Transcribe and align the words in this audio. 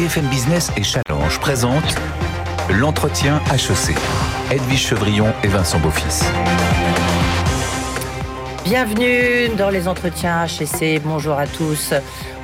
BFM 0.00 0.28
Business 0.28 0.72
et 0.78 0.82
Challenge 0.82 1.38
présentent 1.40 1.94
l'entretien 2.70 3.38
HEC. 3.52 3.94
Edwige 4.50 4.86
Chevrillon 4.86 5.26
et 5.44 5.48
Vincent 5.48 5.78
Beaufils. 5.78 6.24
Bienvenue 8.64 9.54
dans 9.58 9.68
les 9.68 9.88
entretiens 9.88 10.46
HEC. 10.46 11.02
Bonjour 11.04 11.38
à 11.38 11.46
tous. 11.46 11.92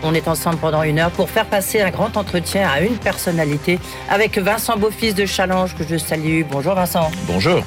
On 0.03 0.13
est 0.13 0.29
ensemble 0.29 0.59
pendant 0.59 0.83
une 0.83 0.99
heure 0.99 1.11
pour 1.11 1.31
faire 1.31 1.47
passer 1.47 1.81
un 1.81 1.89
grand 1.89 2.19
entretien 2.19 2.69
à 2.69 2.83
une 2.83 2.99
personnalité 2.99 3.79
avec 4.11 4.37
Vincent 4.37 4.77
Beaufils 4.77 5.15
de 5.15 5.25
Challenge 5.25 5.75
que 5.77 5.85
je 5.89 5.97
salue. 5.97 6.43
Bonjour 6.51 6.75
Vincent. 6.75 7.11
Bonjour 7.27 7.63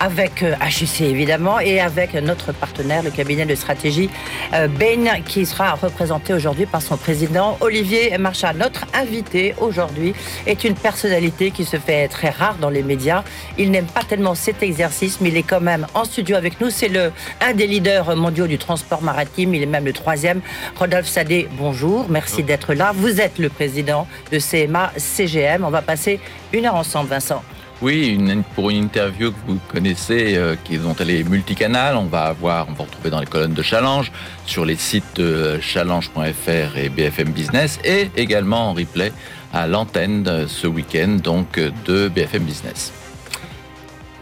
avec 0.00 0.42
HEC 0.42 1.02
évidemment 1.02 1.60
et 1.60 1.78
avec 1.80 2.14
notre 2.14 2.52
partenaire, 2.52 3.02
le 3.02 3.10
cabinet 3.10 3.44
de 3.44 3.54
stratégie 3.54 4.10
euh, 4.54 4.66
Bain, 4.66 5.20
qui 5.24 5.46
sera 5.46 5.72
représenté 5.74 6.32
aujourd'hui 6.32 6.66
par 6.66 6.82
son 6.82 6.96
président 6.96 7.58
Olivier 7.60 8.16
Marchal. 8.18 8.56
Notre 8.56 8.86
invité 8.94 9.54
aujourd'hui 9.60 10.14
est 10.46 10.64
une 10.64 10.74
personnalité 10.74 11.50
qui 11.50 11.64
se 11.64 11.76
fait 11.76 12.08
très 12.08 12.30
rare 12.30 12.56
dans 12.60 12.70
les 12.70 12.82
médias. 12.82 13.22
Il 13.58 13.70
n'aime 13.70 13.86
pas 13.86 14.02
tellement 14.02 14.34
cet 14.34 14.62
exercice, 14.62 15.20
mais 15.20 15.28
il 15.28 15.36
est 15.36 15.42
quand 15.42 15.60
même 15.60 15.86
en 15.94 16.04
studio 16.04 16.36
avec 16.36 16.60
nous. 16.60 16.70
C'est 16.70 16.88
le 16.88 17.12
un 17.40 17.52
des 17.52 17.66
leaders 17.66 18.16
mondiaux 18.16 18.46
du 18.46 18.58
transport 18.58 19.02
maritime. 19.02 19.54
Il 19.54 19.62
est 19.62 19.66
même 19.66 19.84
le 19.84 19.92
troisième. 19.92 20.40
Rodolphe 20.76 21.08
Sadé, 21.08 21.48
bonjour. 21.58 22.06
Merci 22.08 22.42
d'être 22.42 22.72
là. 22.74 22.92
Vous 22.94 23.20
êtes 23.20 23.38
le 23.38 23.50
président 23.50 24.06
de 24.32 24.38
CMA 24.38 24.92
CGM. 24.96 25.64
On 25.64 25.70
va 25.70 25.82
passer 25.82 26.20
une 26.52 26.66
heure 26.66 26.76
ensemble, 26.76 27.10
Vincent. 27.10 27.42
Oui, 27.82 28.18
pour 28.54 28.68
une 28.68 28.84
interview 28.84 29.30
que 29.32 29.36
vous 29.46 29.58
connaissez, 29.68 30.36
euh, 30.36 30.54
qui 30.64 30.76
dont 30.76 30.94
elle 31.00 31.10
est 31.10 31.26
multicanal, 31.26 31.96
on 31.96 32.04
va 32.04 32.24
avoir, 32.24 32.68
on 32.68 32.72
va 32.72 32.84
retrouver 32.84 33.08
dans 33.08 33.20
les 33.20 33.26
colonnes 33.26 33.54
de 33.54 33.62
Challenge, 33.62 34.12
sur 34.44 34.66
les 34.66 34.76
sites 34.76 35.20
challenge.fr 35.62 36.76
et 36.76 36.90
BFM 36.90 37.30
Business, 37.30 37.78
et 37.82 38.10
également 38.16 38.68
en 38.68 38.74
replay 38.74 39.12
à 39.54 39.66
l'antenne 39.66 40.26
euh, 40.28 40.46
ce 40.46 40.66
week-end, 40.66 41.16
donc 41.22 41.56
euh, 41.56 41.70
de 41.86 42.08
BFM 42.08 42.42
Business. 42.42 42.92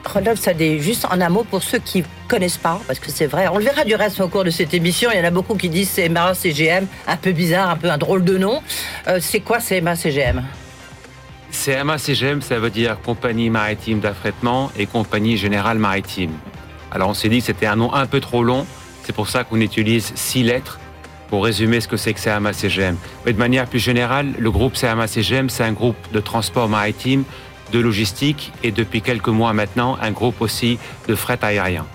Rodolphe 0.04 0.38
Sadé, 0.38 0.78
juste 0.78 1.04
en 1.06 1.20
un 1.20 1.28
mot 1.28 1.42
pour 1.42 1.64
ceux 1.64 1.80
qui 1.80 2.04
connaissent 2.28 2.58
pas, 2.58 2.80
parce 2.86 3.00
que 3.00 3.10
c'est 3.10 3.26
vrai, 3.26 3.48
on 3.48 3.58
le 3.58 3.64
verra 3.64 3.82
du 3.82 3.96
reste 3.96 4.20
au 4.20 4.28
cours 4.28 4.44
de 4.44 4.50
cette 4.50 4.72
émission, 4.72 5.10
il 5.12 5.18
y 5.18 5.20
en 5.20 5.26
a 5.26 5.30
beaucoup 5.30 5.56
qui 5.56 5.68
disent 5.68 5.92
CMA, 5.92 6.32
CGM, 6.32 6.86
un 7.08 7.16
peu 7.16 7.32
bizarre, 7.32 7.70
un 7.70 7.76
peu 7.76 7.90
un 7.90 7.98
drôle 7.98 8.22
de 8.24 8.38
nom. 8.38 8.62
c'est 9.20 9.40
quoi 9.40 9.58
CMA, 9.58 9.96
CGM 9.96 10.44
CMA-CGM, 11.52 12.42
ça 12.42 12.58
veut 12.58 12.70
dire 12.70 13.00
Compagnie 13.00 13.50
Maritime 13.50 14.00
d'Affrètement 14.00 14.70
et 14.78 14.86
Compagnie 14.86 15.36
Générale 15.36 15.78
Maritime. 15.78 16.32
Alors 16.90 17.10
on 17.10 17.14
s'est 17.14 17.28
dit 17.28 17.40
que 17.40 17.46
c'était 17.46 17.66
un 17.66 17.76
nom 17.76 17.92
un 17.94 18.06
peu 18.06 18.20
trop 18.20 18.42
long, 18.42 18.66
c'est 19.04 19.14
pour 19.14 19.28
ça 19.28 19.44
qu'on 19.44 19.60
utilise 19.60 20.12
six 20.14 20.42
lettres 20.42 20.78
pour 21.28 21.44
résumer 21.44 21.80
ce 21.80 21.88
que 21.88 21.96
c'est 21.96 22.14
que 22.14 22.20
CMA-CGM. 22.20 22.96
Mais 23.26 23.32
de 23.32 23.38
manière 23.38 23.66
plus 23.66 23.78
générale, 23.78 24.32
le 24.38 24.50
groupe 24.50 24.74
CMA-CGM, 24.74 25.48
c'est 25.48 25.64
un 25.64 25.72
groupe 25.72 25.96
de 26.12 26.20
transport 26.20 26.68
maritime, 26.68 27.24
de 27.72 27.78
logistique 27.78 28.52
et 28.62 28.70
depuis 28.70 29.02
quelques 29.02 29.28
mois 29.28 29.52
maintenant, 29.52 29.98
un 30.00 30.10
groupe 30.10 30.40
aussi 30.40 30.78
de 31.06 31.14
fret 31.14 31.38
aérien. 31.42 31.86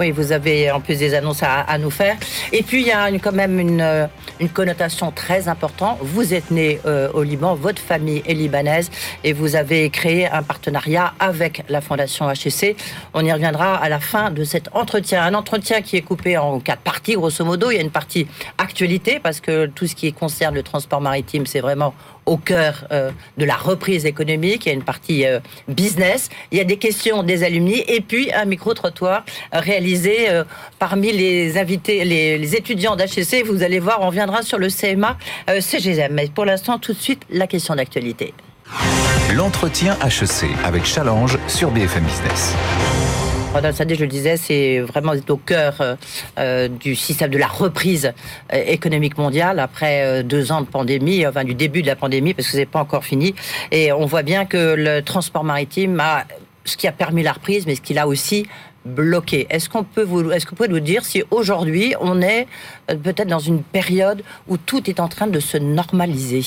Oui, 0.00 0.10
vous 0.10 0.32
avez 0.32 0.70
en 0.70 0.80
plus 0.80 0.98
des 0.98 1.14
annonces 1.14 1.42
à, 1.42 1.78
nous 1.78 1.90
faire. 1.90 2.16
Et 2.50 2.62
puis, 2.62 2.80
il 2.80 2.88
y 2.88 2.92
a 2.92 3.10
quand 3.18 3.32
même 3.32 3.58
une, 3.58 4.08
connotation 4.52 5.10
très 5.10 5.48
importante. 5.48 5.98
Vous 6.00 6.34
êtes 6.34 6.50
né 6.50 6.80
euh, 6.86 7.10
au 7.12 7.22
Liban, 7.22 7.54
votre 7.54 7.80
famille 7.80 8.22
est 8.26 8.34
libanaise 8.34 8.90
et 9.24 9.32
vous 9.32 9.56
avez 9.56 9.90
créé 9.90 10.26
un 10.26 10.42
partenariat 10.42 11.14
avec 11.18 11.64
la 11.68 11.80
Fondation 11.80 12.30
HEC. 12.30 12.76
On 13.14 13.24
y 13.24 13.32
reviendra 13.32 13.76
à 13.76 13.88
la 13.88 14.00
fin 14.00 14.30
de 14.30 14.44
cet 14.44 14.68
entretien. 14.72 15.22
Un 15.22 15.34
entretien 15.34 15.82
qui 15.82 15.96
est 15.96 16.02
coupé 16.02 16.36
en 16.36 16.60
quatre 16.60 16.82
parties, 16.82 17.14
grosso 17.14 17.44
modo. 17.44 17.70
Il 17.70 17.76
y 17.76 17.78
a 17.78 17.82
une 17.82 17.90
partie 17.90 18.26
actualité, 18.58 19.20
parce 19.22 19.40
que 19.40 19.66
tout 19.66 19.86
ce 19.86 19.94
qui 19.94 20.12
concerne 20.12 20.54
le 20.54 20.62
transport 20.62 21.00
maritime, 21.00 21.46
c'est 21.46 21.60
vraiment 21.60 21.94
au 22.26 22.36
cœur 22.36 22.86
euh, 22.92 23.10
de 23.38 23.44
la 23.44 23.56
reprise 23.56 24.06
économique. 24.06 24.66
Il 24.66 24.68
y 24.68 24.72
a 24.72 24.74
une 24.74 24.84
partie 24.84 25.26
euh, 25.26 25.40
business. 25.68 26.28
Il 26.50 26.58
y 26.58 26.60
a 26.60 26.64
des 26.64 26.76
questions 26.76 27.22
des 27.22 27.42
alumni 27.44 27.82
et 27.88 28.00
puis 28.00 28.32
un 28.32 28.44
micro-trottoir 28.44 29.24
réalisé 29.52 30.30
euh, 30.30 30.44
parmi 30.78 31.12
les 31.12 31.58
invités, 31.58 32.04
les, 32.04 32.56
étudiants 32.56 32.96
d'HEC. 32.96 33.44
Vous 33.46 33.62
allez 33.62 33.80
voir, 33.80 34.02
on 34.02 34.10
viendra 34.10 34.42
sur 34.42 34.58
le 34.58 34.68
CMA 34.68 35.16
CGM. 35.60 36.12
Mais 36.12 36.28
pour 36.28 36.44
l'instant, 36.44 36.78
tout 36.78 36.92
de 36.92 36.98
suite, 36.98 37.22
la 37.30 37.46
question 37.46 37.74
d'actualité. 37.74 38.34
L'entretien 39.34 39.96
HEC 40.04 40.50
avec 40.64 40.84
Challenge 40.84 41.38
sur 41.48 41.70
BFM 41.70 42.04
Business. 42.04 42.54
Rodolphe 43.52 43.76
Sadé, 43.76 43.96
je 43.96 44.00
le 44.00 44.06
disais, 44.06 44.38
c'est 44.38 44.80
vraiment 44.80 45.12
au 45.28 45.36
cœur 45.36 45.76
euh, 45.80 45.94
euh, 46.38 46.68
du 46.68 46.96
système 46.96 47.30
de 47.30 47.36
la 47.36 47.46
reprise 47.46 48.14
euh, 48.50 48.62
économique 48.66 49.18
mondiale 49.18 49.58
après 49.58 50.24
deux 50.24 50.52
ans 50.52 50.62
de 50.62 50.66
pandémie, 50.66 51.26
enfin 51.26 51.44
du 51.44 51.54
début 51.54 51.82
de 51.82 51.86
la 51.86 51.94
pandémie, 51.94 52.32
parce 52.32 52.48
que 52.48 52.54
c'est 52.54 52.64
pas 52.64 52.80
encore 52.80 53.04
fini. 53.04 53.34
Et 53.70 53.92
on 53.92 54.06
voit 54.06 54.22
bien 54.22 54.46
que 54.46 54.74
le 54.74 55.02
transport 55.02 55.44
maritime 55.44 56.00
a 56.00 56.24
ce 56.64 56.78
qui 56.78 56.88
a 56.88 56.92
permis 56.92 57.22
la 57.22 57.32
reprise, 57.32 57.66
mais 57.66 57.74
ce 57.74 57.82
qu'il 57.82 57.98
a 57.98 58.08
aussi 58.08 58.46
bloqué. 58.86 59.46
Est-ce 59.50 59.68
qu'on 59.68 59.84
peut 59.84 60.02
vous, 60.02 60.32
est-ce 60.32 60.46
que 60.46 60.50
vous 60.50 60.56
pouvez 60.56 60.70
nous 60.70 60.80
dire 60.80 61.04
si 61.04 61.22
aujourd'hui 61.30 61.94
on 62.00 62.22
est 62.22 62.46
peut-être 62.88 63.28
dans 63.28 63.38
une 63.38 63.62
période 63.62 64.22
où 64.48 64.56
tout 64.56 64.88
est 64.88 64.98
en 64.98 65.08
train 65.08 65.26
de 65.26 65.40
se 65.40 65.58
normaliser? 65.58 66.42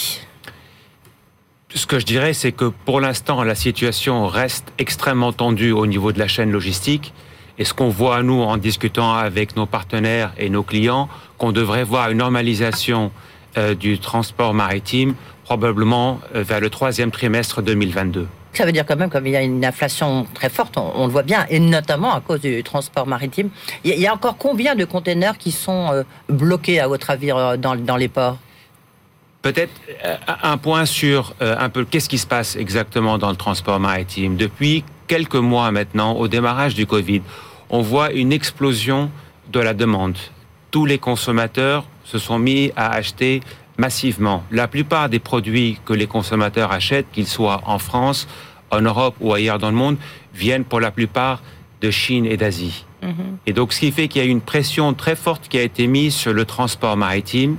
Ce 1.74 1.88
que 1.88 2.00
je 2.00 2.06
dirais, 2.06 2.34
c'est 2.34 2.52
que 2.52 2.66
pour 2.66 3.02
l'instant, 3.02 3.44
la 3.44 3.56
situation 3.56 4.28
reste 4.28 4.72
extrêmement 4.78 5.34
tendue 5.34 5.72
au 5.72 5.88
niveau 5.88 6.12
de 6.12 6.20
la 6.20 6.28
chaîne 6.28 6.52
logistique. 6.52 7.14
Et 7.58 7.66
ce 7.66 7.74
qu'on 7.74 7.90
voit, 7.90 8.22
nous, 8.22 8.42
en 8.42 8.58
discutant 8.58 9.14
avec 9.14 9.56
nos 9.56 9.66
partenaires 9.66 10.32
et 10.38 10.50
nos 10.50 10.64
clients, 10.64 11.10
qu'on 11.38 11.52
devrait 11.52 11.84
voir 11.84 12.12
une 12.12 12.20
normalisation 12.20 13.12
euh, 13.58 13.74
du 13.74 14.00
transport 14.00 14.54
maritime 14.54 15.16
probablement 15.44 16.20
euh, 16.34 16.44
vers 16.44 16.60
le 16.60 16.70
troisième 16.70 17.12
trimestre 17.12 17.62
2022. 17.62 18.28
Ça 18.54 18.66
veut 18.66 18.72
dire 18.72 18.86
quand 18.86 18.96
même, 18.96 19.10
comme 19.10 19.28
il 19.28 19.34
y 19.34 19.36
a 19.36 19.42
une 19.42 19.64
inflation 19.66 20.26
très 20.34 20.50
forte, 20.50 20.78
on, 20.78 21.06
le 21.06 21.12
voit 21.12 21.24
bien, 21.24 21.46
et 21.50 21.60
notamment 21.60 22.14
à 22.14 22.22
cause 22.22 22.42
du 22.42 22.64
transport 22.64 23.06
maritime. 23.06 23.50
Il 23.84 24.00
y 24.00 24.08
a, 24.08 24.14
encore 24.14 24.38
combien 24.38 24.76
de 24.76 24.86
containers 24.86 25.38
qui 25.38 25.52
sont 25.52 25.92
euh, 25.92 26.04
bloqués, 26.30 26.80
à 26.80 26.88
votre 26.88 27.10
avis, 27.10 27.30
dans 27.58 27.98
les 27.98 28.08
ports? 28.08 28.38
Peut-être 29.46 29.80
euh, 30.04 30.16
un 30.42 30.58
point 30.58 30.88
sur 30.88 31.36
euh, 31.40 31.56
un 31.60 31.70
peu 31.70 31.86
qu'est-ce 31.86 32.10
qui 32.10 32.18
se 32.18 32.26
passe 32.26 32.56
exactement 32.56 33.20
dans 33.20 33.30
le 33.30 33.36
transport 33.36 33.80
maritime. 33.80 34.38
Depuis 34.38 34.84
quelques 35.06 35.36
mois 35.36 35.70
maintenant, 35.70 36.14
au 36.14 36.28
démarrage 36.28 36.74
du 36.74 36.88
Covid, 36.88 37.22
on 37.70 37.84
voit 37.84 38.12
une 38.12 38.34
explosion 38.34 39.12
de 39.54 39.60
la 39.60 39.76
demande. 39.76 40.18
Tous 40.72 40.88
les 40.88 40.98
consommateurs 40.98 41.86
se 42.06 42.18
sont 42.18 42.40
mis 42.40 42.72
à 42.76 42.90
acheter 42.94 43.42
massivement. 43.78 44.44
La 44.50 44.68
plupart 44.68 45.10
des 45.10 45.20
produits 45.20 45.78
que 45.86 45.94
les 45.94 46.08
consommateurs 46.08 46.72
achètent, 46.72 47.12
qu'ils 47.12 47.28
soient 47.28 47.62
en 47.68 47.78
France, 47.78 48.28
en 48.72 48.82
Europe 48.82 49.14
ou 49.20 49.32
ailleurs 49.32 49.60
dans 49.60 49.70
le 49.70 49.78
monde, 49.78 49.98
viennent 50.34 50.66
pour 50.66 50.80
la 50.80 50.90
plupart 50.90 51.44
de 51.82 51.92
Chine 51.92 52.26
et 52.26 52.36
d'Asie. 52.36 52.84
Mm-hmm. 53.04 53.12
Et 53.46 53.54
donc, 53.54 53.74
ce 53.74 53.82
qui 53.82 53.92
fait 53.92 54.08
qu'il 54.08 54.24
y 54.24 54.26
a 54.26 54.28
une 54.28 54.42
pression 54.42 54.96
très 54.96 55.16
forte 55.16 55.50
qui 55.50 55.60
a 55.60 55.62
été 55.62 55.86
mise 55.86 56.16
sur 56.16 56.34
le 56.34 56.46
transport 56.46 56.98
maritime 56.98 57.58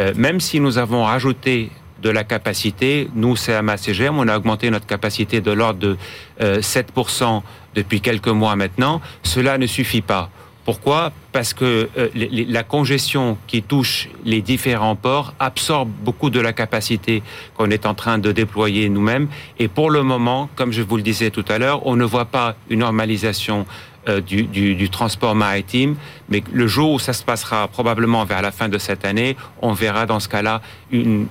euh, 0.00 0.12
même 0.16 0.40
si 0.40 0.60
nous 0.60 0.78
avons 0.78 1.04
rajouté 1.04 1.70
de 2.02 2.10
la 2.10 2.24
capacité, 2.24 3.08
nous, 3.14 3.34
CMA 3.34 3.76
CGM, 3.76 4.18
on 4.18 4.28
a 4.28 4.36
augmenté 4.36 4.70
notre 4.70 4.86
capacité 4.86 5.40
de 5.40 5.50
l'ordre 5.50 5.78
de 5.78 5.96
7% 6.40 7.22
euh, 7.22 7.40
depuis 7.74 8.00
quelques 8.00 8.28
mois 8.28 8.56
maintenant, 8.56 9.00
cela 9.22 9.58
ne 9.58 9.66
suffit 9.66 10.02
pas. 10.02 10.30
Pourquoi? 10.66 11.12
Parce 11.30 11.54
que 11.54 11.88
euh, 11.96 12.08
la 12.14 12.64
congestion 12.64 13.38
qui 13.46 13.62
touche 13.62 14.08
les 14.24 14.42
différents 14.42 14.96
ports 14.96 15.32
absorbe 15.38 15.88
beaucoup 16.02 16.28
de 16.28 16.40
la 16.40 16.52
capacité 16.52 17.22
qu'on 17.56 17.70
est 17.70 17.86
en 17.86 17.94
train 17.94 18.18
de 18.18 18.32
déployer 18.32 18.88
nous-mêmes. 18.88 19.28
Et 19.60 19.68
pour 19.68 19.90
le 19.90 20.02
moment, 20.02 20.50
comme 20.56 20.72
je 20.72 20.82
vous 20.82 20.96
le 20.96 21.04
disais 21.04 21.30
tout 21.30 21.44
à 21.48 21.58
l'heure, 21.58 21.86
on 21.86 21.94
ne 21.94 22.04
voit 22.04 22.24
pas 22.24 22.56
une 22.68 22.80
normalisation 22.80 23.64
euh, 24.08 24.20
du, 24.20 24.88
transport 24.90 25.34
maritime, 25.34 25.96
mais 26.28 26.42
le 26.52 26.66
jour 26.66 26.92
où 26.92 26.98
ça 26.98 27.12
se 27.12 27.24
passera 27.24 27.66
probablement 27.68 28.24
vers 28.24 28.42
la 28.42 28.52
fin 28.52 28.68
de 28.68 28.78
cette 28.78 29.04
année, 29.04 29.36
on 29.62 29.72
verra 29.72 30.06
dans 30.06 30.20
ce 30.20 30.28
cas-là 30.28 30.62
une, 30.90 31.26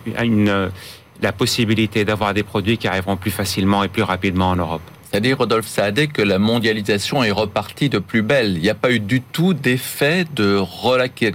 la 1.21 1.31
possibilité 1.31 2.05
d'avoir 2.05 2.33
des 2.33 2.43
produits 2.43 2.77
qui 2.77 2.87
arriveront 2.87 3.17
plus 3.17 3.31
facilement 3.31 3.83
et 3.83 3.87
plus 3.87 4.03
rapidement 4.03 4.49
en 4.49 4.55
Europe. 4.55 4.81
C'est-à-dire, 5.09 5.37
Rodolphe 5.37 5.67
Saadé, 5.67 6.07
que 6.07 6.21
la 6.21 6.39
mondialisation 6.39 7.23
est 7.23 7.31
repartie 7.31 7.87
de 7.87 7.99
plus 7.99 8.21
belle. 8.21 8.55
Il 8.57 8.61
n'y 8.61 8.69
a 8.69 8.75
pas 8.75 8.91
eu 8.91 8.99
du 8.99 9.21
tout 9.21 9.53
d'effet 9.53 10.25
de, 10.35 10.59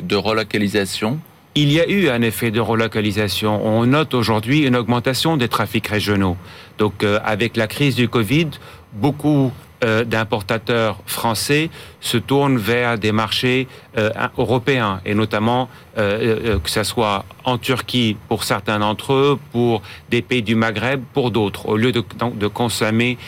de 0.02 0.16
relocalisation? 0.16 1.18
Il 1.54 1.72
y 1.72 1.80
a 1.80 1.88
eu 1.88 2.08
un 2.10 2.20
effet 2.22 2.50
de 2.50 2.60
relocalisation. 2.60 3.66
On 3.66 3.86
note 3.86 4.12
aujourd'hui 4.12 4.66
une 4.66 4.76
augmentation 4.76 5.36
des 5.36 5.48
trafics 5.48 5.88
régionaux. 5.88 6.36
Donc, 6.78 7.02
euh, 7.02 7.18
avec 7.24 7.56
la 7.56 7.66
crise 7.66 7.96
du 7.96 8.08
Covid, 8.08 8.50
beaucoup 8.92 9.50
euh, 9.82 10.04
d'importateurs 10.04 10.98
français 11.06 11.70
se 12.00 12.18
tournent 12.18 12.58
vers 12.58 12.98
des 12.98 13.12
marchés 13.12 13.66
euh, 13.96 14.10
européens 14.36 15.00
et 15.04 15.14
notamment 15.14 15.68
euh, 15.98 16.58
que 16.58 16.70
ce 16.70 16.82
soit 16.82 17.24
en 17.44 17.58
Turquie 17.58 18.16
pour 18.28 18.44
certains 18.44 18.78
d'entre 18.78 19.12
eux, 19.12 19.38
pour 19.52 19.82
des 20.10 20.22
pays 20.22 20.42
du 20.42 20.54
Maghreb 20.54 21.02
pour 21.12 21.30
d'autres, 21.30 21.68
au 21.68 21.76
lieu 21.76 21.92
de, 21.92 22.02
de 22.34 22.46
consommer 22.46 23.18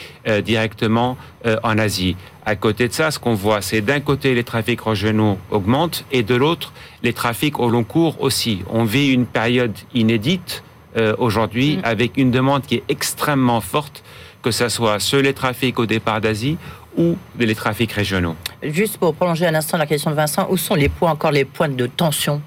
directement 0.45 1.17
en 1.63 1.79
Asie. 1.79 2.17
À 2.47 2.55
côté 2.55 2.87
de 2.87 2.93
ça, 2.93 3.11
ce 3.11 3.19
qu'on 3.19 3.35
voit, 3.35 3.63
c'est 3.63 3.81
d'un 3.81 4.01
côté 4.01 4.35
les 4.35 4.45
trafics 4.45 4.81
régionaux 4.81 5.39
augmentent 5.51 6.05
et 6.13 6.23
de 6.23 6.35
l'autre 6.35 6.73
les 7.03 7.13
trafics 7.13 7.59
au 7.59 7.69
long 7.69 7.85
cours 7.85 8.21
aussi. 8.21 8.63
On 8.71 8.85
vit 8.85 9.09
une 9.13 9.27
période 9.27 9.77
inédite 9.95 10.63
euh, 10.97 11.15
aujourd'hui, 11.19 11.79
mm. 11.79 11.81
avec 11.85 12.17
une 12.19 12.31
demande 12.31 12.63
qui 12.67 12.75
est 12.77 12.85
extrêmement 12.91 13.63
forte, 13.63 14.03
que 14.43 14.51
ce 14.51 14.69
soit 14.69 14.99
sur 14.99 15.23
les 15.23 15.33
trafics 15.33 15.79
au 15.79 15.87
départ 15.87 16.21
d'Asie 16.21 16.59
ou 16.97 17.17
les 17.39 17.55
trafics 17.55 17.93
régionaux. 17.93 18.37
Juste 18.63 18.99
pour 18.99 19.15
prolonger 19.15 19.47
un 19.47 19.55
instant 19.55 19.79
la 19.79 19.87
question 19.87 20.11
de 20.11 20.17
Vincent, 20.17 20.47
où 20.51 20.57
sont 20.57 20.75
les 20.75 20.89
points, 20.89 21.13
encore 21.13 21.31
les 21.31 21.45
points 21.45 21.69
de 21.69 21.87
tension? 21.87 22.43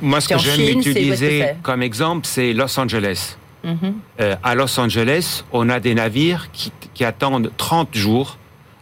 Moi, 0.00 0.20
ce 0.20 0.28
que 0.28 0.38
j'aime 0.38 0.78
utiliser 0.78 1.54
comme 1.62 1.82
exemple, 1.82 2.26
c'est 2.26 2.52
Los 2.52 2.78
Angeles. 2.78 3.36
Mm-hmm. 3.64 3.92
Euh, 4.20 4.36
à 4.42 4.54
Los 4.54 4.78
Angeles, 4.78 5.44
on 5.52 5.68
a 5.68 5.80
des 5.80 5.94
navires 5.94 6.48
qui, 6.52 6.72
attendent 7.04 7.50
30 7.56 7.96
jours 7.96 8.38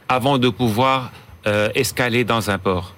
avant 0.09 0.37
de 0.37 0.51
pouvoir 0.51 1.11
euh, 1.47 1.71
escaler 1.75 2.23
dans 2.23 2.51
un 2.51 2.59
port. 2.59 2.95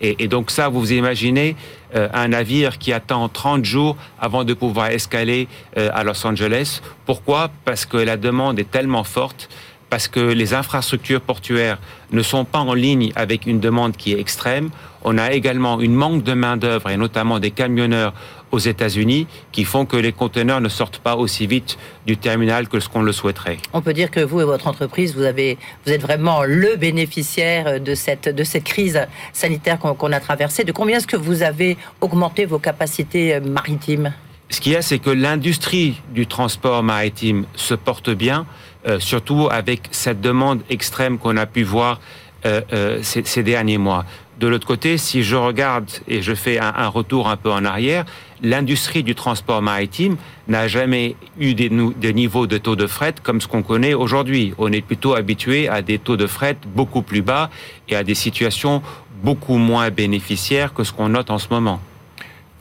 Et, 0.00 0.28
donc 0.28 0.50
ça, 0.50 0.68
vous 0.68 0.92
imaginez 0.92 1.56
euh, 1.94 2.08
un 2.12 2.28
navire 2.28 2.78
qui 2.78 2.92
attend 2.92 3.28
30 3.28 3.64
jours 3.64 3.96
avant 4.20 4.44
de 4.44 4.54
pouvoir 4.54 4.90
escaler 4.90 5.48
euh, 5.76 5.90
à 5.92 6.04
Los 6.04 6.26
Angeles. 6.26 6.80
Pourquoi? 7.04 7.50
Parce 7.64 7.86
que 7.86 7.96
la 7.96 8.16
demande 8.16 8.58
est 8.58 8.70
tellement 8.70 9.04
forte 9.04 9.48
parce 9.90 10.08
que 10.08 10.20
les 10.20 10.52
infrastructures 10.54 11.20
portuaires 11.20 11.78
ne 12.10 12.22
sont 12.22 12.44
pas 12.44 12.58
en 12.58 12.74
ligne 12.74 13.12
avec 13.14 13.46
une 13.46 13.60
demande 13.60 13.96
qui 13.96 14.12
est 14.12 14.20
extrême. 14.20 14.70
On 15.04 15.18
a 15.18 15.30
également 15.32 15.80
une 15.80 15.94
manque 15.94 16.24
de 16.24 16.32
main-d'œuvre 16.32 16.90
et 16.90 16.96
notamment 16.96 17.38
des 17.38 17.52
camionneurs 17.52 18.12
aux 18.52 18.58
États-Unis 18.58 19.26
qui 19.52 19.64
font 19.64 19.86
que 19.86 19.96
les 19.96 20.12
conteneurs 20.12 20.60
ne 20.60 20.68
sortent 20.68 20.98
pas 20.98 21.16
aussi 21.16 21.46
vite 21.46 21.78
du 22.06 22.16
terminal 22.16 22.68
que 22.68 22.80
ce 22.80 22.88
qu'on 22.88 23.02
le 23.02 23.12
souhaiterait. 23.12 23.58
On 23.72 23.82
peut 23.82 23.92
dire 23.92 24.10
que 24.10 24.20
vous 24.20 24.40
et 24.40 24.44
votre 24.44 24.66
entreprise, 24.66 25.14
vous, 25.14 25.24
avez, 25.24 25.58
vous 25.84 25.92
êtes 25.92 26.02
vraiment 26.02 26.44
le 26.44 26.76
bénéficiaire 26.76 27.80
de 27.80 27.94
cette, 27.94 28.28
de 28.28 28.44
cette 28.44 28.64
crise 28.64 29.06
sanitaire 29.32 29.78
qu'on 29.78 30.12
a 30.12 30.20
traversée. 30.20 30.64
De 30.64 30.72
combien 30.72 30.98
est-ce 30.98 31.06
que 31.06 31.16
vous 31.16 31.42
avez 31.42 31.76
augmenté 32.00 32.44
vos 32.46 32.58
capacités 32.58 33.34
euh, 33.34 33.40
maritimes? 33.40 34.12
Ce 34.48 34.60
qu'il 34.60 34.72
y 34.72 34.76
a, 34.76 34.82
c'est 34.82 35.00
que 35.00 35.10
l'industrie 35.10 36.00
du 36.14 36.26
transport 36.26 36.82
maritime 36.84 37.46
se 37.56 37.74
porte 37.74 38.10
bien, 38.10 38.46
euh, 38.86 39.00
surtout 39.00 39.48
avec 39.50 39.88
cette 39.90 40.20
demande 40.20 40.60
extrême 40.70 41.18
qu'on 41.18 41.36
a 41.36 41.46
pu 41.46 41.64
voir 41.64 42.00
euh, 42.44 43.00
ces, 43.02 43.24
ces 43.24 43.42
derniers 43.42 43.78
mois. 43.78 44.04
De 44.38 44.46
l'autre 44.46 44.66
côté, 44.66 44.98
si 44.98 45.22
je 45.22 45.34
regarde 45.34 45.90
et 46.08 46.20
je 46.20 46.34
fais 46.34 46.58
un, 46.58 46.88
retour 46.88 47.28
un 47.28 47.38
peu 47.38 47.50
en 47.50 47.64
arrière, 47.64 48.04
l'industrie 48.42 49.02
du 49.02 49.14
transport 49.14 49.62
maritime 49.62 50.16
n'a 50.48 50.68
jamais 50.68 51.16
eu 51.38 51.54
des, 51.54 51.70
niveaux 52.12 52.46
de 52.46 52.58
taux 52.58 52.76
de 52.76 52.86
fret 52.86 53.14
comme 53.22 53.40
ce 53.40 53.48
qu'on 53.48 53.62
connaît 53.62 53.94
aujourd'hui. 53.94 54.54
On 54.58 54.72
est 54.72 54.82
plutôt 54.82 55.14
habitué 55.14 55.68
à 55.68 55.82
des 55.82 55.98
taux 55.98 56.16
de 56.16 56.26
fret 56.26 56.56
beaucoup 56.74 57.02
plus 57.02 57.22
bas 57.22 57.50
et 57.88 57.96
à 57.96 58.04
des 58.04 58.14
situations 58.14 58.82
beaucoup 59.22 59.56
moins 59.56 59.90
bénéficiaires 59.90 60.74
que 60.74 60.84
ce 60.84 60.92
qu'on 60.92 61.08
note 61.08 61.30
en 61.30 61.38
ce 61.38 61.48
moment. 61.50 61.80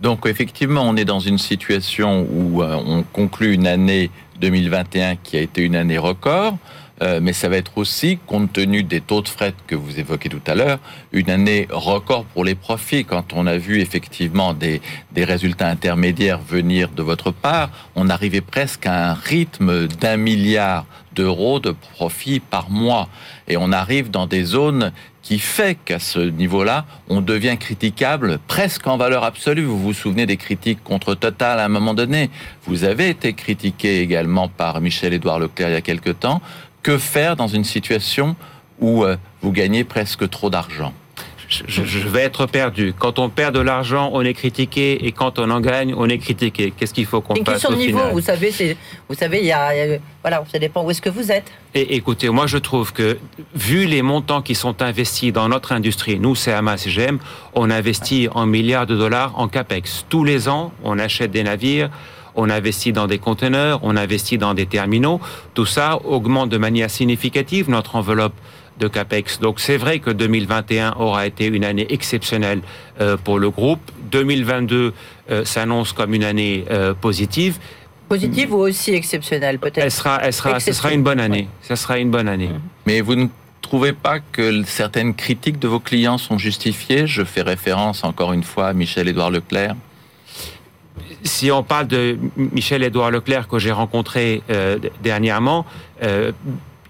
Donc 0.01 0.25
effectivement, 0.25 0.81
on 0.83 0.95
est 0.95 1.05
dans 1.05 1.19
une 1.19 1.37
situation 1.37 2.27
où 2.29 2.61
euh, 2.61 2.75
on 2.85 3.03
conclut 3.03 3.53
une 3.53 3.67
année 3.67 4.11
2021 4.41 5.15
qui 5.17 5.37
a 5.37 5.41
été 5.41 5.61
une 5.61 5.75
année 5.75 5.97
record. 5.97 6.57
Euh, 7.01 7.19
mais 7.21 7.33
ça 7.33 7.49
va 7.49 7.57
être 7.57 7.77
aussi, 7.77 8.19
compte 8.25 8.53
tenu 8.53 8.83
des 8.83 9.01
taux 9.01 9.21
de 9.21 9.27
fret 9.27 9.53
que 9.67 9.75
vous 9.75 9.99
évoquez 9.99 10.29
tout 10.29 10.41
à 10.47 10.55
l'heure, 10.55 10.79
une 11.11 11.29
année 11.29 11.67
record 11.69 12.23
pour 12.25 12.45
les 12.45 12.55
profits. 12.55 13.03
Quand 13.03 13.33
on 13.33 13.47
a 13.47 13.57
vu 13.57 13.81
effectivement 13.81 14.53
des, 14.53 14.81
des 15.11 15.25
résultats 15.25 15.67
intermédiaires 15.67 16.39
venir 16.39 16.89
de 16.89 17.03
votre 17.03 17.31
part, 17.31 17.69
on 17.95 18.09
arrivait 18.09 18.41
presque 18.41 18.85
à 18.85 19.11
un 19.11 19.13
rythme 19.13 19.87
d'un 19.87 20.17
milliard 20.17 20.85
d'euros 21.13 21.59
de 21.59 21.71
profits 21.71 22.39
par 22.39 22.69
mois. 22.69 23.09
Et 23.47 23.57
on 23.57 23.71
arrive 23.71 24.11
dans 24.11 24.27
des 24.27 24.43
zones 24.43 24.91
qui 25.21 25.39
fait 25.39 25.75
qu'à 25.85 25.97
ce 25.97 26.19
niveau-là, 26.19 26.85
on 27.09 27.19
devient 27.19 27.57
critiquable 27.59 28.37
presque 28.47 28.85
en 28.85 28.95
valeur 28.95 29.23
absolue. 29.23 29.63
Vous 29.63 29.79
vous 29.79 29.93
souvenez 29.93 30.27
des 30.27 30.37
critiques 30.37 30.83
contre 30.83 31.15
Total 31.15 31.59
à 31.59 31.65
un 31.65 31.69
moment 31.69 31.95
donné? 31.95 32.29
Vous 32.67 32.83
avez 32.83 33.09
été 33.09 33.33
critiqué 33.33 34.01
également 34.01 34.49
par 34.49 34.81
Michel-Édouard 34.81 35.39
Leclerc 35.39 35.69
il 35.69 35.73
y 35.73 35.77
a 35.77 35.81
quelque 35.81 36.11
temps 36.11 36.41
que 36.85 36.99
faire 36.99 37.35
dans 37.35 37.47
une 37.47 37.63
situation 37.63 38.35
où 38.79 39.03
euh, 39.03 39.17
vous 39.41 39.51
gagnez 39.51 39.83
presque 39.83 40.29
trop 40.29 40.51
d'argent? 40.51 40.93
Je, 41.49 42.07
vais 42.07 42.21
être 42.21 42.45
perdu. 42.45 42.93
Quand 42.97 43.17
on 43.17 43.29
perd 43.29 43.55
de 43.55 43.59
l'argent, 43.59 44.11
on 44.13 44.21
est 44.21 44.33
critiqué, 44.33 45.05
et 45.05 45.11
quand 45.11 45.39
on 45.39 45.49
en 45.49 45.61
gagne, 45.61 45.95
on 45.95 46.07
est 46.09 46.17
critiqué. 46.19 46.73
Qu'est-ce 46.75 46.93
qu'il 46.93 47.05
faut 47.07 47.21
qu'on 47.21 47.35
fasse 47.35 47.39
Une 47.39 47.45
question 47.45 47.71
de 47.71 47.75
niveau, 47.77 48.01
vous 48.11 48.21
savez, 48.21 48.77
vous 49.09 49.15
savez, 49.15 49.39
il 49.39 49.45
y, 49.45 49.51
a, 49.51 49.71
voilà, 50.21 50.43
ça 50.51 50.59
dépend 50.59 50.83
où 50.83 50.91
est-ce 50.91 51.01
que 51.01 51.09
vous 51.09 51.31
êtes. 51.31 51.51
Et 51.73 51.95
écoutez, 51.95 52.29
moi 52.29 52.45
je 52.45 52.57
trouve 52.57 52.93
que 52.93 53.17
vu 53.55 53.85
les 53.85 54.01
montants 54.01 54.41
qui 54.41 54.55
sont 54.55 54.81
investis 54.81 55.31
dans 55.31 55.49
notre 55.49 55.71
industrie, 55.71 56.19
nous 56.19 56.35
c'est 56.35 56.55
CGM, 56.77 57.19
on 57.53 57.69
investit 57.69 58.27
en 58.31 58.45
milliards 58.45 58.87
de 58.87 58.95
dollars 58.95 59.39
en 59.39 59.47
capex. 59.47 60.05
Tous 60.09 60.23
les 60.23 60.49
ans, 60.49 60.71
on 60.83 60.97
achète 60.99 61.31
des 61.31 61.43
navires 61.43 61.89
on 62.35 62.49
investit 62.49 62.93
dans 62.93 63.07
des 63.07 63.17
conteneurs, 63.17 63.79
on 63.83 63.95
investit 63.95 64.37
dans 64.37 64.53
des 64.53 64.65
terminaux. 64.65 65.19
Tout 65.53 65.65
ça 65.65 65.99
augmente 66.03 66.49
de 66.49 66.57
manière 66.57 66.89
significative 66.89 67.69
notre 67.69 67.95
enveloppe 67.95 68.35
de 68.79 68.87
CAPEX. 68.87 69.39
Donc 69.39 69.59
c'est 69.59 69.77
vrai 69.77 69.99
que 69.99 70.09
2021 70.09 70.95
aura 70.99 71.25
été 71.25 71.45
une 71.45 71.63
année 71.63 71.87
exceptionnelle 71.89 72.61
euh, 72.99 73.17
pour 73.17 73.39
le 73.39 73.49
groupe. 73.49 73.79
2022 74.11 74.93
euh, 75.31 75.45
s'annonce 75.45 75.93
comme 75.93 76.13
une 76.13 76.23
année 76.23 76.65
euh, 76.69 76.93
positive. 76.93 77.57
Positive 78.09 78.53
ou 78.53 78.57
aussi 78.57 78.93
exceptionnelle 78.93 79.59
peut-être? 79.59 79.79
Elle 79.83 79.91
sera, 79.91 80.19
elle 80.21 80.33
sera, 80.33 80.59
ce 80.59 80.73
sera 80.73 80.93
une 80.93 81.03
bonne 81.03 81.19
année. 81.19 81.47
Ça 81.61 81.75
sera 81.75 81.97
une 81.97 82.11
bonne 82.11 82.27
année. 82.27 82.49
Mais 82.85 83.01
vous 83.01 83.15
ne 83.15 83.27
trouvez 83.61 83.93
pas 83.93 84.19
que 84.19 84.63
certaines 84.63 85.15
critiques 85.15 85.57
de 85.57 85.67
vos 85.67 85.79
clients 85.79 86.17
sont 86.17 86.37
justifiées? 86.37 87.07
Je 87.07 87.23
fais 87.23 87.41
référence 87.41 88.03
encore 88.03 88.33
une 88.33 88.43
fois 88.43 88.67
à 88.67 88.73
Michel-Édouard 88.73 89.31
Leclerc 89.31 89.75
si 91.25 91.51
on 91.51 91.63
parle 91.63 91.87
de 91.87 92.17
Michel-Édouard 92.37 93.11
Leclerc 93.11 93.47
que 93.47 93.59
j'ai 93.59 93.71
rencontré 93.71 94.43
euh, 94.49 94.77
dernièrement, 95.03 95.65
euh, 96.03 96.31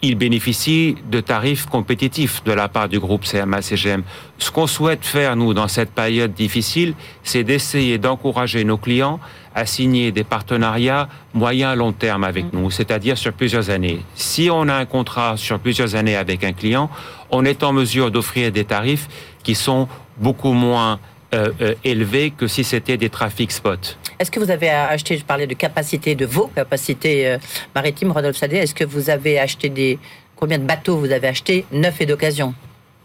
il 0.01 0.15
bénéficie 0.15 0.97
de 1.09 1.19
tarifs 1.21 1.65
compétitifs 1.65 2.43
de 2.43 2.51
la 2.51 2.67
part 2.67 2.89
du 2.89 2.99
groupe 2.99 3.23
CMA-CGM. 3.23 4.03
Ce 4.37 4.51
qu'on 4.51 4.67
souhaite 4.67 5.05
faire, 5.05 5.35
nous, 5.35 5.53
dans 5.53 5.69
cette 5.69 5.89
période 5.89 6.33
difficile, 6.33 6.93
c'est 7.23 7.43
d'essayer 7.43 7.97
d'encourager 7.97 8.63
nos 8.65 8.77
clients 8.77 9.19
à 9.55 9.65
signer 9.65 10.11
des 10.11 10.25
partenariats 10.25 11.07
moyen 11.33 11.73
long 11.75 11.93
terme 11.93 12.25
avec 12.25 12.51
nous, 12.53 12.69
c'est-à-dire 12.69 13.17
sur 13.17 13.33
plusieurs 13.33 13.69
années. 13.69 14.01
Si 14.15 14.49
on 14.51 14.67
a 14.67 14.75
un 14.75 14.85
contrat 14.85 15.37
sur 15.37 15.59
plusieurs 15.59 15.95
années 15.95 16.17
avec 16.17 16.43
un 16.43 16.51
client, 16.51 16.89
on 17.31 17.45
est 17.45 17.63
en 17.63 17.71
mesure 17.71 18.11
d'offrir 18.11 18.51
des 18.51 18.65
tarifs 18.65 19.07
qui 19.43 19.55
sont 19.55 19.87
beaucoup 20.17 20.51
moins 20.51 20.99
euh, 21.33 21.51
euh, 21.61 21.73
élevé 21.83 22.31
que 22.31 22.47
si 22.47 22.63
c'était 22.63 22.97
des 22.97 23.09
trafics 23.09 23.51
spot. 23.51 23.97
Est-ce 24.19 24.31
que 24.31 24.39
vous 24.39 24.51
avez 24.51 24.69
acheté, 24.69 25.17
je 25.17 25.25
parlais 25.25 25.47
de 25.47 25.53
capacité, 25.53 26.15
de 26.15 26.25
vos 26.25 26.47
capacités 26.47 27.27
euh, 27.27 27.37
maritimes, 27.73 28.11
Rodolphe 28.11 28.37
Sadé, 28.37 28.57
est-ce 28.57 28.75
que 28.75 28.83
vous 28.85 29.09
avez 29.09 29.39
acheté 29.39 29.69
des... 29.69 29.99
Combien 30.35 30.57
de 30.57 30.65
bateaux 30.65 30.97
vous 30.97 31.11
avez 31.11 31.27
acheté, 31.27 31.65
neuf 31.71 32.01
et 32.01 32.05
d'occasion? 32.05 32.53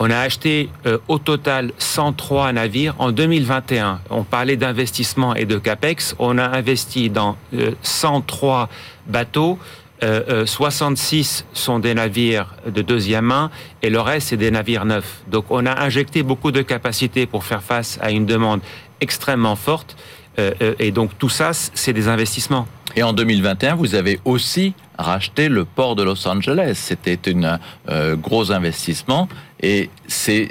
On 0.01 0.11
a 0.11 0.19
acheté 0.19 0.71
au 1.09 1.19
total 1.19 1.73
103 1.79 2.53
navires 2.55 2.95
en 2.99 3.13
2021. 3.13 4.01
On 4.09 4.25
parlait 4.25 4.57
d'investissement 4.57 5.35
et 5.35 5.45
de 5.45 5.59
capex. 5.59 6.17
On 6.19 6.39
a 6.39 6.45
investi 6.57 7.11
dans 7.11 7.37
103 7.83 8.69
bateaux 9.07 9.59
66 10.01 11.45
euh, 11.45 11.51
euh, 11.51 11.55
sont 11.55 11.79
des 11.79 11.95
navires 11.95 12.55
de 12.67 12.83
deuxième 12.83 13.27
main 13.27 13.51
et 13.83 13.91
le 13.91 14.01
reste, 14.01 14.29
c'est 14.29 14.37
des 14.37 14.51
navires 14.51 14.85
neufs. 14.85 15.23
Donc 15.29 15.47
on 15.51 15.67
a 15.67 15.81
injecté 15.81 16.23
beaucoup 16.23 16.53
de 16.53 16.63
capacités 16.63 17.27
pour 17.27 17.45
faire 17.45 17.63
face 17.63 17.99
à 18.01 18.11
une 18.11 18.27
demande 18.27 18.61
extrêmement 19.01 19.57
forte. 19.57 19.97
Euh, 20.39 20.75
et 20.79 20.91
donc 20.91 21.17
tout 21.19 21.29
ça, 21.29 21.53
c'est 21.53 21.93
des 21.93 22.09
investissements. 22.09 22.67
Et 22.97 23.03
en 23.03 23.13
2021, 23.13 23.77
vous 23.77 23.95
avez 23.95 24.19
aussi 24.25 24.75
racheté 24.99 25.49
le 25.49 25.65
port 25.65 25.97
de 25.97 26.03
Los 26.03 26.27
Angeles. 26.27 26.73
C'était 26.75 27.19
un 27.35 27.59
euh, 27.89 28.17
gros 28.17 28.53
investissement 28.53 29.29
et 29.63 29.91
c'est 30.07 30.49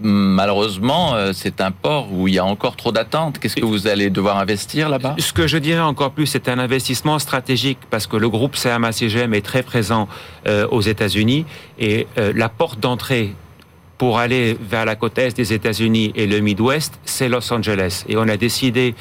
malheureusement 0.00 1.14
euh, 1.14 1.32
c'est 1.32 1.60
un 1.60 1.70
port 1.70 2.12
où 2.12 2.28
il 2.28 2.34
y 2.34 2.38
a 2.38 2.44
encore 2.44 2.76
trop 2.76 2.92
d'attentes. 2.92 3.38
Qu'est-ce 3.38 3.56
que 3.56 3.64
vous 3.64 3.86
allez 3.86 4.10
devoir 4.10 4.38
investir 4.38 4.88
là-bas? 4.88 5.16
Ce 5.18 5.32
que 5.32 5.46
je 5.46 5.58
dirais 5.58 5.80
encore 5.80 6.10
plus, 6.10 6.26
c'est 6.26 6.48
un 6.48 6.58
investissement 6.58 7.18
stratégique 7.18 7.78
parce 7.90 8.06
que 8.06 8.16
le 8.16 8.28
groupe 8.28 8.54
CMA-CGM 8.54 9.34
est 9.34 9.44
très 9.44 9.62
présent 9.62 10.08
euh, 10.46 10.68
aux 10.70 10.82
États-Unis 10.82 11.46
et 11.78 12.06
la 12.16 12.48
porte 12.48 12.80
d'entrée 12.80 13.34
pour 13.98 14.20
aller 14.20 14.56
vers 14.60 14.84
la 14.84 14.94
côte 14.94 15.18
est 15.18 15.36
des 15.36 15.52
États-Unis 15.52 16.12
et 16.14 16.26
le 16.28 16.38
Midwest, 16.38 17.00
c'est 17.04 17.28
Los 17.28 17.52
Angeles. 17.52 18.04
Et 18.08 18.16
on 18.16 18.28
a 18.28 18.36
décidé 18.36 18.94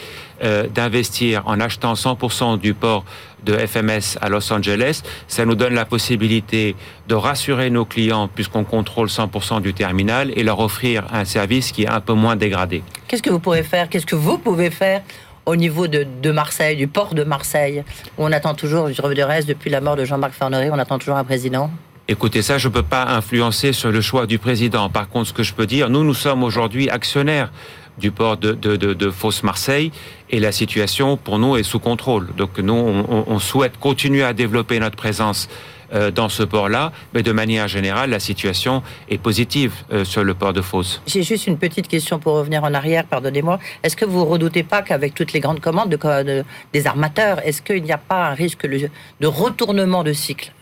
euh, 0.44 0.68
d'investir 0.68 1.44
en 1.46 1.60
achetant 1.60 1.94
100% 1.94 2.60
du 2.60 2.74
port 2.74 3.06
de 3.44 3.54
FMS 3.56 4.18
à 4.22 4.30
Los 4.30 4.52
Angeles. 4.52 5.04
Ça 5.28 5.46
nous 5.46 5.54
donne 5.54 5.76
la 5.76 5.86
possibilité 5.86 6.76
de 7.08 7.14
rassurer 7.14 7.70
nos 7.70 7.86
clients 7.86 8.28
puisqu'on 8.28 8.64
contrôle 8.64 9.08
100% 9.08 9.62
du 9.62 9.76
terminal 9.76 10.32
et 10.36 10.44
leur 10.44 10.60
offrir 10.60 11.06
un 11.14 11.26
service 11.26 11.72
qui 11.72 11.84
est 11.84 11.90
un 11.90 12.02
peu 12.02 12.14
moins 12.14 12.36
dégradé. 12.36 12.82
Qu'est-ce 13.08 13.22
que 13.22 13.30
vous 13.30 13.40
pourrez 13.40 13.64
faire? 13.64 13.90
Qu'est-ce 13.90 14.08
que 14.08 14.16
vous 14.16 14.40
pouvez 14.40 14.72
faire 14.72 15.04
au 15.46 15.56
niveau 15.56 15.88
de, 15.88 16.32
Marseille, 16.32 16.76
du 16.76 16.88
port 16.88 17.14
de 17.14 17.24
Marseille, 17.24 17.84
où 18.18 18.26
on 18.26 18.32
attend 18.34 18.54
toujours, 18.54 18.92
je 18.92 19.02
de 19.02 19.22
reste, 19.22 19.48
depuis 19.48 19.70
la 19.70 19.80
mort 19.80 19.96
de 19.96 20.04
Jean-Marc 20.04 20.34
Farnery, 20.34 20.70
on 20.70 20.78
attend 20.78 21.00
toujours 21.00 21.16
un 21.16 21.24
président? 21.24 21.72
Écoutez, 22.10 22.42
ça, 22.42 22.58
je 22.58 22.70
ne 22.70 22.74
peux 22.74 22.84
pas 22.84 23.04
influencer 23.04 23.74
sur 23.74 23.92
le 23.92 24.00
choix 24.00 24.28
du 24.28 24.40
président. 24.40 24.90
Par 24.90 25.10
contre, 25.10 25.28
ce 25.28 25.34
que 25.34 25.44
je 25.44 25.54
peux 25.54 25.66
dire, 25.66 25.90
nous, 25.90 26.06
nous 26.06 26.14
sommes 26.14 26.42
aujourd'hui 26.42 26.90
actionnaires 26.90 27.52
du 27.98 28.12
port 28.12 28.38
de, 28.38 28.54
de, 28.54 28.78
de, 28.78 29.12
Fos-Marseille 29.12 29.92
et 30.30 30.40
la 30.40 30.54
situation 30.54 31.18
pour 31.18 31.38
nous 31.38 31.58
est 31.58 31.64
sous 31.64 31.80
contrôle. 31.80 32.34
Donc 32.38 32.60
nous, 32.60 32.74
on, 32.74 33.40
souhaite 33.40 33.78
continuer 33.78 34.24
à 34.24 34.32
développer 34.32 34.80
notre 34.80 34.96
présence 34.96 35.50
euh, 35.94 36.10
dans 36.10 36.30
ce 36.30 36.44
port-là, 36.44 36.94
mais 37.14 37.24
de 37.24 37.32
manière 37.34 37.68
générale, 37.68 38.12
la 38.12 38.22
situation 38.22 38.84
est 39.10 39.18
positive 39.18 39.74
euh, 39.92 40.06
sur 40.06 40.24
le 40.24 40.34
port 40.34 40.54
de 40.54 40.62
Fos. 40.62 41.02
J'ai 41.08 41.24
juste 41.24 41.48
une 41.48 41.58
petite 41.58 41.90
question 41.90 42.20
pour 42.20 42.36
revenir 42.36 42.64
en 42.64 42.74
arrière, 42.74 43.04
pardonnez-moi. 43.06 43.60
Est-ce 43.84 43.98
que 43.98 44.06
vous 44.06 44.24
redoutez 44.24 44.64
pas 44.64 44.82
qu'avec 44.82 45.14
toutes 45.14 45.34
les 45.34 45.42
grandes 45.42 45.60
commandes 45.60 45.90
de, 45.90 46.44
des 46.72 46.88
armateurs, 46.88 47.42
est-ce 47.46 47.62
qu'il 47.62 47.84
n'y 47.84 47.92
a 47.92 47.98
pas 47.98 48.28
un 48.28 48.34
risque 48.34 48.66
de 48.66 49.28
retournement 49.28 50.04
de 50.04 50.14
cycle? 50.14 50.54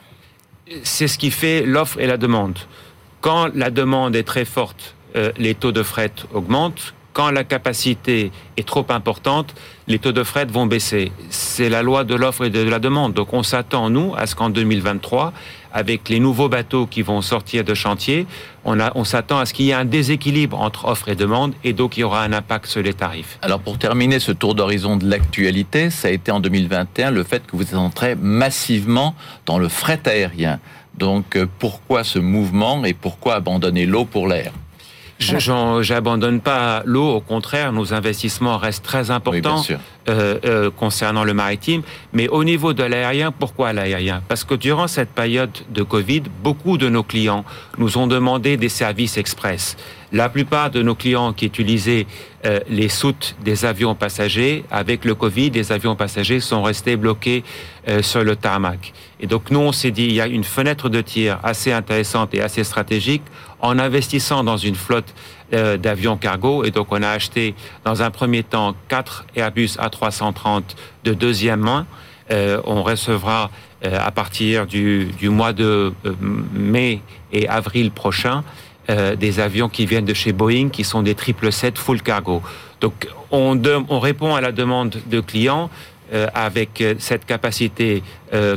C'est 0.83 1.07
ce 1.07 1.17
qui 1.17 1.31
fait 1.31 1.63
l'offre 1.63 1.99
et 1.99 2.07
la 2.07 2.17
demande. 2.17 2.57
Quand 3.21 3.49
la 3.53 3.69
demande 3.69 4.15
est 4.15 4.23
très 4.23 4.45
forte, 4.45 4.95
euh, 5.15 5.31
les 5.37 5.53
taux 5.53 5.71
de 5.71 5.83
fret 5.83 6.11
augmentent 6.33 6.93
quand 7.15 7.31
la 7.31 7.45
capacité 7.45 8.33
est 8.57 8.67
trop 8.67 8.85
importante, 8.89 9.55
les 9.87 9.99
taux 9.99 10.11
de 10.11 10.23
fret 10.23 10.45
vont 10.45 10.65
baisser. 10.65 11.13
C'est 11.29 11.69
la 11.69 11.81
loi 11.81 12.03
de 12.03 12.13
l'offre 12.13 12.43
et 12.43 12.49
de 12.49 12.59
la 12.69 12.79
demande. 12.79 13.13
Donc 13.13 13.31
on 13.31 13.41
s'attend, 13.41 13.89
nous, 13.89 14.13
à 14.17 14.27
ce 14.27 14.35
qu'en 14.35 14.49
2023, 14.49 15.31
avec 15.75 16.07
les 16.07 16.21
nouveaux 16.21 16.47
bateaux 16.47 16.87
qui 16.87 17.01
vont 17.01 17.21
sortir 17.21 17.65
de 17.65 17.73
chantier, 17.73 18.25
on, 18.63 18.77
on 18.95 19.03
s'attend 19.03 19.39
à 19.39 19.45
ce 19.45 19.53
qu'il 19.53 19.65
y 19.65 19.71
ait 19.71 19.73
un 19.73 19.83
déséquilibre 19.83 20.59
entre 20.59 20.85
offre 20.85 21.09
et 21.09 21.15
demande 21.15 21.53
et 21.65 21.73
donc 21.73 21.97
il 21.97 21.99
y 21.99 22.03
aura 22.03 22.23
un 22.23 22.31
impact 22.31 22.67
sur 22.67 22.81
les 22.81 22.93
tarifs. 22.93 23.37
Alors 23.41 23.59
pour 23.59 23.77
terminer 23.77 24.19
ce 24.19 24.31
tour 24.31 24.55
d'horizon 24.55 24.95
de 24.95 25.07
l'actualité, 25.07 25.89
ça 25.89 26.07
a 26.07 26.11
été 26.11 26.31
en 26.31 26.39
2021 26.39 27.11
le 27.11 27.23
fait 27.25 27.45
que 27.45 27.57
vous 27.57 27.63
êtes 27.63 27.75
entré 27.75 28.15
massivement 28.15 29.15
dans 29.45 29.59
le 29.59 29.67
fret 29.67 29.99
aérien. 30.05 30.59
Donc 30.97 31.35
euh, 31.35 31.45
pourquoi 31.59 32.05
ce 32.05 32.19
mouvement 32.19 32.85
et 32.85 32.93
pourquoi 32.93 33.35
abandonner 33.35 33.85
l'eau 33.85 34.05
pour 34.05 34.29
l'air? 34.29 34.53
Je 35.19 35.93
n'abandonne 35.93 36.41
pas 36.41 36.83
l'eau, 36.85 37.09
au 37.15 37.21
contraire, 37.21 37.71
nos 37.71 37.93
investissements 37.93 38.57
restent 38.57 38.83
très 38.83 39.11
importants 39.11 39.63
euh, 40.07 40.37
euh, 40.45 40.69
concernant 40.71 41.23
le 41.23 41.33
maritime. 41.33 41.81
Mais 42.13 42.27
au 42.27 42.43
niveau 42.43 42.73
de 42.73 42.83
l'aérien, 42.83 43.31
pourquoi 43.31 43.73
l'aérien? 43.73 44.21
Parce 44.27 44.43
que 44.43 44.53
durant 44.53 44.87
cette 44.87 45.09
période 45.09 45.49
de 45.69 45.83
Covid, 45.83 46.23
beaucoup 46.43 46.77
de 46.77 46.89
nos 46.89 47.03
clients 47.03 47.43
nous 47.77 47.97
ont 47.97 48.07
demandé 48.07 48.57
des 48.57 48.69
services 48.69 49.17
express. 49.17 49.77
La 50.11 50.29
plupart 50.29 50.69
de 50.69 50.81
nos 50.81 50.95
clients 50.95 51.33
qui 51.33 51.45
utilisaient 51.47 52.05
euh, 52.45 52.59
les 52.69 52.89
soutes 52.89 53.35
des 53.43 53.65
avions 53.65 53.95
passagers, 53.95 54.63
avec 54.69 55.03
le 55.03 55.15
Covid, 55.15 55.49
les 55.49 55.71
avions 55.71 55.95
passagers 55.95 56.39
sont 56.39 56.61
restés 56.61 56.95
bloqués 56.95 57.43
euh, 57.87 58.03
sur 58.03 58.23
le 58.23 58.35
tarmac. 58.35 58.93
Et 59.19 59.27
donc 59.27 59.49
nous, 59.49 59.59
on 59.59 59.71
s'est 59.71 59.91
dit, 59.91 60.05
il 60.05 60.13
y 60.13 60.21
a 60.21 60.27
une 60.27 60.43
fenêtre 60.43 60.87
de 60.89 61.01
tir 61.01 61.39
assez 61.43 61.71
intéressante 61.73 62.33
et 62.35 62.41
assez 62.41 62.63
stratégique 62.63 63.23
en 63.59 63.79
investissant 63.79 64.43
dans 64.43 64.57
une 64.57 64.75
flotte 64.75 65.13
euh, 65.53 65.77
d'avions 65.77 66.17
cargo. 66.17 66.63
Et 66.63 66.71
donc 66.71 66.87
on 66.91 67.01
a 67.01 67.09
acheté 67.09 67.55
dans 67.83 68.01
un 68.01 68.11
premier 68.11 68.43
temps 68.43 68.75
quatre 68.87 69.25
Airbus 69.35 69.77
A330 69.77 70.63
de 71.03 71.13
deuxième 71.13 71.61
main. 71.61 71.85
on 72.29 72.81
recevra 72.81 73.51
à 73.83 74.09
partir 74.09 74.65
du, 74.65 75.05
du 75.19 75.29
mois 75.29 75.53
de 75.53 75.93
mai 76.53 77.01
et 77.31 77.47
avril 77.47 77.91
prochain 77.91 78.43
euh, 78.87 79.15
des 79.15 79.39
avions 79.39 79.67
qui 79.67 79.87
viennent 79.87 80.05
de 80.05 80.13
chez 80.13 80.31
Boeing, 80.31 80.69
qui 80.69 80.83
sont 80.83 81.01
des 81.01 81.15
777 81.17 81.79
full 81.79 82.03
cargo. 82.03 82.43
Donc 82.81 83.07
on, 83.31 83.59
on 83.89 83.99
répond 83.99 84.35
à 84.35 84.41
la 84.41 84.51
demande 84.51 84.97
de 85.07 85.21
clients 85.21 85.71
euh, 86.13 86.27
avec 86.33 86.81
euh, 86.81 86.95
cette 86.99 87.25
capacité 87.25 88.03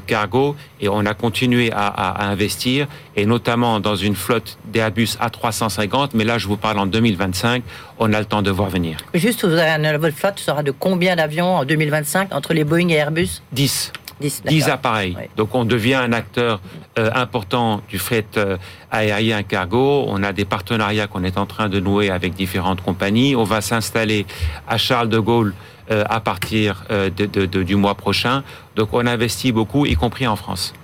cargo 0.08 0.56
et 0.80 0.88
on 0.88 1.06
a 1.06 1.14
continué 1.14 1.70
à, 1.70 1.86
à, 1.86 2.26
investir 2.26 2.88
et 3.14 3.26
notamment 3.26 3.78
dans 3.78 3.94
une 3.94 4.16
flotte 4.16 4.58
d'Airbus 4.64 5.10
A350 5.20 6.10
mais 6.14 6.24
là 6.24 6.36
je 6.36 6.48
vous 6.48 6.56
parle 6.56 6.80
en 6.80 6.86
2025 6.86 7.62
on 8.00 8.12
a 8.12 8.18
le 8.18 8.24
temps 8.24 8.42
de 8.42 8.50
voir 8.50 8.70
venir. 8.70 8.96
Juste 9.14 9.44
vous 9.44 9.54
avez, 9.54 9.96
votre 9.98 10.16
flotte 10.16 10.40
sera 10.40 10.64
de 10.64 10.72
combien 10.72 11.14
d'avions 11.14 11.58
en 11.58 11.64
2025 11.64 12.34
entre 12.34 12.54
les 12.54 12.64
Boeing 12.64 12.88
et 12.88 12.94
Airbus? 12.94 13.42
10 13.52 13.92
10, 14.20 14.68
appareils. 14.68 15.16
Donc 15.36 15.54
on 15.54 15.64
devient 15.64 15.94
un 15.94 16.12
acteur 16.12 16.60
euh, 16.98 17.10
important 17.14 17.80
du 17.88 17.98
fret 17.98 18.26
euh, 18.36 18.56
aérien 18.90 19.42
cargo. 19.42 20.04
On 20.08 20.22
a 20.22 20.32
des 20.32 20.44
partenariats 20.44 21.06
qu'on 21.06 21.24
est 21.24 21.38
en 21.38 21.46
train 21.46 21.68
de 21.68 21.80
nouer 21.80 22.10
avec 22.10 22.34
différentes 22.34 22.82
compagnies. 22.82 23.36
On 23.36 23.44
va 23.44 23.60
s'installer 23.60 24.26
à 24.66 24.78
Charles 24.78 25.08
de 25.08 25.18
Gaulle 25.18 25.54
euh, 25.90 26.04
à 26.08 26.20
partir 26.20 26.84
du 27.16 27.76
mois 27.76 27.94
prochain. 27.94 28.42
Donc 28.76 28.90
on 28.92 29.06
investit 29.06 29.52
beaucoup, 29.52 29.86
y 29.86 29.94
compris 29.94 30.26
en 30.26 30.36
France. 30.36 30.74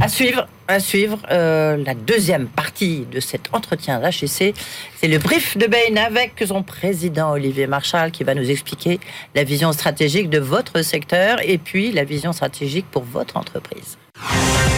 À 0.00 0.08
suivre, 0.08 0.48
à 0.72 0.80
suivre 0.80 1.18
euh, 1.30 1.76
la 1.76 1.94
deuxième 1.94 2.46
partie 2.46 3.06
de 3.12 3.20
cet 3.20 3.50
entretien 3.52 4.00
d'HEC. 4.00 4.54
C'est 4.96 5.08
le 5.08 5.18
brief 5.18 5.56
de 5.56 5.66
Bain 5.66 5.96
avec 6.04 6.42
son 6.46 6.62
président 6.62 7.32
Olivier 7.32 7.66
Marchal 7.66 8.10
qui 8.10 8.24
va 8.24 8.34
nous 8.34 8.50
expliquer 8.50 8.98
la 9.34 9.44
vision 9.44 9.72
stratégique 9.72 10.30
de 10.30 10.38
votre 10.38 10.82
secteur 10.82 11.38
et 11.42 11.58
puis 11.58 11.92
la 11.92 12.04
vision 12.04 12.32
stratégique 12.32 12.86
pour 12.90 13.04
votre 13.04 13.36
entreprise. 13.36 13.98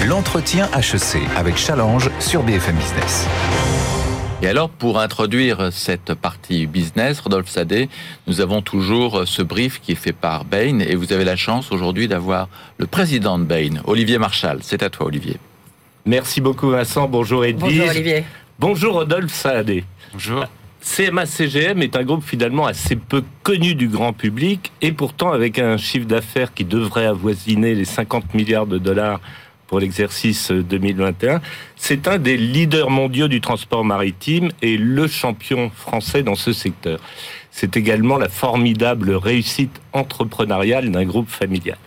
L'entretien 0.06 0.68
HEC 0.76 1.22
avec 1.36 1.56
Challenge 1.56 2.10
sur 2.18 2.42
BFM 2.42 2.76
Business. 2.76 3.26
Et 4.42 4.48
alors, 4.48 4.68
pour 4.68 4.98
introduire 5.00 5.72
cette 5.72 6.12
partie 6.12 6.66
business, 6.66 7.20
Rodolphe 7.20 7.48
Sadé, 7.48 7.88
nous 8.26 8.40
avons 8.40 8.60
toujours 8.60 9.22
ce 9.26 9.42
brief 9.42 9.80
qui 9.80 9.92
est 9.92 9.94
fait 9.94 10.12
par 10.12 10.44
Bain 10.44 10.80
et 10.80 10.96
vous 10.96 11.12
avez 11.12 11.24
la 11.24 11.36
chance 11.36 11.72
aujourd'hui 11.72 12.08
d'avoir 12.08 12.48
le 12.78 12.86
président 12.86 13.38
de 13.38 13.44
Bain, 13.44 13.80
Olivier 13.86 14.18
Marchal. 14.18 14.58
C'est 14.62 14.82
à 14.82 14.90
toi, 14.90 15.06
Olivier. 15.06 15.38
Merci 16.06 16.40
beaucoup, 16.40 16.70
Vincent. 16.70 17.08
Bonjour, 17.08 17.44
Edwige. 17.44 17.78
Bonjour, 17.78 17.88
Olivier. 17.88 18.24
Bonjour, 18.58 18.94
Rodolphe 18.94 19.32
Saadé. 19.32 19.84
Bonjour. 20.12 20.44
CMA-CGM 20.82 21.80
est 21.82 21.96
un 21.96 22.02
groupe 22.02 22.22
finalement 22.22 22.66
assez 22.66 22.94
peu 22.94 23.24
connu 23.42 23.74
du 23.74 23.88
grand 23.88 24.12
public 24.12 24.70
et 24.82 24.92
pourtant 24.92 25.32
avec 25.32 25.58
un 25.58 25.78
chiffre 25.78 26.06
d'affaires 26.06 26.52
qui 26.52 26.64
devrait 26.64 27.06
avoisiner 27.06 27.74
les 27.74 27.86
50 27.86 28.34
milliards 28.34 28.66
de 28.66 28.76
dollars 28.76 29.18
pour 29.66 29.80
l'exercice 29.80 30.50
2021. 30.50 31.40
C'est 31.74 32.06
un 32.06 32.18
des 32.18 32.36
leaders 32.36 32.90
mondiaux 32.90 33.28
du 33.28 33.40
transport 33.40 33.82
maritime 33.82 34.50
et 34.60 34.76
le 34.76 35.06
champion 35.06 35.70
français 35.70 36.22
dans 36.22 36.34
ce 36.34 36.52
secteur. 36.52 37.00
C'est 37.50 37.78
également 37.78 38.18
la 38.18 38.28
formidable 38.28 39.12
réussite 39.12 39.80
entrepreneuriale 39.94 40.90
d'un 40.90 41.04
groupe 41.04 41.30
familial. 41.30 41.78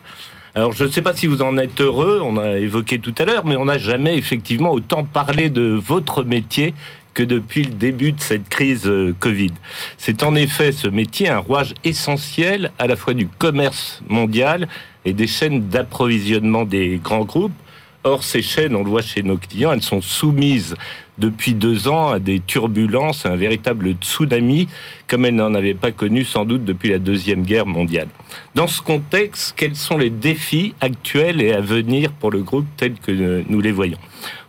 Alors 0.58 0.72
je 0.74 0.86
ne 0.86 0.90
sais 0.90 1.04
pas 1.04 1.16
si 1.16 1.28
vous 1.28 1.44
en 1.44 1.56
êtes 1.60 1.82
heureux, 1.82 2.20
on 2.24 2.36
a 2.38 2.58
évoqué 2.58 2.98
tout 2.98 3.14
à 3.20 3.26
l'heure, 3.26 3.46
mais 3.46 3.56
on 3.56 3.66
n'a 3.66 3.78
jamais 3.78 4.18
effectivement 4.18 4.72
autant 4.72 5.04
parlé 5.04 5.52
de 5.52 5.62
votre 5.62 6.24
métier 6.24 6.74
que 7.14 7.22
depuis 7.22 7.62
le 7.62 7.76
début 7.76 8.12
de 8.12 8.20
cette 8.20 8.50
crise 8.50 8.88
euh, 8.88 9.14
Covid. 9.20 9.52
C'est 10.00 10.24
en 10.24 10.34
effet 10.34 10.72
ce 10.72 10.88
métier 10.88 11.30
un 11.30 11.38
rouage 11.38 11.76
essentiel 11.84 12.72
à 12.80 12.88
la 12.88 12.96
fois 12.96 13.14
du 13.14 13.28
commerce 13.28 14.02
mondial 14.10 14.68
et 15.06 15.14
des 15.14 15.28
chaînes 15.28 15.70
d'approvisionnement 15.70 16.66
des 16.66 17.00
grands 17.04 17.26
groupes, 17.26 17.54
Or, 18.04 18.24
ces 18.24 18.42
chaînes, 18.42 18.76
on 18.76 18.84
le 18.84 18.90
voit 18.90 19.02
chez 19.02 19.22
nos 19.24 19.38
clients, 19.38 19.74
elles 19.74 19.82
sont 19.82 20.02
soumises 20.02 20.76
depuis 21.18 21.54
deux 21.54 21.88
ans 21.88 22.10
à 22.10 22.20
des 22.20 22.40
turbulences, 22.40 23.26
un 23.26 23.36
véritable 23.36 23.96
tsunami, 24.00 24.68
comme 25.08 25.26
elles 25.26 25.36
n'en 25.36 25.56
avaient 25.56 25.74
pas 25.74 25.92
connu 25.92 26.24
sans 26.24 26.46
doute 26.46 26.64
depuis 26.64 26.90
la 26.90 27.00
Deuxième 27.00 27.42
Guerre 27.42 27.66
mondiale. 27.66 28.08
Dans 28.56 28.68
ce 28.68 28.82
contexte, 28.82 29.56
quels 29.58 29.76
sont 29.76 29.98
les 29.98 30.12
défis 30.12 30.76
actuels 30.80 31.42
et 31.42 31.54
à 31.54 31.60
venir 31.60 32.12
pour 32.12 32.32
le 32.32 32.44
groupe 32.44 32.68
tel 32.78 32.94
que 32.94 33.44
nous 33.50 33.62
les 33.62 33.72
voyons? 33.72 33.98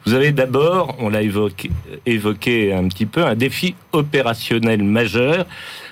Vous 0.04 0.14
avez 0.14 0.30
d'abord, 0.30 0.94
on 1.00 1.08
l'a 1.08 1.22
évoqué 1.22 2.72
un 2.72 2.88
petit 2.88 3.06
peu, 3.06 3.24
un 3.24 3.34
défi 3.34 3.74
opérationnel 3.92 4.82
majeur 4.82 5.46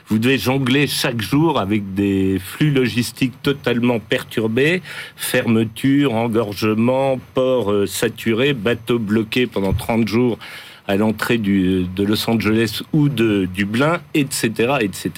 vous 0.09 0.19
devez 0.19 0.39
jongler 0.39 0.87
chaque 0.87 1.21
jour 1.21 1.59
avec 1.59 1.95
des 1.95 2.39
flux 2.39 2.71
logistiques 2.71 3.43
totalement 3.43 3.99
perturbés, 3.99 4.83
fermeture, 5.17 6.15
engorgement, 6.15 7.19
port 7.35 7.73
euh, 7.73 7.87
saturé, 7.87 8.53
bateaux 8.53 9.01
bloqués 9.01 9.47
pendant 9.47 9.73
30 9.73 10.07
jours 10.07 10.39
à 10.87 10.95
l'entrée 10.95 11.39
de 11.39 12.03
Los 12.05 12.31
Angeles 12.31 12.83
ou 12.93 13.09
de 13.09 13.49
Dublin, 13.53 14.01
etc., 14.15 14.77
etc. 14.81 15.11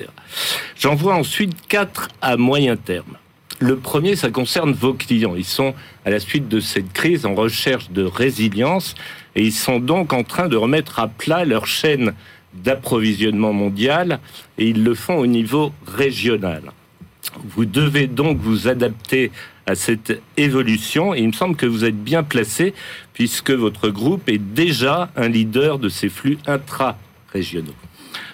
J'en 0.79 0.95
vois 0.95 1.15
ensuite 1.15 1.67
quatre 1.69 2.09
à 2.23 2.39
moyen 2.39 2.77
terme. 2.77 3.19
Le 3.61 3.77
premier, 3.77 4.17
ça 4.17 4.31
concerne 4.31 4.73
vos 4.73 4.95
clients. 4.95 5.35
Ils 5.37 5.45
sont, 5.45 5.75
à 6.07 6.11
la 6.11 6.21
suite 6.21 6.49
de 6.49 6.61
cette 6.61 6.93
crise, 6.93 7.27
en 7.27 7.35
recherche 7.35 7.91
de 7.91 8.05
résilience 8.05 8.95
et 9.35 9.43
ils 9.43 9.53
sont 9.53 9.81
donc 9.81 10.13
en 10.13 10.23
train 10.23 10.49
de 10.49 10.57
remettre 10.57 11.01
à 11.01 11.09
plat 11.09 11.45
leur 11.45 11.67
chaîne 11.67 12.15
d'approvisionnement 12.63 13.53
mondial 13.53 14.21
et 14.59 14.69
ils 14.69 14.83
le 14.83 14.95
font 14.95 15.17
au 15.17 15.27
niveau 15.27 15.73
régional. 15.87 16.73
Vous 17.45 17.65
devez 17.65 18.07
donc 18.07 18.39
vous 18.39 18.69
adapter 18.69 19.31
à 19.67 19.75
cette 19.75 20.21
évolution 20.37 21.15
et 21.15 21.21
il 21.21 21.29
me 21.29 21.33
semble 21.33 21.57
que 21.57 21.67
vous 21.67 21.85
êtes 21.85 22.03
bien 22.03 22.23
placé 22.23 22.75
puisque 23.13 23.51
votre 23.51 23.91
groupe 23.91 24.29
est 24.29 24.39
déjà 24.39 25.11
un 25.17 25.29
leader 25.29 25.79
de 25.79 25.89
ces 25.89 26.09
flux 26.09 26.39
intra-régionaux. 26.47 27.75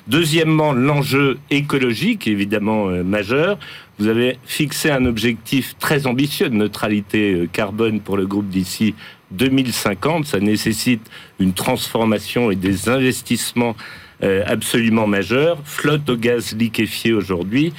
Deuxièmement, 0.06 0.72
l'enjeu 0.72 1.38
écologique, 1.50 2.28
évidemment 2.28 2.88
euh, 2.88 3.02
majeur. 3.02 3.58
Vous 3.98 4.08
avez 4.08 4.38
fixé 4.44 4.90
un 4.90 5.06
objectif 5.06 5.76
très 5.78 6.06
ambitieux 6.06 6.50
de 6.50 6.54
neutralité 6.54 7.32
euh, 7.32 7.48
carbone 7.50 8.00
pour 8.00 8.18
le 8.18 8.26
groupe 8.26 8.48
d'ici 8.48 8.94
2050. 9.30 10.26
Ça 10.26 10.40
nécessite 10.40 11.10
une 11.38 11.54
transformation 11.54 12.50
et 12.50 12.56
des 12.56 12.90
investissements 12.90 13.76
absolument 14.22 15.06
majeur. 15.06 15.58
Flotte 15.64 16.08
au 16.08 16.16
gaz 16.16 16.54
liquéfié 16.56 17.12
aujourd'hui, 17.12 17.72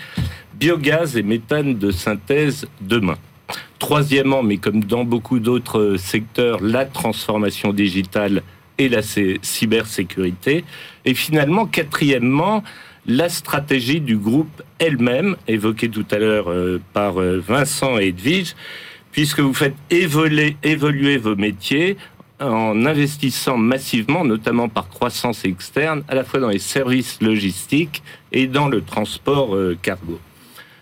biogaz 0.60 1.18
et 1.18 1.24
méthane 1.24 1.78
de 1.78 1.92
synthèse 1.92 2.68
demain. 2.82 3.18
Troisièmement, 3.80 4.44
mais 4.44 4.58
comme 4.58 4.84
dans 4.84 5.04
beaucoup 5.04 5.40
d'autres 5.40 5.98
secteurs, 5.98 6.62
la 6.62 6.86
transformation 6.86 7.74
digitale 7.74 8.42
et 8.78 8.90
la 8.90 9.02
cybersécurité. 9.02 10.64
Et 11.06 11.14
finalement, 11.14 11.66
quatrièmement, 11.66 12.64
la 13.06 13.30
stratégie 13.30 14.02
du 14.02 14.18
groupe 14.18 14.64
elle-même, 14.80 15.36
évoquée 15.48 15.90
tout 15.90 16.06
à 16.12 16.18
l'heure 16.18 16.50
euh, 16.50 16.82
par 16.94 17.22
euh, 17.22 17.40
Vincent 17.46 18.00
et 18.00 18.08
Edwige, 18.08 18.56
puisque 19.12 19.40
vous 19.40 19.54
faites 19.54 19.76
évoluer, 19.90 20.58
évoluer 20.64 21.18
vos 21.18 21.36
métiers 21.36 21.98
en 22.40 22.86
investissant 22.86 23.58
massivement, 23.58 24.26
notamment 24.26 24.68
par 24.68 24.90
croissance 24.90 25.46
externe, 25.46 26.04
à 26.08 26.16
la 26.16 26.24
fois 26.24 26.40
dans 26.40 26.50
les 26.50 26.60
services 26.60 27.20
logistiques 27.22 28.04
et 28.32 28.48
dans 28.48 28.68
le 28.68 28.82
transport 28.82 29.56
euh, 29.56 29.78
cargo. 29.82 30.20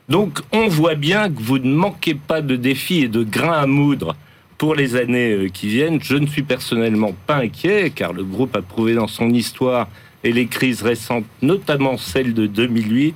Donc 0.10 0.39
on 0.51 0.67
voit 0.67 0.95
bien 0.95 1.29
que 1.29 1.41
vous 1.41 1.60
ne 1.60 1.74
manquez 1.74 2.15
pas 2.15 2.41
de 2.41 2.55
défis 2.55 3.03
et 3.03 3.07
de 3.07 3.24
grains 3.24 3.60
à 3.60 3.67
moudre 3.67 4.15
pour 4.57 4.75
les 4.75 4.95
années 4.95 5.50
qui 5.53 5.67
viennent. 5.67 6.01
Je 6.01 6.15
ne 6.15 6.27
suis 6.27 6.43
personnellement 6.43 7.13
pas 7.27 7.38
inquiet, 7.38 7.91
car 7.91 8.13
le 8.13 8.24
groupe 8.24 8.55
a 8.55 8.62
prouvé 8.62 8.95
dans 8.95 9.07
son 9.07 9.29
histoire 9.29 9.88
et 10.24 10.31
les 10.31 10.48
crises 10.48 10.81
récentes, 10.81 11.25
notamment 11.41 11.98
celle 11.98 12.33
de 12.33 12.48
2008, 12.48 13.15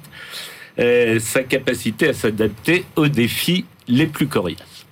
euh, 0.79 1.19
sa 1.19 1.43
capacité 1.43 2.09
à 2.09 2.13
s'adapter 2.13 2.85
aux 2.95 3.07
défis 3.07 3.65
les 3.87 4.07
plus 4.07 4.27
coriaces. 4.27 4.85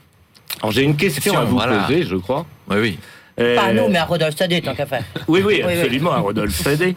Alors 0.61 0.71
j'ai 0.71 0.83
une 0.83 0.95
question 0.95 1.37
à 1.37 1.43
vous 1.43 1.59
poser, 1.59 2.03
je 2.03 2.15
crois. 2.15 2.45
Oui, 2.69 2.77
oui. 2.79 2.99
Euh, 3.39 3.55
pas 3.55 3.63
à 3.63 3.73
nous, 3.73 3.89
mais 3.89 3.97
à 3.97 4.05
Rodolphe 4.05 4.37
Sadé, 4.37 4.61
tant 4.61 4.73
qu'à 4.73 4.85
faire. 4.85 5.03
Oui, 5.27 5.41
oui, 5.45 5.61
absolument, 5.61 6.11
à 6.11 6.19
Rodolphe 6.19 6.55
Sadé. 6.55 6.95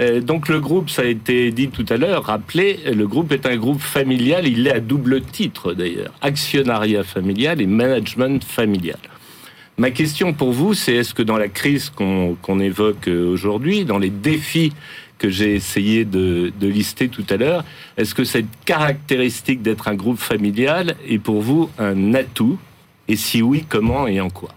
Euh, 0.00 0.20
donc 0.20 0.48
le 0.48 0.60
groupe, 0.60 0.90
ça 0.90 1.02
a 1.02 1.04
été 1.04 1.52
dit 1.52 1.68
tout 1.68 1.86
à 1.88 1.96
l'heure, 1.96 2.24
rappelé, 2.24 2.80
le 2.92 3.06
groupe 3.06 3.30
est 3.32 3.46
un 3.46 3.56
groupe 3.56 3.80
familial, 3.80 4.48
il 4.48 4.66
est 4.66 4.72
à 4.72 4.80
double 4.80 5.22
titre 5.22 5.74
d'ailleurs, 5.74 6.12
actionnariat 6.22 7.04
familial 7.04 7.60
et 7.60 7.66
management 7.66 8.42
familial. 8.42 8.98
Ma 9.78 9.90
question 9.90 10.32
pour 10.32 10.52
vous, 10.52 10.72
c'est 10.74 10.94
est-ce 10.94 11.12
que 11.12 11.22
dans 11.22 11.36
la 11.36 11.48
crise 11.48 11.90
qu'on 11.90 12.60
évoque 12.60 13.08
aujourd'hui, 13.08 13.84
dans 13.84 13.98
les 13.98 14.10
défis 14.10 14.72
que 15.18 15.28
j'ai 15.28 15.54
essayé 15.54 16.04
de, 16.04 16.52
lister 16.60 17.08
tout 17.08 17.24
à 17.30 17.36
l'heure, 17.36 17.64
est-ce 17.96 18.14
que 18.14 18.24
cette 18.24 18.48
caractéristique 18.64 19.62
d'être 19.62 19.88
un 19.88 19.94
groupe 19.94 20.18
familial 20.18 20.96
est 21.06 21.18
pour 21.18 21.42
vous 21.42 21.70
un 21.78 22.14
atout? 22.14 22.58
Et 23.08 23.16
si 23.16 23.42
oui, 23.42 23.64
comment 23.68 24.06
et 24.06 24.20
en 24.20 24.30
quoi? 24.30 24.55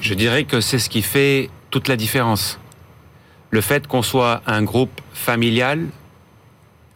Je 0.00 0.14
dirais 0.14 0.44
que 0.44 0.60
c'est 0.60 0.78
ce 0.78 0.88
qui 0.88 1.02
fait 1.02 1.50
toute 1.70 1.88
la 1.88 1.96
différence. 1.96 2.60
Le 3.50 3.60
fait 3.60 3.86
qu'on 3.86 4.02
soit 4.02 4.42
un 4.46 4.62
groupe 4.62 5.00
familial 5.12 5.86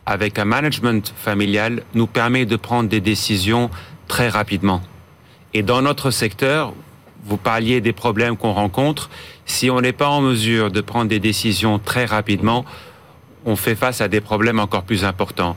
avec 0.06 0.38
un 0.38 0.44
management 0.44 1.12
familial 1.16 1.82
nous 1.94 2.06
permet 2.06 2.47
de 2.47 2.56
prendre 2.56 2.88
des 2.88 3.00
décisions 3.00 3.71
très 4.09 4.28
rapidement. 4.28 4.82
Et 5.54 5.62
dans 5.62 5.82
notre 5.82 6.11
secteur, 6.11 6.75
vous 7.25 7.37
parliez 7.37 7.80
des 7.80 7.92
problèmes 7.92 8.37
qu'on 8.37 8.52
rencontre. 8.52 9.11
Si 9.47 9.71
on 9.71 9.80
n'est 9.80 9.92
pas 9.92 10.09
en 10.09 10.21
mesure 10.21 10.71
de 10.71 10.80
prendre 10.80 11.09
des 11.09 11.21
décisions 11.21 11.78
très 11.78 12.04
rapidement, 12.04 12.64
on 13.44 13.56
fait 13.56 13.75
face 13.75 14.00
à 14.00 14.09
des 14.09 14.21
problèmes 14.21 14.61
encore 14.61 14.85
plus 14.85 15.04
importants. 15.04 15.56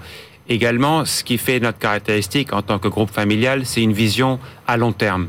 Également, 0.50 1.06
ce 1.06 1.24
qui 1.24 1.38
fait 1.38 1.60
notre 1.60 1.80
caractéristique 1.80 2.54
en 2.54 2.62
tant 2.62 2.80
que 2.80 2.88
groupe 2.88 3.12
familial, 3.12 3.66
c'est 3.66 3.82
une 3.82 3.94
vision 3.94 4.40
à 4.68 4.78
long 4.78 4.92
terme. 4.92 5.28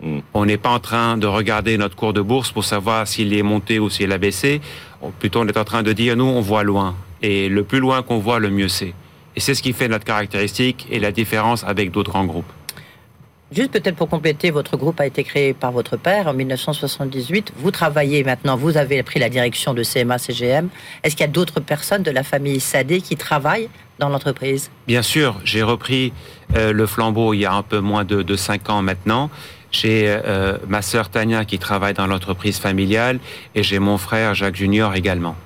Mm. 0.00 0.18
On 0.34 0.44
n'est 0.46 0.58
pas 0.58 0.70
en 0.70 0.80
train 0.80 1.16
de 1.16 1.26
regarder 1.26 1.78
notre 1.78 1.96
cours 1.96 2.12
de 2.12 2.20
bourse 2.20 2.52
pour 2.52 2.64
savoir 2.64 3.06
s'il 3.06 3.34
est 3.34 3.42
monté 3.42 3.78
ou 3.78 3.90
s'il 3.90 4.12
a 4.12 4.18
baissé. 4.18 4.60
Plutôt, 5.18 5.40
on 5.40 5.46
est 5.46 5.56
en 5.56 5.64
train 5.64 5.82
de 5.82 5.92
dire, 5.92 6.16
nous, 6.16 6.24
on 6.24 6.40
voit 6.40 6.64
loin. 6.64 6.94
Et 7.22 7.48
le 7.48 7.64
plus 7.64 7.78
loin 7.78 8.02
qu'on 8.02 8.18
voit, 8.18 8.38
le 8.38 8.50
mieux 8.50 8.68
c'est. 8.68 8.94
Et 9.36 9.40
c'est 9.40 9.54
ce 9.54 9.62
qui 9.62 9.72
fait 9.72 9.88
notre 9.88 10.04
caractéristique 10.04 10.86
et 10.90 10.98
la 10.98 11.12
différence 11.12 11.64
avec 11.64 11.90
d'autres 11.90 12.10
grands 12.10 12.24
groupes. 12.24 12.50
Juste 13.52 13.70
peut-être 13.70 13.94
pour 13.94 14.08
compléter, 14.08 14.50
votre 14.50 14.76
groupe 14.76 14.98
a 15.00 15.06
été 15.06 15.22
créé 15.22 15.54
par 15.54 15.70
votre 15.70 15.96
père 15.96 16.26
en 16.26 16.32
1978. 16.32 17.52
Vous 17.56 17.70
travaillez 17.70 18.24
maintenant, 18.24 18.56
vous 18.56 18.76
avez 18.76 19.00
pris 19.04 19.20
la 19.20 19.28
direction 19.28 19.72
de 19.72 19.84
CMA-CGM. 19.84 20.68
Est-ce 21.04 21.14
qu'il 21.14 21.24
y 21.24 21.28
a 21.28 21.32
d'autres 21.32 21.60
personnes 21.60 22.02
de 22.02 22.10
la 22.10 22.24
famille 22.24 22.58
Sadé 22.58 23.00
qui 23.00 23.16
travaillent 23.16 23.68
dans 24.00 24.08
l'entreprise? 24.08 24.70
Bien 24.88 25.02
sûr, 25.02 25.40
j'ai 25.44 25.62
repris 25.62 26.12
euh, 26.56 26.72
le 26.72 26.86
flambeau 26.86 27.34
il 27.34 27.40
y 27.40 27.44
a 27.44 27.52
un 27.52 27.62
peu 27.62 27.78
moins 27.78 28.04
de, 28.04 28.22
de 28.22 28.36
cinq 28.36 28.68
ans 28.68 28.82
maintenant. 28.82 29.30
J'ai 29.70 30.04
euh, 30.08 30.58
ma 30.68 30.82
sœur 30.82 31.08
Tania 31.08 31.44
qui 31.44 31.58
travaille 31.58 31.94
dans 31.94 32.06
l'entreprise 32.06 32.58
familiale 32.58 33.18
et 33.54 33.62
j'ai 33.62 33.78
mon 33.78 33.98
frère 33.98 34.34
Jacques 34.34 34.56
Junior 34.56 34.94
également. 34.94 35.36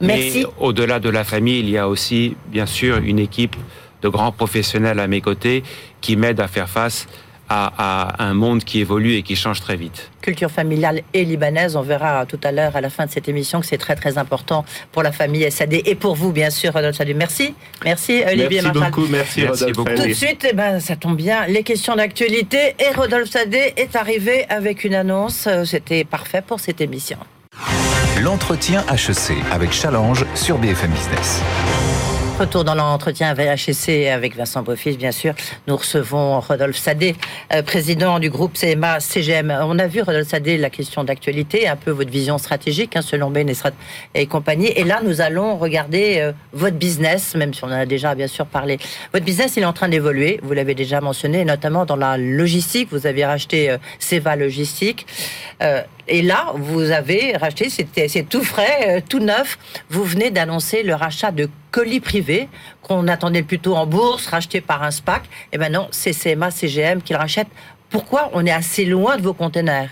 Merci. 0.00 0.46
au-delà 0.58 1.00
de 1.00 1.08
la 1.08 1.24
famille, 1.24 1.58
il 1.58 1.68
y 1.68 1.76
a 1.76 1.88
aussi, 1.88 2.36
bien 2.46 2.66
sûr, 2.66 2.98
une 2.98 3.18
équipe 3.18 3.56
de 4.02 4.08
grands 4.08 4.30
professionnels 4.30 5.00
à 5.00 5.08
mes 5.08 5.20
côtés 5.20 5.64
qui 6.00 6.16
m'aident 6.16 6.40
à 6.40 6.46
faire 6.46 6.68
face 6.68 7.08
à, 7.48 8.22
un 8.22 8.34
monde 8.34 8.64
qui 8.64 8.80
évolue 8.80 9.14
et 9.14 9.22
qui 9.22 9.36
change 9.36 9.60
très 9.60 9.76
vite. 9.76 10.10
Culture 10.20 10.50
familiale 10.50 11.02
et 11.14 11.24
libanaise, 11.24 11.76
on 11.76 11.82
verra 11.82 12.26
tout 12.26 12.40
à 12.44 12.52
l'heure 12.52 12.76
à 12.76 12.80
la 12.80 12.90
fin 12.90 13.06
de 13.06 13.10
cette 13.10 13.28
émission 13.28 13.60
que 13.60 13.66
c'est 13.66 13.78
très 13.78 13.94
très 13.94 14.18
important 14.18 14.64
pour 14.92 15.02
la 15.02 15.12
famille 15.12 15.50
SAD 15.50 15.74
et 15.84 15.94
pour 15.94 16.14
vous 16.14 16.32
bien 16.32 16.50
sûr 16.50 16.72
Rodolphe 16.72 16.96
Sadé. 16.96 17.14
Merci, 17.14 17.54
merci 17.84 18.22
Olivier 18.26 18.60
Merci 18.62 18.78
beaucoup, 18.78 19.06
merci, 19.08 19.46
Rodolphe 19.46 19.76
beaucoup. 19.76 19.94
Tout 19.94 20.08
de 20.08 20.12
suite, 20.12 20.46
eh 20.50 20.54
ben, 20.54 20.80
ça 20.80 20.96
tombe 20.96 21.16
bien, 21.16 21.46
les 21.46 21.62
questions 21.62 21.96
d'actualité 21.96 22.74
et 22.78 22.94
Rodolphe 22.94 23.30
Sadé 23.30 23.72
est 23.76 23.96
arrivé 23.96 24.44
avec 24.48 24.84
une 24.84 24.94
annonce, 24.94 25.48
c'était 25.64 26.04
parfait 26.04 26.42
pour 26.46 26.60
cette 26.60 26.80
émission. 26.80 27.18
L'entretien 28.22 28.84
HEC 28.90 29.36
avec 29.52 29.72
Challenge 29.72 30.24
sur 30.34 30.58
BFM 30.58 30.90
Business. 30.90 31.42
Retour 32.38 32.62
dans 32.62 32.76
l'entretien 32.76 33.30
avec 33.30 33.48
HEC 33.48 34.06
avec 34.06 34.36
Vincent 34.36 34.62
Beaufils, 34.62 34.96
bien 34.96 35.10
sûr. 35.10 35.34
Nous 35.66 35.76
recevons 35.76 36.38
Rodolphe 36.38 36.76
Sadé, 36.76 37.16
euh, 37.52 37.62
président 37.62 38.20
du 38.20 38.30
groupe 38.30 38.56
CMA 38.56 39.00
CGM. 39.00 39.52
On 39.60 39.76
a 39.80 39.88
vu, 39.88 40.02
Rodolphe 40.02 40.28
Sadé, 40.28 40.56
la 40.56 40.70
question 40.70 41.02
d'actualité, 41.02 41.66
un 41.66 41.74
peu 41.74 41.90
votre 41.90 42.12
vision 42.12 42.38
stratégique, 42.38 42.94
hein, 42.94 43.02
selon 43.02 43.30
Ben 43.30 43.52
et 44.14 44.26
compagnie. 44.26 44.68
Et 44.68 44.84
là, 44.84 45.00
nous 45.02 45.20
allons 45.20 45.56
regarder 45.56 46.18
euh, 46.18 46.32
votre 46.52 46.76
business, 46.76 47.34
même 47.34 47.52
si 47.52 47.64
on 47.64 47.68
en 47.68 47.72
a 47.72 47.86
déjà 47.86 48.14
bien 48.14 48.28
sûr 48.28 48.46
parlé. 48.46 48.78
Votre 49.12 49.24
business, 49.24 49.56
il 49.56 49.64
est 49.64 49.66
en 49.66 49.72
train 49.72 49.88
d'évoluer, 49.88 50.38
vous 50.44 50.52
l'avez 50.52 50.76
déjà 50.76 51.00
mentionné, 51.00 51.44
notamment 51.44 51.86
dans 51.86 51.96
la 51.96 52.16
logistique. 52.18 52.90
Vous 52.92 53.08
avez 53.08 53.26
racheté 53.26 53.68
euh, 53.68 53.78
Seva 53.98 54.36
Logistique. 54.36 55.08
et 56.06 56.22
là, 56.22 56.52
vous 56.54 56.92
avez 56.92 57.36
racheté, 57.36 57.68
c'est 57.68 58.28
tout 58.28 58.44
frais, 58.44 59.02
tout 59.08 59.18
neuf. 59.18 59.58
Vous 59.90 60.04
venez 60.04 60.30
d'annoncer 60.30 60.84
le 60.84 60.94
rachat 60.94 61.32
de 61.32 61.48
colis 61.70 62.00
privés 62.00 62.48
qu'on 62.82 63.08
attendait 63.08 63.42
plutôt 63.42 63.76
en 63.76 63.86
bourse, 63.86 64.26
rachetés 64.26 64.60
par 64.60 64.82
un 64.82 64.90
SPAC. 64.90 65.22
Et 65.24 65.28
eh 65.52 65.58
maintenant, 65.58 65.88
c'est 65.90 66.12
CMA, 66.12 66.50
CGM 66.50 67.02
qui 67.02 67.12
le 67.12 67.18
rachètent. 67.18 67.48
Pourquoi 67.90 68.30
on 68.32 68.44
est 68.44 68.52
assez 68.52 68.84
loin 68.84 69.16
de 69.16 69.22
vos 69.22 69.34
conteneurs 69.34 69.88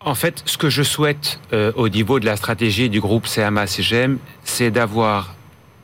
en 0.00 0.14
fait, 0.14 0.42
ce 0.46 0.56
que 0.56 0.70
je 0.70 0.84
souhaite 0.84 1.40
euh, 1.52 1.72
au 1.74 1.88
niveau 1.88 2.20
de 2.20 2.24
la 2.24 2.36
stratégie 2.36 2.88
du 2.88 3.00
groupe 3.00 3.26
CMA-CGM, 3.26 4.18
c'est 4.44 4.70
d'avoir 4.70 5.34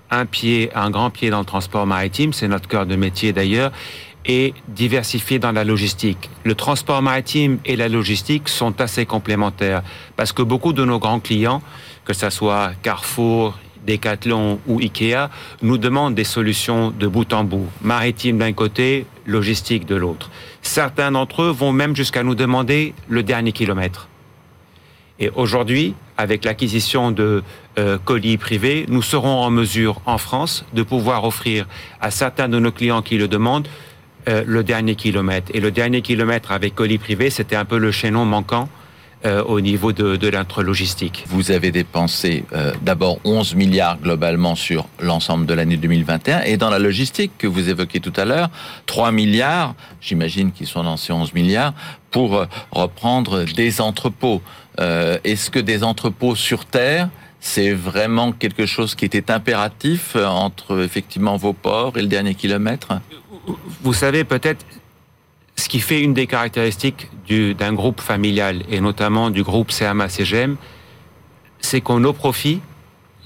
un 0.09 0.25
pied, 0.25 0.70
un 0.75 0.90
grand 0.90 1.11
pied 1.11 1.31
dans 1.31 1.40
le 1.40 1.44
transport 1.44 1.85
maritime, 1.85 2.33
c'est 2.33 2.47
notre 2.47 2.68
cœur 2.68 2.87
de 2.87 2.94
métier 2.94 3.33
d'ailleurs, 3.33 3.73
et 4.25 4.55
diversifier 4.68 5.38
dans 5.38 5.53
la 5.53 5.64
logistique. 5.64 6.31
Le 6.44 6.55
transport 6.55 7.03
maritime 7.03 7.59
et 7.64 7.77
la 7.77 7.88
logistique 7.88 8.49
sont 8.49 8.81
assez 8.81 9.05
complémentaires 9.05 9.83
parce 10.16 10.33
que 10.33 10.42
beaucoup 10.42 10.73
de 10.73 10.85
nos 10.85 10.99
grands 10.99 11.20
clients 11.20 11.61
que 12.05 12.12
ce 12.12 12.31
soit 12.31 12.73
Carrefour, 12.83 13.59
Decathlon 13.87 14.59
ou 14.67 14.81
Ikea, 14.81 15.31
nous 15.62 15.79
demandent 15.79 16.14
des 16.14 16.25
solutions 16.25 16.90
de 16.90 17.07
bout 17.07 17.33
en 17.33 17.45
bout, 17.45 17.69
maritime 17.83 18.38
d'un 18.38 18.53
côté, 18.53 19.07
logistique 19.27 19.87
de 19.87 19.95
l'autre. 19.95 20.31
Certains 20.62 21.12
d'entre 21.12 21.43
eux 21.43 21.51
vont 21.51 21.73
même 21.73 21.95
jusqu'à 21.97 22.23
nous 22.23 22.35
demander 22.35 22.95
le 23.09 23.23
dernier 23.23 23.53
kilomètre. 23.53 24.09
Et 25.21 25.31
aujourd'hui, 25.31 25.95
avec 26.17 26.45
l'acquisition 26.45 27.11
de 27.11 27.43
euh, 27.79 27.99
colis 28.05 28.37
privés, 28.37 28.85
nous 28.88 29.03
serons 29.03 29.43
en 29.43 29.51
mesure, 29.51 30.01
en 30.07 30.19
France, 30.19 30.64
de 30.73 30.83
pouvoir 30.83 31.25
offrir 31.25 31.67
à 32.01 32.11
certains 32.11 32.49
de 32.49 32.59
nos 32.59 32.73
clients 32.73 33.03
qui 33.03 33.17
le 33.17 33.29
demandent 33.29 33.69
euh, 34.29 34.43
le 34.47 34.64
dernier 34.64 34.97
kilomètre. 34.97 35.53
Et 35.55 35.61
le 35.61 35.71
dernier 35.71 36.03
kilomètre 36.03 36.51
avec 36.51 36.75
colis 36.75 36.99
privés, 36.99 37.31
c'était 37.31 37.57
un 37.57 37.64
peu 37.64 37.79
le 37.79 37.93
chaînon 37.93 38.25
manquant 38.25 38.69
au 39.24 39.60
niveau 39.60 39.92
de, 39.92 40.16
de 40.16 40.28
l'intralogistique. 40.28 41.24
Vous 41.28 41.50
avez 41.50 41.70
dépensé 41.70 42.44
euh, 42.52 42.72
d'abord 42.82 43.18
11 43.24 43.54
milliards 43.54 43.98
globalement 43.98 44.54
sur 44.54 44.87
l'ensemble 45.00 45.46
de 45.46 45.54
l'année 45.54 45.76
2021 45.76 46.42
et 46.42 46.56
dans 46.56 46.70
la 46.70 46.78
logistique 46.78 47.32
que 47.38 47.46
vous 47.46 47.68
évoquez 47.68 48.00
tout 48.00 48.12
à 48.16 48.24
l'heure, 48.24 48.50
3 48.87 49.12
milliards, 49.12 49.74
j'imagine 50.00 50.52
qu'ils 50.52 50.66
sont 50.66 50.82
dans 50.82 50.96
ces 50.96 51.12
11 51.12 51.32
milliards, 51.34 51.74
pour 52.10 52.37
euh, 52.37 52.46
reprendre 52.70 53.44
des 53.44 53.80
entrepôts. 53.80 54.42
Est-ce 54.76 55.50
que 55.50 55.60
des 55.60 55.84
entrepôts 55.84 56.34
sur 56.34 56.64
Terre 56.64 57.08
c'est 57.38 57.72
vraiment 57.72 58.32
quelque 58.32 58.64
chose 58.64 58.94
qui 58.94 59.04
était 59.04 59.30
impératif 59.30 60.16
entre 60.16 60.82
effectivement 60.82 61.37
vos 61.37 61.52
ports 61.52 61.96
et 61.98 62.00
le 62.00 62.08
dernier 62.08 62.34
kilomètre? 62.34 63.00
Vous 63.82 63.92
savez, 63.92 64.24
peut-être, 64.24 64.64
ce 65.64 65.68
qui 65.70 65.81
fait 65.81 66.03
une 66.03 66.12
des 66.12 66.27
caractéristiques 66.27 67.09
d'un 67.31 67.72
groupe 67.72 68.03
familial, 68.03 68.64
et 68.70 68.81
notamment 68.81 69.31
du 69.31 69.42
groupe 69.42 69.70
CMA-CGM, 69.70 70.57
c'est 71.59 71.81
que 71.81 71.94
nos 71.94 72.12
profits 72.12 72.61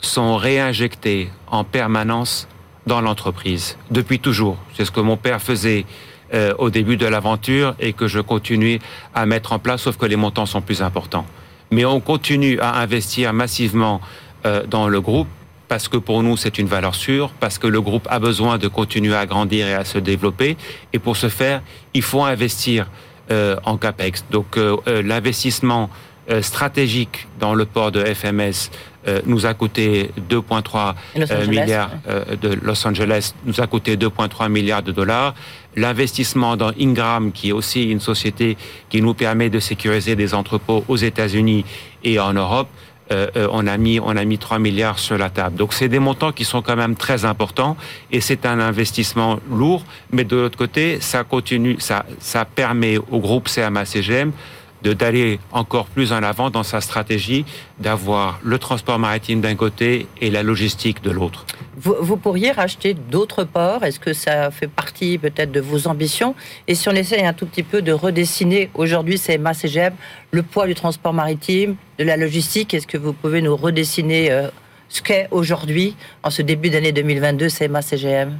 sont 0.01 0.37
réinjectés 0.37 1.31
en 1.48 1.64
permanence 1.64 2.46
dans 2.87 3.01
l'entreprise, 3.01 3.77
depuis 3.90 4.20
toujours. 4.20 4.57
C'est 4.74 4.85
ce 4.85 4.92
que 4.92 5.01
mon 5.01 5.16
père 5.16 5.42
faisait 5.42 5.85
euh, 6.33 6.55
au 6.59 6.70
début 6.70 6.96
de 6.96 7.07
l'aventure 7.07 7.74
et 7.81 7.92
que 7.92 8.07
je 8.07 8.20
continue 8.20 8.79
à 9.16 9.27
mettre 9.27 9.53
en 9.53 9.59
place, 9.59 9.83
sauf 9.83 9.96
que 9.96 10.07
les 10.07 10.14
montants 10.14 10.46
sont 10.46 10.61
plus 10.61 10.81
importants. 10.81 11.27
Mais 11.72 11.85
on 11.85 11.98
continue 11.98 12.61
à 12.61 12.77
investir 12.77 13.33
massivement 13.33 14.01
euh, 14.46 14.64
dans 14.64 14.88
le 14.88 15.01
groupe 15.01 15.27
parce 15.68 15.88
que 15.88 15.96
pour 15.96 16.22
nous 16.22 16.37
c'est 16.37 16.59
une 16.59 16.66
valeur 16.66 16.94
sûre, 16.94 17.31
parce 17.40 17.59
que 17.59 17.66
le 17.66 17.81
groupe 17.81 18.07
a 18.11 18.18
besoin 18.18 18.59
de 18.59 18.68
continuer 18.68 19.14
à 19.14 19.26
grandir 19.26 19.66
et 19.66 19.74
à 19.74 19.85
se 19.85 19.98
développer. 19.98 20.57
Et 20.92 20.98
pour 20.98 21.16
ce 21.16 21.28
faire, 21.28 21.62
il 21.94 22.02
faut 22.02 22.24
investir 22.24 22.88
euh, 23.31 23.57
en 23.64 23.76
CAPEX. 23.76 24.24
Donc 24.31 24.59
l'investissement 24.87 25.90
stratégique 26.42 27.26
dans 27.40 27.54
le 27.54 27.64
port 27.64 27.90
de 27.90 28.04
FMS 28.04 28.70
euh, 29.09 29.20
nous 29.26 29.46
a 29.46 29.54
coûté 29.54 30.11
2,3 30.28 30.94
euh, 31.16 31.46
milliards 31.46 31.90
euh, 32.09 32.37
de 32.37 32.59
Los 32.62 32.87
Angeles, 32.87 33.33
nous 33.44 33.61
a 33.61 33.66
coûté 33.66 33.96
2,3 33.96 34.50
milliards 34.50 34.83
de 34.83 34.92
dollars. 34.92 35.35
L'investissement 35.76 36.57
dans 36.57 36.72
Ingram, 36.78 37.33
qui 37.33 37.50
est 37.50 37.52
aussi 37.52 37.85
une 37.85 38.00
société 38.00 38.57
qui 38.90 39.00
nous 39.00 39.14
permet 39.14 39.50
de 39.50 39.61
sécuriser 39.61 40.16
des 40.16 40.35
entrepôts 40.35 40.85
aux 40.88 40.96
États-Unis 40.96 41.64
et 42.04 42.18
en 42.18 42.33
Europe, 42.33 42.68
on 43.11 43.66
a 43.66 43.77
mis 43.77 44.01
on 44.01 44.16
a 44.16 44.25
mis 44.25 44.38
3 44.38 44.59
milliards 44.59 44.99
sur 44.99 45.18
la 45.18 45.31
table. 45.31 45.57
Donc 45.57 45.73
c'est 45.73 45.88
des 45.88 45.99
montants 45.99 46.33
qui 46.33 46.44
sont 46.44 46.62
quand 46.62 46.77
même 46.77 46.94
très 46.94 47.25
importants 47.25 47.77
et 48.12 48.21
c'est 48.21 48.47
un 48.47 48.61
investissement 48.61 49.38
lourd, 49.51 49.85
mais 50.12 50.25
de 50.25 50.37
l'autre 50.37 50.59
côté, 50.59 51.01
ça 51.01 51.25
continue, 51.25 51.77
ça 51.79 52.05
ça 52.18 52.44
permet 52.44 52.99
au 52.99 53.18
groupe 53.18 53.49
CMA 53.49 53.85
CGM 53.85 54.33
de 54.83 54.93
d'aller 54.93 55.41
encore 55.53 55.87
plus 55.87 56.12
en 56.12 56.23
avant 56.23 56.51
dans 56.51 56.62
sa 56.62 56.81
stratégie, 56.81 57.45
d'avoir 57.79 58.41
le 58.43 58.59
transport 58.59 58.99
maritime 58.99 59.41
d'un 59.41 59.55
côté 59.55 60.07
et 60.21 60.31
la 60.31 60.43
logistique 60.43 61.03
de 61.03 61.11
l'autre. 61.11 61.47
Vous, 61.81 62.17
pourriez 62.17 62.51
racheter 62.51 62.95
d'autres 62.95 63.45
ports. 63.45 63.85
Est-ce 63.85 64.01
que 64.01 64.12
ça 64.12 64.51
fait 64.51 64.67
partie 64.67 65.17
peut-être 65.17 65.53
de 65.53 65.61
vos 65.61 65.87
ambitions? 65.87 66.35
Et 66.67 66.75
si 66.75 66.88
on 66.88 66.93
essaye 66.93 67.25
un 67.25 67.33
tout 67.33 67.47
petit 67.47 67.62
peu 67.62 67.83
de 67.83 67.93
redessiner 67.93 68.69
aujourd'hui 68.75 69.19
CMA 69.19 69.55
CGM, 69.55 69.95
le 70.33 70.43
poids 70.43 70.67
du 70.67 70.75
transport 70.75 71.14
maritime, 71.14 71.77
de 71.99 72.05
la 72.05 72.17
logistique, 72.17 72.75
est-ce 72.75 72.87
que 72.87 72.99
vous 72.99 73.12
pouvez 73.12 73.43
nous 73.43 73.55
redessiner 73.55 74.31
euh, 74.33 74.49
ce 74.88 75.03
qu'est 75.03 75.29
aujourd'hui, 75.31 75.95
en 76.25 76.31
ce 76.31 76.43
début 76.43 76.69
d'année 76.71 76.93
2022, 76.93 77.49
CMA 77.49 77.83
CGM 77.83 78.38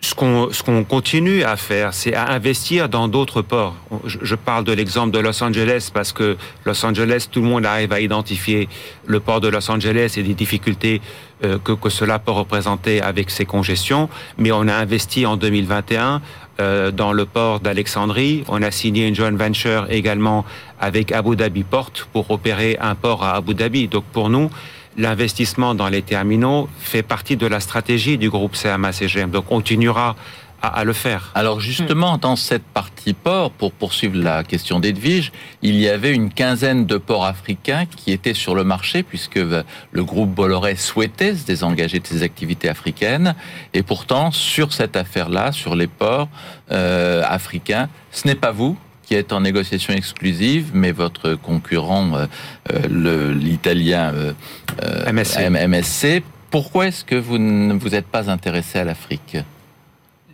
ce 0.00 0.14
qu'on 0.62 0.84
continue 0.84 1.42
à 1.42 1.56
faire, 1.56 1.92
c'est 1.92 2.14
à 2.14 2.30
investir 2.30 2.88
dans 2.88 3.08
d'autres 3.08 3.42
ports. 3.42 3.74
Je, 4.06 4.34
parle 4.34 4.64
de 4.64 4.72
l'exemple 4.72 5.10
de 5.10 5.18
Los 5.18 5.42
Angeles 5.42 5.90
parce 5.92 6.12
que 6.12 6.36
Los 6.64 6.84
Angeles, 6.84 7.28
tout 7.30 7.40
le 7.40 7.48
monde 7.48 7.66
arrive 7.66 7.92
à 7.92 8.00
identifier 8.00 8.68
le 9.06 9.20
port 9.20 9.40
de 9.40 9.48
Los 9.48 9.70
Angeles 9.70 10.14
et 10.16 10.22
les 10.22 10.34
difficultés 10.34 11.00
euh, 11.44 11.58
que, 11.58 11.72
que 11.72 11.88
cela 11.88 12.18
peut 12.18 12.32
représenter 12.32 13.02
avec 13.02 13.30
ses 13.30 13.44
congestions. 13.44 14.08
Mais 14.38 14.52
on 14.52 14.68
a 14.68 14.74
investi 14.74 15.26
en 15.26 15.36
2021 15.36 16.22
euh, 16.60 16.90
dans 16.90 17.12
le 17.12 17.24
port 17.24 17.60
d'Alexandrie. 17.60 18.44
On 18.48 18.62
a 18.62 18.70
signé 18.70 19.06
une 19.06 19.14
joint 19.14 19.30
venture 19.30 19.86
également 19.90 20.44
avec 20.80 21.12
Abu 21.12 21.36
Dhabi 21.36 21.64
Port 21.64 21.92
pour 22.12 22.30
opérer 22.30 22.76
un 22.80 22.94
port 22.94 23.24
à 23.24 23.36
Abu 23.36 23.54
Dhabi. 23.54 23.88
Donc 23.88 24.04
pour 24.12 24.28
nous, 24.28 24.50
l'investissement 24.96 25.74
dans 25.74 25.88
les 25.88 26.02
terminaux 26.02 26.68
fait 26.78 27.02
partie 27.02 27.36
de 27.36 27.46
la 27.46 27.60
stratégie 27.60 28.18
du 28.18 28.30
groupe 28.30 28.54
CMA-CGM. 28.56 29.30
Donc, 29.30 29.44
on 29.50 29.58
continuera 29.58 30.16
à, 30.62 30.84
le 30.84 30.92
faire. 30.92 31.30
Alors 31.34 31.60
justement, 31.60 32.18
dans 32.18 32.36
cette 32.36 32.64
partie 32.64 33.12
port, 33.12 33.50
pour 33.50 33.72
poursuivre 33.72 34.16
la 34.16 34.42
question 34.42 34.80
d'Edwige, 34.80 35.30
il 35.62 35.76
y 35.76 35.88
avait 35.88 36.12
une 36.12 36.30
quinzaine 36.32 36.84
de 36.84 36.96
ports 36.96 37.26
africains 37.26 37.86
qui 37.86 38.12
étaient 38.12 38.34
sur 38.34 38.54
le 38.54 38.64
marché, 38.64 39.02
puisque 39.02 39.36
le 39.38 40.04
groupe 40.04 40.30
Bolloré 40.30 40.74
souhaitait 40.76 41.34
se 41.34 41.46
désengager 41.46 42.00
de 42.00 42.06
ses 42.06 42.22
activités 42.22 42.68
africaines. 42.68 43.34
Et 43.72 43.82
pourtant, 43.82 44.32
sur 44.32 44.72
cette 44.72 44.96
affaire-là, 44.96 45.52
sur 45.52 45.76
les 45.76 45.86
ports 45.86 46.28
euh, 46.72 47.22
africains, 47.24 47.88
ce 48.10 48.26
n'est 48.26 48.34
pas 48.34 48.50
vous 48.50 48.76
qui 49.08 49.14
est 49.14 49.32
en 49.32 49.40
négociation 49.40 49.94
exclusive, 49.94 50.72
mais 50.74 50.92
votre 50.92 51.34
concurrent, 51.34 52.12
euh, 52.14 52.26
euh, 52.74 53.32
l'italien 53.32 54.12
euh, 54.12 55.10
MSC. 55.10 55.48
MSC, 55.48 56.22
pourquoi 56.50 56.88
est-ce 56.88 57.06
que 57.06 57.14
vous 57.14 57.38
ne 57.38 57.72
vous 57.72 57.94
êtes 57.94 58.06
pas 58.06 58.30
intéressé 58.30 58.80
à 58.80 58.84
l'Afrique? 58.84 59.38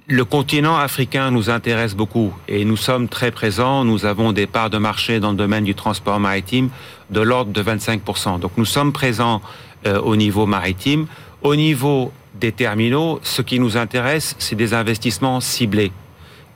Le 0.09 0.25
continent 0.25 0.77
africain 0.77 1.31
nous 1.31 1.51
intéresse 1.51 1.95
beaucoup 1.95 2.35
et 2.49 2.65
nous 2.65 2.77
sommes 2.77 3.09
très 3.09 3.31
présents. 3.31 3.85
Nous 3.85 4.07
avons 4.07 4.33
des 4.33 4.49
parts 4.49 4.71
de 4.71 4.79
marché 4.79 5.21
dans 5.21 5.31
le 5.31 5.37
domaine 5.37 5.65
du 5.65 5.77
transport 5.77 6.19
maritime 6.19 6.69
de 7.11 7.21
l'ordre 7.21 7.53
de 7.53 7.63
25%. 7.63 8.41
Donc 8.41 8.53
nous 8.57 8.67
sommes 8.67 8.93
présents 8.93 9.41
au 9.87 10.17
niveau 10.17 10.45
maritime. 10.45 11.07
Au 11.43 11.57
niveau 11.57 12.13
des 12.35 12.53
terminaux, 12.53 13.21
ce 13.23 13.41
qui 13.41 13.59
nous 13.61 13.79
intéresse, 13.79 14.35
c'est 14.39 14.57
des 14.57 14.75
investissements 14.75 15.41
ciblés 15.41 15.93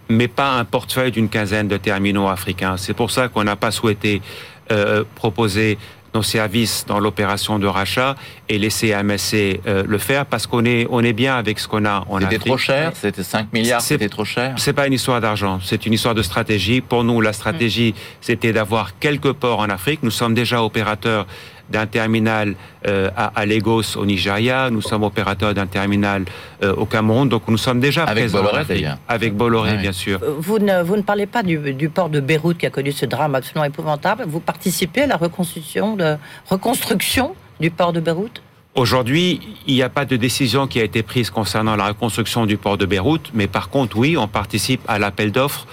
mais 0.08 0.28
pas 0.28 0.52
un 0.52 0.64
portefeuille 0.64 1.12
d'une 1.12 1.28
quinzaine 1.28 1.68
de 1.68 1.76
terminaux 1.76 2.28
africains. 2.28 2.76
C'est 2.76 2.94
pour 2.94 3.10
ça 3.10 3.28
qu'on 3.28 3.44
n'a 3.44 3.56
pas 3.56 3.70
souhaité 3.70 4.22
euh, 4.70 5.04
proposer 5.14 5.78
nos 6.14 6.22
services 6.22 6.84
dans 6.86 7.00
l'opération 7.00 7.58
de 7.58 7.66
rachat 7.66 8.16
et 8.48 8.58
laisser 8.58 8.94
MSC 9.02 9.60
euh, 9.66 9.84
le 9.86 9.98
faire 9.98 10.24
parce 10.24 10.46
qu'on 10.46 10.64
est 10.64 10.86
on 10.90 11.00
est 11.04 11.12
bien 11.12 11.36
avec 11.36 11.58
ce 11.58 11.68
qu'on 11.68 11.84
a 11.84 12.04
C'était 12.20 12.38
trop 12.38 12.56
cher, 12.56 12.92
c'était 12.94 13.22
5 13.22 13.52
milliards, 13.52 13.80
c'était 13.80 14.08
trop 14.08 14.24
cher. 14.24 14.54
C'est 14.56 14.72
pas 14.72 14.86
une 14.86 14.94
histoire 14.94 15.20
d'argent, 15.20 15.60
c'est 15.62 15.84
une 15.86 15.92
histoire 15.92 16.14
de 16.14 16.22
stratégie. 16.22 16.80
Pour 16.80 17.04
nous, 17.04 17.20
la 17.20 17.32
stratégie, 17.32 17.94
c'était 18.20 18.52
d'avoir 18.52 18.98
quelques 18.98 19.32
ports 19.32 19.60
en 19.60 19.68
Afrique. 19.68 20.00
Nous 20.02 20.10
sommes 20.10 20.34
déjà 20.34 20.62
opérateurs 20.62 21.26
d'un 21.70 21.86
terminal 21.86 22.54
euh, 22.86 23.10
à, 23.16 23.44
Lagos 23.46 23.96
au 23.96 24.06
Nigeria, 24.06 24.70
nous 24.70 24.82
sommes 24.82 25.02
opérateurs 25.02 25.54
d'un 25.54 25.66
terminal 25.66 26.24
euh, 26.62 26.74
au 26.74 26.86
Cameroun, 26.86 27.28
donc 27.28 27.42
nous 27.48 27.58
sommes 27.58 27.80
déjà 27.80 28.04
avec 28.04 28.24
présents. 28.24 28.42
Bolloré, 28.42 28.64
d'ailleurs. 28.64 28.98
Avec 29.08 29.34
Bolloré, 29.34 29.76
bien 29.76 29.92
sûr. 29.92 30.20
Euh, 30.22 30.34
vous 30.38 30.58
ne, 30.58 30.82
vous 30.82 30.96
ne 30.96 31.02
parlez 31.02 31.26
pas 31.26 31.42
du, 31.42 31.58
du, 31.74 31.88
port 31.88 32.08
de 32.08 32.20
Beyrouth 32.20 32.58
qui 32.58 32.66
a 32.66 32.70
connu 32.70 32.92
ce 32.92 33.06
drame 33.06 33.34
absolument 33.34 33.64
épouvantable. 33.64 34.24
Vous 34.26 34.40
participez 34.40 35.02
à 35.02 35.06
la 35.06 35.16
reconstruction, 35.16 35.96
de, 35.96 36.16
reconstruction 36.48 37.34
du 37.60 37.70
port 37.70 37.92
de 37.92 38.00
Beyrouth? 38.00 38.42
Aujourd'hui, 38.74 39.40
il 39.66 39.74
n'y 39.74 39.82
a 39.82 39.88
pas 39.88 40.04
de 40.04 40.16
décision 40.16 40.66
qui 40.68 40.80
a 40.80 40.84
été 40.84 41.02
prise 41.02 41.30
concernant 41.30 41.74
la 41.74 41.88
reconstruction 41.88 42.46
du 42.46 42.56
port 42.56 42.78
de 42.78 42.86
Beyrouth, 42.86 43.30
mais 43.34 43.48
par 43.48 43.70
contre, 43.70 43.96
oui, 43.96 44.16
on 44.16 44.28
participe 44.28 44.80
à 44.86 44.98
l'appel 44.98 45.32
d'offres 45.32 45.66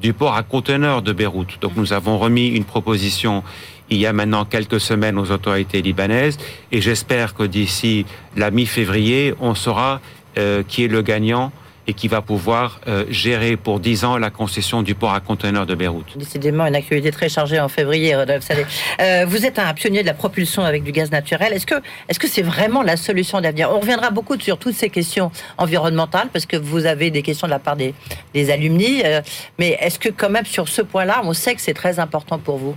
du 0.00 0.12
port 0.12 0.34
à 0.34 0.42
conteneurs 0.42 1.02
de 1.02 1.12
Beyrouth. 1.12 1.60
Donc 1.60 1.72
nous 1.76 1.92
avons 1.92 2.18
remis 2.18 2.48
une 2.48 2.64
proposition 2.64 3.42
il 3.92 4.00
y 4.00 4.06
a 4.06 4.12
maintenant 4.12 4.44
quelques 4.44 4.80
semaines 4.80 5.18
aux 5.18 5.30
autorités 5.30 5.82
libanaises 5.82 6.38
et 6.70 6.80
j'espère 6.80 7.34
que 7.34 7.42
d'ici 7.42 8.06
la 8.36 8.50
mi-février, 8.50 9.34
on 9.40 9.54
saura 9.54 10.00
euh, 10.38 10.62
qui 10.66 10.84
est 10.84 10.88
le 10.88 11.02
gagnant 11.02 11.52
et 11.86 11.94
qui 11.94 12.06
va 12.08 12.22
pouvoir 12.22 12.80
euh, 12.86 13.04
gérer 13.10 13.56
pour 13.56 13.80
10 13.80 14.04
ans 14.04 14.16
la 14.16 14.30
concession 14.30 14.82
du 14.82 14.94
port 14.94 15.12
à 15.12 15.20
conteneurs 15.20 15.66
de 15.66 15.74
Beyrouth. 15.74 16.16
Décidément, 16.16 16.64
une 16.64 16.76
actualité 16.76 17.10
très 17.10 17.28
chargée 17.28 17.58
en 17.60 17.68
février, 17.68 18.14
Rodolphe 18.14 18.44
Salé. 18.44 18.64
Euh, 19.00 19.26
vous 19.26 19.44
êtes 19.44 19.58
un 19.58 19.74
pionnier 19.74 20.02
de 20.02 20.06
la 20.06 20.14
propulsion 20.14 20.62
avec 20.62 20.84
du 20.84 20.92
gaz 20.92 21.10
naturel. 21.10 21.52
Est-ce 21.52 21.66
que 21.66 21.74
est-ce 22.08 22.20
que 22.20 22.28
c'est 22.28 22.42
vraiment 22.42 22.82
la 22.82 22.96
solution 22.96 23.40
d'avenir? 23.40 23.70
On 23.70 23.80
reviendra 23.80 24.10
beaucoup 24.10 24.38
sur 24.40 24.58
toutes 24.58 24.76
ces 24.76 24.90
questions 24.90 25.32
environnementales 25.58 26.28
parce 26.32 26.46
que 26.46 26.56
vous 26.56 26.86
avez 26.86 27.10
des 27.10 27.22
questions 27.22 27.48
de 27.48 27.52
la 27.52 27.58
part 27.58 27.76
des, 27.76 27.94
des 28.32 28.50
alumni. 28.50 29.02
mais 29.58 29.76
est-ce 29.80 29.98
que 29.98 30.08
quand 30.08 30.30
même 30.30 30.46
sur 30.46 30.68
ce 30.68 30.82
point-là, 30.82 31.20
on 31.24 31.32
sait 31.32 31.54
que 31.54 31.60
c'est 31.60 31.74
très 31.74 31.98
important 31.98 32.38
pour 32.38 32.58
vous? 32.58 32.76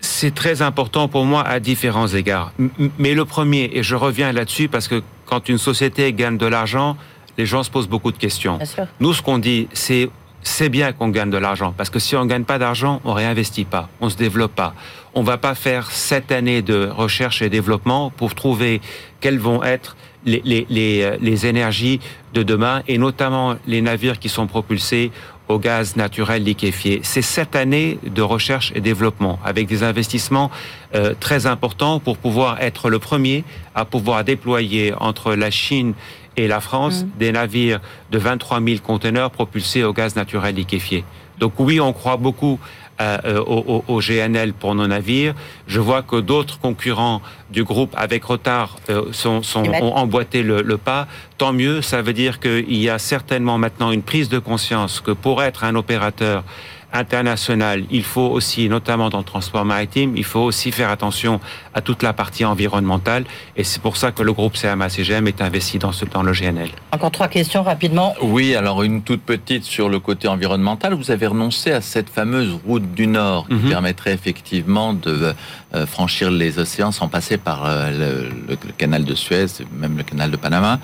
C'est 0.00 0.34
très 0.34 0.62
important 0.62 1.08
pour 1.08 1.24
moi 1.24 1.42
à 1.46 1.60
différents 1.60 2.08
égards. 2.08 2.52
Mais 2.98 3.14
le 3.14 3.24
premier, 3.24 3.70
et 3.74 3.82
je 3.82 3.94
reviens 3.94 4.32
là-dessus 4.32 4.68
parce 4.68 4.88
que 4.88 5.02
quand 5.26 5.48
une 5.48 5.58
société 5.58 6.12
gagne 6.12 6.38
de 6.38 6.46
l'argent, 6.46 6.96
les 7.38 7.46
gens 7.46 7.62
se 7.62 7.70
posent 7.70 7.88
beaucoup 7.88 8.12
de 8.12 8.18
questions. 8.18 8.58
Nous, 8.98 9.12
ce 9.14 9.22
qu'on 9.22 9.38
dit, 9.38 9.68
c'est 9.72 10.10
c'est 10.42 10.70
bien 10.70 10.92
qu'on 10.92 11.08
gagne 11.10 11.28
de 11.28 11.36
l'argent 11.36 11.74
parce 11.76 11.90
que 11.90 11.98
si 11.98 12.16
on 12.16 12.24
gagne 12.24 12.44
pas 12.44 12.58
d'argent, 12.58 13.02
on 13.04 13.12
réinvestit 13.12 13.66
pas, 13.66 13.90
on 14.00 14.08
se 14.08 14.16
développe 14.16 14.54
pas. 14.54 14.74
On 15.14 15.22
va 15.22 15.36
pas 15.36 15.54
faire 15.54 15.90
sept 15.90 16.32
années 16.32 16.62
de 16.62 16.88
recherche 16.88 17.42
et 17.42 17.50
développement 17.50 18.08
pour 18.08 18.34
trouver 18.34 18.80
quelles 19.20 19.38
vont 19.38 19.62
être 19.62 19.96
les, 20.24 20.40
les, 20.44 20.66
les, 20.70 21.18
les 21.20 21.46
énergies 21.46 22.00
de 22.32 22.42
demain 22.42 22.82
et 22.88 22.96
notamment 22.96 23.56
les 23.66 23.82
navires 23.82 24.18
qui 24.18 24.30
sont 24.30 24.46
propulsés 24.46 25.10
au 25.50 25.58
gaz 25.58 25.96
naturel 25.96 26.44
liquéfié. 26.44 27.00
C'est 27.02 27.22
cette 27.22 27.56
année 27.56 27.98
de 28.04 28.22
recherche 28.22 28.72
et 28.74 28.80
développement 28.80 29.38
avec 29.44 29.66
des 29.66 29.82
investissements 29.82 30.50
euh, 30.94 31.14
très 31.18 31.46
importants 31.46 31.98
pour 31.98 32.16
pouvoir 32.18 32.62
être 32.62 32.88
le 32.88 32.98
premier 32.98 33.44
à 33.74 33.84
pouvoir 33.84 34.24
déployer 34.24 34.94
entre 34.98 35.34
la 35.34 35.50
Chine 35.50 35.94
et 36.36 36.46
la 36.46 36.60
France 36.60 37.02
mm. 37.02 37.18
des 37.18 37.32
navires 37.32 37.80
de 38.12 38.18
23 38.18 38.62
000 38.62 38.78
conteneurs 38.80 39.30
propulsés 39.30 39.82
au 39.82 39.92
gaz 39.92 40.14
naturel 40.14 40.54
liquéfié. 40.54 41.04
Donc 41.38 41.54
oui, 41.58 41.80
on 41.80 41.92
croit 41.92 42.16
beaucoup 42.16 42.60
euh, 43.00 43.42
au, 43.46 44.00
GNL 44.00 44.52
pour 44.52 44.74
nos 44.74 44.86
navires. 44.86 45.34
Je 45.66 45.80
vois 45.80 46.02
que 46.02 46.16
d'autres 46.16 46.58
concurrents 46.60 47.22
du 47.50 47.64
groupe 47.64 47.94
avec 47.96 48.24
retard 48.24 48.76
euh, 48.90 49.12
sont, 49.12 49.40
ont 49.56 49.94
emboîté 49.94 50.42
le, 50.42 50.76
pas. 50.76 51.06
Tant 51.38 51.54
mieux, 51.54 51.80
ça 51.80 52.02
veut 52.02 52.12
dire 52.12 52.40
qu'il 52.40 52.76
y 52.76 52.90
a 52.90 52.98
certainement 52.98 53.56
maintenant 53.56 53.90
une 53.90 54.02
prise 54.02 54.28
de 54.28 54.38
conscience 54.38 55.00
que 55.00 55.12
pour 55.12 55.42
être 55.42 55.64
un 55.64 55.76
opérateur 55.76 56.44
internationale, 56.92 57.84
il 57.90 58.02
faut 58.04 58.28
aussi, 58.28 58.68
notamment 58.68 59.08
dans 59.10 59.18
le 59.18 59.24
transport 59.24 59.64
maritime, 59.64 60.16
il 60.16 60.24
faut 60.24 60.40
aussi 60.40 60.72
faire 60.72 60.90
attention 60.90 61.40
à 61.74 61.80
toute 61.80 62.02
la 62.02 62.12
partie 62.12 62.44
environnementale. 62.44 63.24
Et 63.56 63.64
c'est 63.64 63.80
pour 63.82 63.96
ça 63.96 64.12
que 64.12 64.22
le 64.22 64.32
groupe 64.32 64.54
CMA-CGM 64.56 65.26
est 65.28 65.40
investi 65.40 65.78
dans, 65.78 65.92
ce, 65.92 66.04
dans 66.04 66.22
le 66.22 66.32
GNL. 66.32 66.70
Encore 66.92 67.10
trois 67.10 67.28
questions 67.28 67.62
rapidement. 67.62 68.14
Oui, 68.22 68.54
alors 68.54 68.82
une 68.82 69.02
toute 69.02 69.22
petite 69.22 69.64
sur 69.64 69.88
le 69.88 69.98
côté 70.00 70.28
environnemental. 70.28 70.94
Vous 70.94 71.10
avez 71.10 71.26
renoncé 71.26 71.70
à 71.72 71.80
cette 71.80 72.10
fameuse 72.10 72.58
route 72.66 72.94
du 72.94 73.06
Nord 73.06 73.46
qui 73.48 73.54
Mhm. 73.54 73.68
permettrait 73.70 74.12
effectivement 74.12 74.92
de 74.94 75.34
euh, 75.74 75.86
franchir 75.86 76.30
les 76.30 76.58
océans 76.58 76.92
sans 76.92 77.08
passer 77.08 77.36
par 77.38 77.64
euh, 77.66 78.28
le, 78.48 78.56
le 78.66 78.72
canal 78.76 79.04
de 79.04 79.14
Suez, 79.14 79.46
même 79.72 79.96
le 79.96 80.02
canal 80.02 80.30
de 80.30 80.36
Panama. 80.36 80.78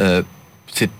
Euh, 0.00 0.22
c'est 0.72 0.90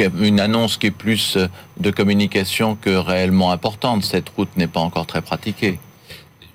une 0.00 0.40
annonce 0.40 0.76
qui 0.76 0.86
est 0.86 0.90
plus 0.90 1.38
de 1.78 1.90
communication 1.90 2.76
que 2.76 2.90
réellement 2.90 3.52
importante. 3.52 4.04
Cette 4.04 4.28
route 4.30 4.56
n'est 4.56 4.66
pas 4.66 4.80
encore 4.80 5.06
très 5.06 5.22
pratiquée. 5.22 5.78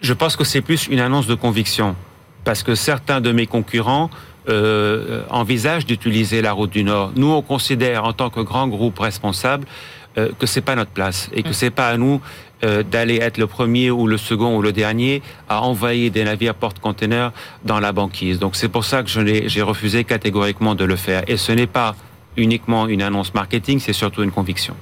Je 0.01 0.13
pense 0.13 0.35
que 0.35 0.43
c'est 0.43 0.61
plus 0.61 0.87
une 0.87 0.99
annonce 0.99 1.27
de 1.27 1.35
conviction, 1.35 1.95
parce 2.43 2.63
que 2.63 2.73
certains 2.73 3.21
de 3.21 3.31
mes 3.31 3.45
concurrents 3.45 4.09
euh, 4.49 5.23
envisagent 5.29 5.85
d'utiliser 5.85 6.41
la 6.41 6.53
route 6.53 6.71
du 6.71 6.83
Nord. 6.83 7.11
Nous, 7.15 7.31
on 7.31 7.43
considère 7.43 8.05
en 8.05 8.13
tant 8.13 8.31
que 8.31 8.39
grand 8.39 8.67
groupe 8.67 8.97
responsable 8.97 9.67
euh, 10.17 10.29
que 10.39 10.47
c'est 10.47 10.61
pas 10.61 10.75
notre 10.75 10.89
place 10.89 11.29
et 11.33 11.43
que 11.43 11.53
c'est 11.53 11.69
pas 11.69 11.89
à 11.89 11.97
nous 11.97 12.19
euh, 12.63 12.81
d'aller 12.81 13.17
être 13.17 13.37
le 13.37 13.45
premier 13.45 13.91
ou 13.91 14.07
le 14.07 14.17
second 14.17 14.57
ou 14.57 14.63
le 14.63 14.71
dernier 14.71 15.21
à 15.47 15.61
envahir 15.61 16.09
des 16.09 16.23
navires 16.23 16.55
porte-containers 16.55 17.31
dans 17.63 17.79
la 17.79 17.91
banquise. 17.91 18.39
Donc 18.39 18.55
c'est 18.55 18.69
pour 18.69 18.83
ça 18.83 19.03
que 19.03 19.09
j'ai 19.09 19.61
refusé 19.61 20.03
catégoriquement 20.03 20.73
de 20.73 20.85
le 20.85 20.95
faire. 20.95 21.23
Et 21.27 21.37
ce 21.37 21.51
n'est 21.51 21.67
pas 21.67 21.95
uniquement 22.37 22.87
une 22.87 23.01
annonce 23.01 23.33
marketing, 23.33 23.79
c'est 23.79 23.93
surtout 23.93 24.23
une 24.23 24.31
conviction. 24.31 24.75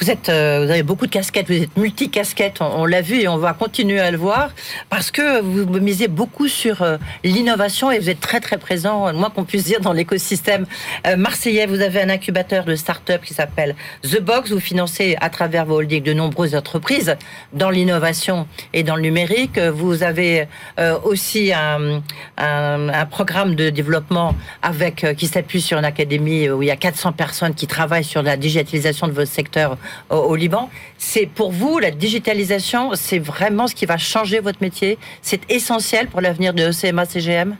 Vous 0.00 0.10
êtes, 0.10 0.28
euh, 0.28 0.64
vous 0.64 0.70
avez 0.70 0.82
beaucoup 0.82 1.06
de 1.06 1.10
casquettes, 1.12 1.46
vous 1.46 1.62
êtes 1.62 1.76
multicasquettes, 1.76 2.60
on, 2.60 2.82
on 2.82 2.84
l'a 2.84 3.00
vu 3.00 3.20
et 3.20 3.28
on 3.28 3.38
va 3.38 3.52
continuer 3.52 4.00
à 4.00 4.10
le 4.10 4.18
voir 4.18 4.50
parce 4.90 5.10
que 5.10 5.40
vous 5.40 5.64
misez 5.78 6.08
beaucoup 6.08 6.48
sur 6.48 6.82
euh, 6.82 6.96
l'innovation 7.22 7.90
et 7.90 7.98
vous 8.00 8.10
êtes 8.10 8.20
très 8.20 8.40
très 8.40 8.58
présent, 8.58 9.06
le 9.06 9.16
moins 9.16 9.30
qu'on 9.30 9.44
puisse 9.44 9.64
dire, 9.64 9.80
dans 9.80 9.92
l'écosystème 9.92 10.66
euh, 11.06 11.16
marseillais. 11.16 11.66
Vous 11.66 11.80
avez 11.80 12.02
un 12.02 12.10
incubateur 12.10 12.64
de 12.64 12.74
start-up 12.74 13.22
qui 13.22 13.34
s'appelle 13.34 13.76
The 14.02 14.20
Box. 14.20 14.50
Vous 14.50 14.60
financez 14.60 15.16
à 15.20 15.30
travers 15.30 15.64
vos 15.64 15.76
holdings 15.76 16.02
de 16.02 16.12
nombreuses 16.12 16.56
entreprises 16.56 17.16
dans 17.52 17.70
l'innovation 17.70 18.48
et 18.72 18.82
dans 18.82 18.96
le 18.96 19.02
numérique. 19.02 19.58
Vous 19.58 20.02
avez 20.02 20.48
euh, 20.78 20.98
aussi 21.04 21.52
un, 21.52 22.02
un, 22.36 22.88
un 22.88 23.06
programme 23.06 23.54
de 23.54 23.70
développement 23.70 24.34
avec 24.62 25.04
euh, 25.04 25.14
qui 25.14 25.28
s'appuie 25.28 25.60
sur 25.60 25.78
une 25.78 25.84
académie 25.84 26.50
où 26.50 26.62
il 26.62 26.66
y 26.66 26.72
a 26.72 26.76
400 26.76 27.12
personnes 27.12 27.54
qui 27.54 27.66
travaillent 27.68 28.04
sur 28.04 28.22
la 28.22 28.36
digitalisation 28.36 29.06
de 29.06 29.12
votre 29.12 29.30
secteur 29.30 29.76
au, 30.10 30.34
Liban. 30.36 30.70
C'est 30.98 31.26
pour 31.26 31.52
vous 31.52 31.78
la 31.78 31.90
digitalisation, 31.90 32.90
c'est 32.94 33.18
vraiment 33.18 33.66
ce 33.66 33.74
qui 33.74 33.86
va 33.86 33.98
changer 33.98 34.40
votre 34.40 34.58
métier? 34.60 34.98
C'est 35.22 35.50
essentiel 35.50 36.08
pour 36.08 36.20
l'avenir 36.20 36.54
de 36.54 36.62
E 36.62 36.70
ECMA 36.70 37.04
CGM. 37.04 37.56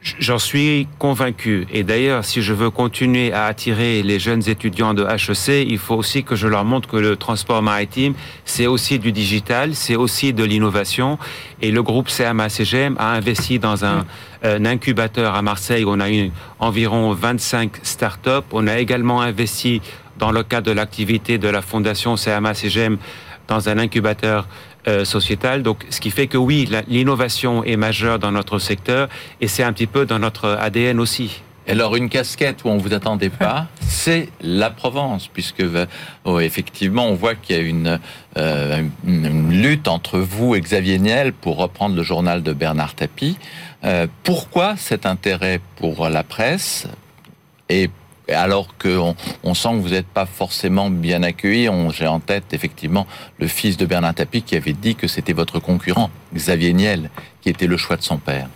J'en 0.00 0.38
suis 0.38 0.86
convaincu. 0.98 1.66
Et 1.72 1.82
d'ailleurs, 1.82 2.24
si 2.24 2.40
je 2.40 2.52
veux 2.52 2.70
continuer 2.70 3.32
à 3.32 3.46
attirer 3.46 4.02
les 4.04 4.20
jeunes 4.20 4.48
étudiants 4.48 4.94
de 4.94 5.02
HEC, 5.02 5.66
il 5.68 5.78
faut 5.78 5.96
aussi 5.96 6.22
que 6.22 6.36
je 6.36 6.46
leur 6.46 6.64
montre 6.64 6.88
que 6.88 6.96
le 6.96 7.16
transport 7.16 7.62
maritime, 7.62 8.14
c'est 8.44 8.68
aussi 8.68 9.00
du 9.00 9.10
digital, 9.10 9.74
c'est 9.74 9.96
aussi 9.96 10.32
de 10.32 10.44
l'innovation. 10.44 11.18
Et 11.62 11.72
le 11.72 11.82
groupe 11.82 12.08
CMA-CGM 12.08 12.94
a 12.98 13.10
investi 13.14 13.58
dans 13.58 13.84
un, 13.84 14.06
un, 14.44 14.64
incubateur 14.64 15.34
à 15.34 15.42
Marseille. 15.42 15.84
On 15.84 15.98
a 15.98 16.10
eu 16.10 16.30
environ 16.60 17.12
25 17.12 17.80
startups. 17.82 18.46
On 18.52 18.68
a 18.68 18.78
également 18.78 19.20
investi 19.20 19.82
dans 20.18 20.30
le 20.30 20.42
cadre 20.42 20.66
de 20.66 20.72
l'activité 20.72 21.38
de 21.38 21.48
la 21.48 21.62
fondation 21.62 22.16
CMA-CGM 22.16 22.98
dans 23.46 23.68
un 23.68 23.78
incubateur 23.78 24.46
euh, 24.86 25.04
sociétal. 25.04 25.62
Donc, 25.62 25.84
ce 25.90 26.00
qui 26.00 26.10
fait 26.10 26.26
que 26.26 26.36
oui, 26.36 26.68
l'innovation 26.86 27.64
est 27.64 27.76
majeure 27.76 28.18
dans 28.18 28.32
notre 28.32 28.58
secteur 28.58 29.08
et 29.40 29.48
c'est 29.48 29.62
un 29.62 29.72
petit 29.72 29.86
peu 29.86 30.06
dans 30.06 30.18
notre 30.18 30.50
ADN 30.60 31.00
aussi. 31.00 31.42
Alors 31.68 31.96
une 31.96 32.08
casquette 32.08 32.64
où 32.64 32.68
on 32.68 32.78
vous 32.78 32.94
attendait 32.94 33.28
pas, 33.28 33.66
c'est 33.80 34.30
la 34.40 34.70
Provence, 34.70 35.28
puisque 35.28 35.62
oh, 36.24 36.40
effectivement 36.40 37.06
on 37.06 37.14
voit 37.14 37.34
qu'il 37.34 37.56
y 37.56 37.58
a 37.58 37.62
une, 37.62 38.00
euh, 38.38 38.82
une, 39.06 39.50
lutte 39.50 39.86
entre 39.86 40.18
vous 40.18 40.54
et 40.54 40.60
Xavier 40.60 40.98
Niel 40.98 41.34
pour 41.34 41.58
reprendre 41.58 41.94
le 41.94 42.02
journal 42.02 42.42
de 42.42 42.54
Bernard 42.54 42.94
Tapie. 42.94 43.36
Euh, 43.84 44.06
pourquoi 44.24 44.76
cet 44.76 45.04
intérêt 45.04 45.60
pour 45.76 46.08
la 46.08 46.22
presse 46.22 46.86
et 47.68 47.90
alors 48.34 48.76
qu'on 48.78 49.14
on 49.42 49.54
sent 49.54 49.70
que 49.70 49.80
vous 49.80 49.88
n'êtes 49.90 50.06
pas 50.06 50.26
forcément 50.26 50.90
bien 50.90 51.22
accueilli. 51.22 51.68
J'ai 51.90 52.06
en 52.06 52.20
tête 52.20 52.52
effectivement 52.52 53.06
le 53.38 53.48
fils 53.48 53.76
de 53.76 53.86
Bernard 53.86 54.14
Tapie 54.14 54.42
qui 54.42 54.56
avait 54.56 54.72
dit 54.72 54.94
que 54.94 55.08
c'était 55.08 55.32
votre 55.32 55.58
concurrent, 55.58 56.10
Xavier 56.34 56.72
Niel, 56.72 57.10
qui 57.40 57.48
était 57.48 57.66
le 57.66 57.76
choix 57.76 57.96
de 57.96 58.02
son 58.02 58.18
père. 58.18 58.48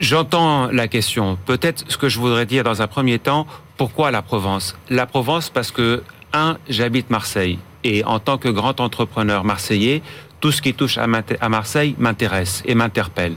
J'entends 0.00 0.68
la 0.70 0.86
question. 0.86 1.38
Peut-être 1.44 1.84
ce 1.88 1.96
que 1.96 2.08
je 2.08 2.18
voudrais 2.18 2.46
dire 2.46 2.62
dans 2.62 2.82
un 2.82 2.86
premier 2.86 3.18
temps, 3.18 3.46
pourquoi 3.76 4.10
la 4.10 4.22
Provence? 4.22 4.76
La 4.90 5.06
Provence 5.06 5.50
parce 5.50 5.70
que, 5.70 6.02
un, 6.32 6.58
j'habite 6.68 7.10
Marseille. 7.10 7.58
Et 7.84 8.04
en 8.04 8.18
tant 8.18 8.38
que 8.38 8.48
grand 8.48 8.80
entrepreneur 8.80 9.44
marseillais, 9.44 10.02
tout 10.40 10.52
ce 10.52 10.62
qui 10.62 10.74
touche 10.74 10.98
à 10.98 11.48
Marseille 11.48 11.96
m'intéresse 11.98 12.62
et 12.64 12.74
m'interpelle. 12.74 13.34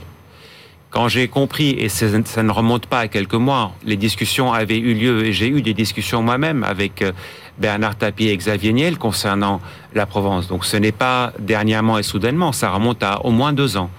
Quand 0.92 1.08
j'ai 1.08 1.26
compris, 1.26 1.70
et 1.70 1.88
ça 1.88 2.06
ne 2.42 2.50
remonte 2.50 2.86
pas 2.86 3.00
à 3.00 3.08
quelques 3.08 3.34
mois, 3.34 3.72
les 3.84 3.96
discussions 3.96 4.52
avaient 4.52 4.78
eu 4.78 4.94
lieu, 4.94 5.24
et 5.24 5.32
j'ai 5.32 5.48
eu 5.48 5.62
des 5.62 5.74
discussions 5.74 6.22
moi-même 6.22 6.62
avec 6.62 7.02
euh, 7.02 7.12
Bernard 7.58 7.96
Tapie 7.96 8.28
et 8.28 8.36
Xavier 8.36 8.72
Niel 8.72 8.98
concernant 8.98 9.60
la 9.94 10.06
Provence. 10.06 10.48
Donc 10.48 10.64
ce 10.64 10.76
n'est 10.76 10.92
pas 10.92 11.32
dernièrement 11.38 11.98
et 11.98 12.02
soudainement, 12.02 12.52
ça 12.52 12.70
remonte 12.70 13.02
à 13.02 13.24
au 13.24 13.30
moins 13.30 13.52
deux 13.52 13.76
ans 13.76 13.90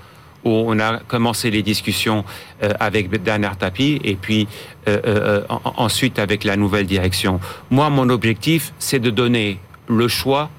où 0.43 0.49
on 0.49 0.79
a 0.79 0.99
commencé 0.99 1.49
les 1.51 1.63
discussions 1.63 2.23
euh, 2.62 2.73
avec 2.79 3.10
Bernard 3.10 3.58
Tapie 3.58 3.99
et 4.03 4.15
puis 4.15 4.47
euh, 4.88 4.99
euh, 5.06 5.41
ensuite 5.77 6.19
avec 6.19 6.43
la 6.43 6.58
nouvelle 6.58 6.86
direction. 6.86 7.39
Moi, 7.69 7.89
mon 7.89 8.10
objectif, 8.10 8.73
c'est 8.79 8.99
de 8.99 9.10
donner 9.10 9.60
le 9.88 10.08
choix 10.08 10.49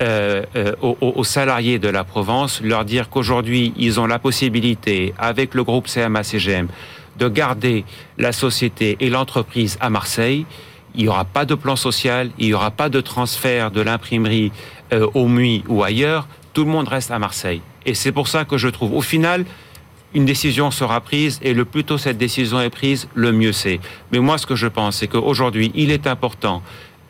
euh, 0.00 0.44
euh, 0.56 0.74
aux, 0.80 0.96
aux, 1.00 1.24
salariés 1.24 1.78
de 1.78 1.88
la 1.88 2.02
Provence, 2.02 2.60
leur 2.62 2.84
dire 2.84 3.08
qu'aujourd'hui, 3.08 3.72
ils 3.76 4.00
ont 4.00 4.06
la 4.06 4.18
possibilité, 4.18 5.14
avec 5.18 5.54
le 5.54 5.62
groupe 5.62 5.86
CMA-CGM, 5.86 6.68
de 7.18 7.28
garder 7.28 7.84
la 8.18 8.32
société 8.32 8.96
et 9.00 9.10
l'entreprise 9.10 9.76
à 9.80 9.90
Marseille. 9.90 10.46
Il 10.94 11.02
n'y 11.02 11.08
aura 11.08 11.24
pas 11.24 11.44
de 11.44 11.54
plan 11.54 11.76
social, 11.76 12.30
il 12.38 12.46
n'y 12.46 12.54
aura 12.54 12.70
pas 12.70 12.88
de 12.88 13.00
transfert 13.00 13.70
de 13.70 13.80
l'imprimerie 13.80 14.50
euh, 14.92 15.06
au 15.14 15.28
MUI 15.28 15.62
ou 15.68 15.84
ailleurs. 15.84 16.26
Tout 16.52 16.64
le 16.64 16.70
monde 16.70 16.88
reste 16.88 17.10
à 17.10 17.18
Marseille. 17.18 17.60
Et 17.86 17.94
c'est 17.94 18.12
pour 18.12 18.28
ça 18.28 18.44
que 18.44 18.56
je 18.56 18.68
trouve, 18.68 18.94
au 18.94 19.02
final, 19.02 19.44
une 20.14 20.24
décision 20.24 20.70
sera 20.70 21.00
prise 21.00 21.38
et 21.42 21.54
le 21.54 21.64
plus 21.64 21.84
tôt 21.84 21.96
cette 21.96 22.18
décision 22.18 22.60
est 22.60 22.70
prise, 22.70 23.08
le 23.14 23.32
mieux 23.32 23.52
c'est. 23.52 23.80
Mais 24.10 24.18
moi, 24.18 24.36
ce 24.36 24.46
que 24.46 24.56
je 24.56 24.66
pense, 24.66 24.96
c'est 24.96 25.08
qu'aujourd'hui, 25.08 25.72
il 25.74 25.90
est 25.90 26.06
important 26.06 26.62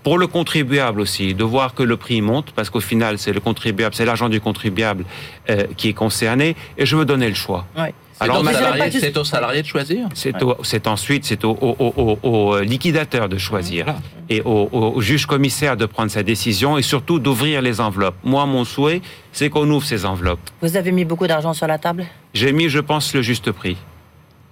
pour 0.02 0.18
le 0.18 0.26
contribuable 0.26 1.00
aussi, 1.00 1.34
de 1.34 1.44
voir 1.44 1.74
que 1.74 1.82
le 1.82 1.96
prix 1.96 2.20
monte, 2.20 2.52
parce 2.52 2.70
qu'au 2.70 2.80
final, 2.80 3.18
c'est 3.18 3.32
le 3.32 3.40
contribuable, 3.40 3.94
c'est 3.94 4.04
l'argent 4.04 4.28
du 4.28 4.40
contribuable 4.40 5.04
euh, 5.48 5.64
qui 5.76 5.88
est 5.88 5.92
concerné, 5.92 6.56
et 6.76 6.86
je 6.86 6.96
veux 6.96 7.04
donner 7.04 7.28
le 7.28 7.34
choix. 7.34 7.66
Oui. 7.76 7.88
Alors, 8.20 8.44
c'est 8.92 9.16
aux 9.16 9.24
salariés 9.24 9.62
de 9.62 9.66
choisir 9.66 10.08
C'est 10.14 10.40
ouais. 10.44 10.88
ensuite, 10.88 11.24
c'est 11.24 11.44
au, 11.44 11.58
au, 11.60 11.76
au, 11.78 12.18
au, 12.22 12.60
liquidateur 12.60 13.28
de 13.28 13.36
choisir, 13.36 13.84
voilà. 13.86 14.00
et 14.28 14.42
au, 14.44 15.00
juge 15.00 15.26
commissaire 15.26 15.76
de 15.76 15.86
prendre 15.86 16.10
sa 16.10 16.22
décision, 16.22 16.78
et 16.78 16.82
surtout 16.82 17.18
d'ouvrir 17.18 17.62
les 17.62 17.80
enveloppes. 17.80 18.14
Moi, 18.22 18.46
mon 18.46 18.64
souhait, 18.64 19.02
c'est 19.32 19.50
qu'on 19.50 19.68
ouvre 19.70 19.84
ces 19.84 20.04
enveloppes. 20.04 20.50
Vous 20.60 20.76
avez 20.76 20.92
mis 20.92 21.04
beaucoup 21.04 21.26
d'argent 21.26 21.52
sur 21.52 21.66
la 21.66 21.78
table? 21.78 22.06
J'ai 22.32 22.52
mis, 22.52 22.68
je 22.68 22.78
pense, 22.78 23.12
le 23.12 23.22
juste 23.22 23.50
prix. 23.50 23.76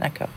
D'accord. 0.01 0.29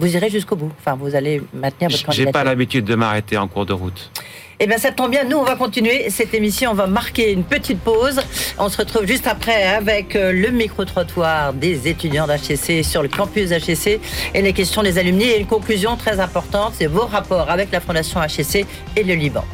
Vous 0.00 0.16
irez 0.16 0.30
jusqu'au 0.30 0.56
bout. 0.56 0.72
Enfin, 0.80 0.96
vous 0.98 1.14
allez 1.14 1.42
maintenir 1.52 1.90
votre 1.90 2.12
J'ai 2.12 2.26
pas 2.26 2.42
l'habitude 2.42 2.86
de 2.86 2.94
m'arrêter 2.94 3.36
en 3.36 3.46
cours 3.46 3.66
de 3.66 3.74
route. 3.74 4.10
Eh 4.58 4.66
bien, 4.66 4.78
ça 4.78 4.92
tombe 4.92 5.10
bien. 5.10 5.24
Nous, 5.24 5.36
on 5.36 5.44
va 5.44 5.56
continuer 5.56 6.08
cette 6.08 6.32
émission. 6.32 6.70
On 6.70 6.74
va 6.74 6.86
marquer 6.86 7.32
une 7.32 7.44
petite 7.44 7.80
pause. 7.80 8.18
On 8.58 8.70
se 8.70 8.78
retrouve 8.78 9.06
juste 9.06 9.26
après 9.26 9.66
avec 9.66 10.16
euh, 10.16 10.32
le 10.32 10.50
micro-trottoir 10.50 11.52
des 11.52 11.86
étudiants 11.86 12.26
d'HEC 12.26 12.82
sur 12.82 13.02
le 13.02 13.08
campus 13.08 13.50
HEC 13.50 14.00
et 14.34 14.40
les 14.40 14.52
questions 14.54 14.82
des 14.82 14.96
alumni. 14.98 15.24
Et 15.24 15.38
une 15.38 15.46
conclusion 15.46 15.96
très 15.96 16.18
importante, 16.18 16.72
c'est 16.78 16.86
vos 16.86 17.06
rapports 17.06 17.50
avec 17.50 17.70
la 17.70 17.80
Fondation 17.80 18.22
HEC 18.22 18.64
et 18.96 19.02
le 19.02 19.14
Liban. 19.14 19.44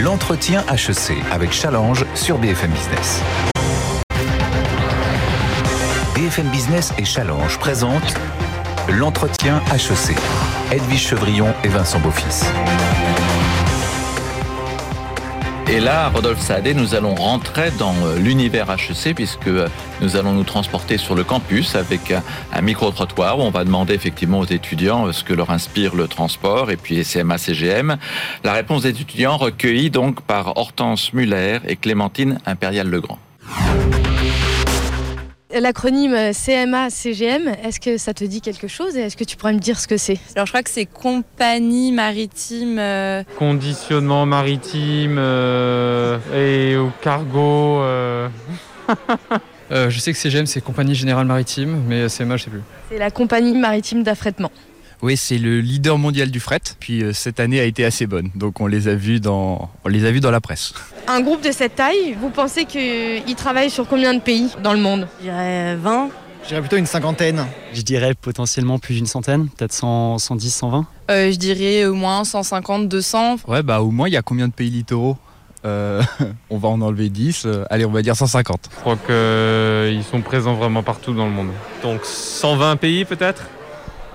L'entretien 0.00 0.64
HEC 0.70 1.14
avec 1.30 1.52
Challenge 1.52 2.06
sur 2.14 2.38
BFM 2.38 2.70
Business. 2.70 3.22
BFM 6.14 6.48
Business 6.48 6.94
et 6.98 7.04
Challenge 7.04 7.58
présentent 7.58 8.14
l'entretien 8.90 9.62
HEC. 9.72 10.16
Edwige 10.72 11.08
Chevrillon 11.08 11.52
et 11.64 11.68
Vincent 11.68 12.00
Beaufils. 12.00 12.44
Et 15.70 15.80
là, 15.80 16.08
Rodolphe 16.08 16.40
Saadé, 16.40 16.72
nous 16.72 16.94
allons 16.94 17.14
rentrer 17.14 17.70
dans 17.78 17.94
euh, 18.06 18.18
l'univers 18.18 18.68
HEC 18.70 19.14
puisque 19.14 19.48
euh, 19.48 19.68
nous 20.00 20.16
allons 20.16 20.32
nous 20.32 20.44
transporter 20.44 20.96
sur 20.96 21.14
le 21.14 21.24
campus 21.24 21.74
avec 21.74 22.10
un, 22.10 22.62
micro-trottoir 22.62 23.38
où 23.38 23.42
on 23.42 23.50
va 23.50 23.64
demander 23.64 23.92
effectivement 23.92 24.38
aux 24.38 24.46
étudiants 24.46 25.12
ce 25.12 25.22
que 25.22 25.34
leur 25.34 25.50
inspire 25.50 25.94
le 25.94 26.08
transport 26.08 26.70
et 26.70 26.78
puis 26.78 27.04
CMA, 27.04 27.36
CGM. 27.36 27.98
La 28.44 28.54
réponse 28.54 28.82
des 28.82 28.90
étudiants 28.90 29.36
recueillie 29.36 29.90
donc 29.90 30.22
par 30.22 30.56
Hortense 30.56 31.12
Muller 31.12 31.58
et 31.66 31.76
Clémentine 31.76 32.38
Impérial-Legrand. 32.46 33.18
L'acronyme 35.54 36.14
CMA-CGM, 36.34 37.48
est-ce 37.64 37.80
que 37.80 37.96
ça 37.96 38.12
te 38.12 38.22
dit 38.22 38.42
quelque 38.42 38.68
chose 38.68 38.98
et 38.98 39.00
est-ce 39.00 39.16
que 39.16 39.24
tu 39.24 39.38
pourrais 39.38 39.54
me 39.54 39.58
dire 39.58 39.80
ce 39.80 39.88
que 39.88 39.96
c'est? 39.96 40.18
Alors 40.36 40.44
je 40.44 40.52
crois 40.52 40.62
que 40.62 40.68
c'est 40.68 40.84
compagnie 40.84 41.90
maritime. 41.90 42.78
Euh, 42.78 43.22
Conditionnement 43.38 44.26
maritime 44.26 45.16
euh, 45.18 46.18
et 46.34 46.76
au 46.76 46.90
cargo. 47.00 47.82
Euh. 49.70 49.90
je 49.90 49.98
sais 49.98 50.12
que 50.12 50.18
CGM 50.18 50.46
c'est 50.46 50.62
compagnie 50.62 50.94
générale 50.94 51.26
maritime, 51.26 51.82
mais 51.86 52.06
CMA 52.08 52.38
je 52.38 52.44
sais 52.44 52.50
plus. 52.50 52.62
C'est 52.90 52.96
la 52.96 53.10
compagnie 53.10 53.52
maritime 53.54 54.02
d'affrètement. 54.02 54.50
Oui, 55.00 55.16
c'est 55.16 55.38
le 55.38 55.60
leader 55.60 55.96
mondial 55.96 56.30
du 56.30 56.40
fret. 56.40 56.60
Puis 56.80 57.02
euh, 57.02 57.12
cette 57.12 57.38
année 57.38 57.60
a 57.60 57.64
été 57.64 57.84
assez 57.84 58.06
bonne, 58.06 58.30
donc 58.34 58.60
on 58.60 58.66
les 58.66 58.88
a 58.88 58.94
vus 58.94 59.20
dans, 59.20 59.70
on 59.84 59.88
les 59.88 60.04
a 60.04 60.10
vus 60.10 60.20
dans 60.20 60.32
la 60.32 60.40
presse. 60.40 60.74
Un 61.06 61.20
groupe 61.20 61.42
de 61.42 61.52
cette 61.52 61.76
taille, 61.76 62.16
vous 62.20 62.30
pensez 62.30 62.64
qu'il 62.64 63.34
travaille 63.36 63.70
sur 63.70 63.86
combien 63.86 64.12
de 64.12 64.20
pays 64.20 64.50
dans 64.62 64.72
le 64.72 64.80
monde? 64.80 65.06
Je 65.20 65.24
dirais 65.24 65.76
20. 65.76 66.08
Je 66.42 66.48
dirais 66.48 66.60
plutôt 66.60 66.76
une 66.76 66.86
cinquantaine. 66.86 67.46
Je 67.74 67.82
dirais 67.82 68.14
potentiellement 68.14 68.78
plus 68.78 68.94
d'une 68.94 69.06
centaine, 69.06 69.48
peut-être 69.50 69.72
110, 69.72 70.18
120. 70.50 70.86
Euh, 71.10 71.30
je 71.30 71.36
dirais 71.36 71.84
au 71.84 71.94
moins 71.94 72.24
150, 72.24 72.88
200. 72.88 73.36
Ouais, 73.46 73.62
bah 73.62 73.80
au 73.80 73.90
moins 73.90 74.08
il 74.08 74.14
y 74.14 74.16
a 74.16 74.22
combien 74.22 74.48
de 74.48 74.52
pays 74.52 74.70
littoraux? 74.70 75.16
Euh, 75.64 76.02
on 76.50 76.58
va 76.58 76.68
en 76.68 76.80
enlever 76.80 77.08
10, 77.08 77.46
allez 77.70 77.84
on 77.84 77.90
va 77.90 78.02
dire 78.02 78.16
150. 78.16 78.68
Je 78.70 78.80
crois 78.80 78.96
qu'ils 78.96 80.04
sont 80.04 80.22
présents 80.22 80.54
vraiment 80.54 80.82
partout 80.82 81.14
dans 81.14 81.26
le 81.26 81.32
monde. 81.32 81.50
Donc 81.82 82.04
120 82.04 82.76
pays 82.76 83.04
peut-être? 83.04 83.42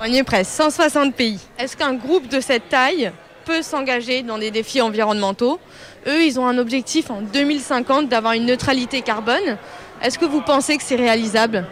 On 0.04 0.12
y 0.12 0.18
est 0.18 0.24
presque, 0.24 0.52
160 0.52 1.16
pays. 1.16 1.40
Est-ce 1.58 1.78
qu'un 1.78 1.94
groupe 1.94 2.28
de 2.28 2.42
cette 2.42 2.68
taille 2.68 3.12
peut 3.46 3.62
s'engager 3.62 4.22
dans 4.22 4.38
des 4.38 4.52
défis 4.52 4.82
environnementaux? 4.82 5.60
Eux, 6.08 6.24
ils 6.24 6.40
ont 6.40 6.48
un 6.48 6.58
objectif 6.58 7.10
en 7.10 7.22
2050 7.22 8.10
d'avoir 8.10 8.34
une 8.34 8.46
neutralité 8.46 9.02
carbone. 9.02 9.58
Est-ce 10.02 10.20
que 10.20 10.26
vous 10.26 10.42
pensez 10.42 10.76
que 10.78 10.84
c'est 10.84 10.98
réalisable? 10.98 11.66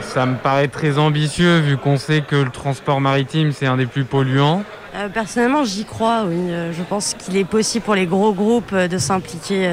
Ça 0.00 0.24
me 0.24 0.36
paraît 0.36 0.68
très 0.68 0.98
ambitieux 0.98 1.58
vu 1.58 1.76
qu'on 1.76 1.98
sait 1.98 2.22
que 2.22 2.36
le 2.36 2.50
transport 2.50 3.00
maritime, 3.00 3.52
c'est 3.52 3.66
un 3.66 3.76
des 3.76 3.86
plus 3.86 4.04
polluants. 4.04 4.62
Euh, 4.94 5.10
personnellement, 5.10 5.64
j'y 5.64 5.84
crois, 5.84 6.24
oui. 6.26 6.36
Euh, 6.38 6.72
je 6.72 6.82
pense 6.82 7.14
qu'il 7.14 7.36
est 7.36 7.44
possible 7.44 7.84
pour 7.84 7.94
les 7.94 8.06
gros 8.06 8.32
groupes 8.32 8.72
euh, 8.72 8.88
de 8.88 8.96
s'impliquer 8.96 9.70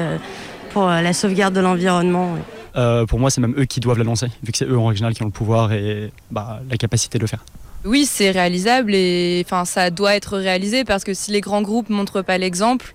pour 0.72 0.86
la 0.86 1.12
sauvegarde 1.12 1.54
de 1.54 1.60
l'environnement. 1.60 2.36
Euh, 2.76 3.06
pour 3.06 3.20
moi, 3.20 3.30
c'est 3.30 3.40
même 3.40 3.54
eux 3.58 3.64
qui 3.64 3.80
doivent 3.80 3.98
l'annoncer, 3.98 4.26
vu 4.42 4.52
que 4.52 4.58
c'est 4.58 4.66
eux 4.66 4.78
en 4.78 4.84
original 4.84 5.14
qui 5.14 5.22
ont 5.22 5.26
le 5.26 5.30
pouvoir 5.30 5.72
et 5.72 6.12
bah, 6.30 6.60
la 6.68 6.76
capacité 6.76 7.18
de 7.18 7.22
le 7.22 7.28
faire. 7.28 7.44
Oui, 7.84 8.06
c'est 8.06 8.30
réalisable 8.30 8.94
et 8.94 9.42
enfin 9.44 9.66
ça 9.66 9.90
doit 9.90 10.14
être 10.16 10.38
réalisé 10.38 10.84
parce 10.84 11.04
que 11.04 11.12
si 11.12 11.30
les 11.32 11.42
grands 11.42 11.60
groupes 11.60 11.90
montrent 11.90 12.22
pas 12.22 12.38
l'exemple, 12.38 12.94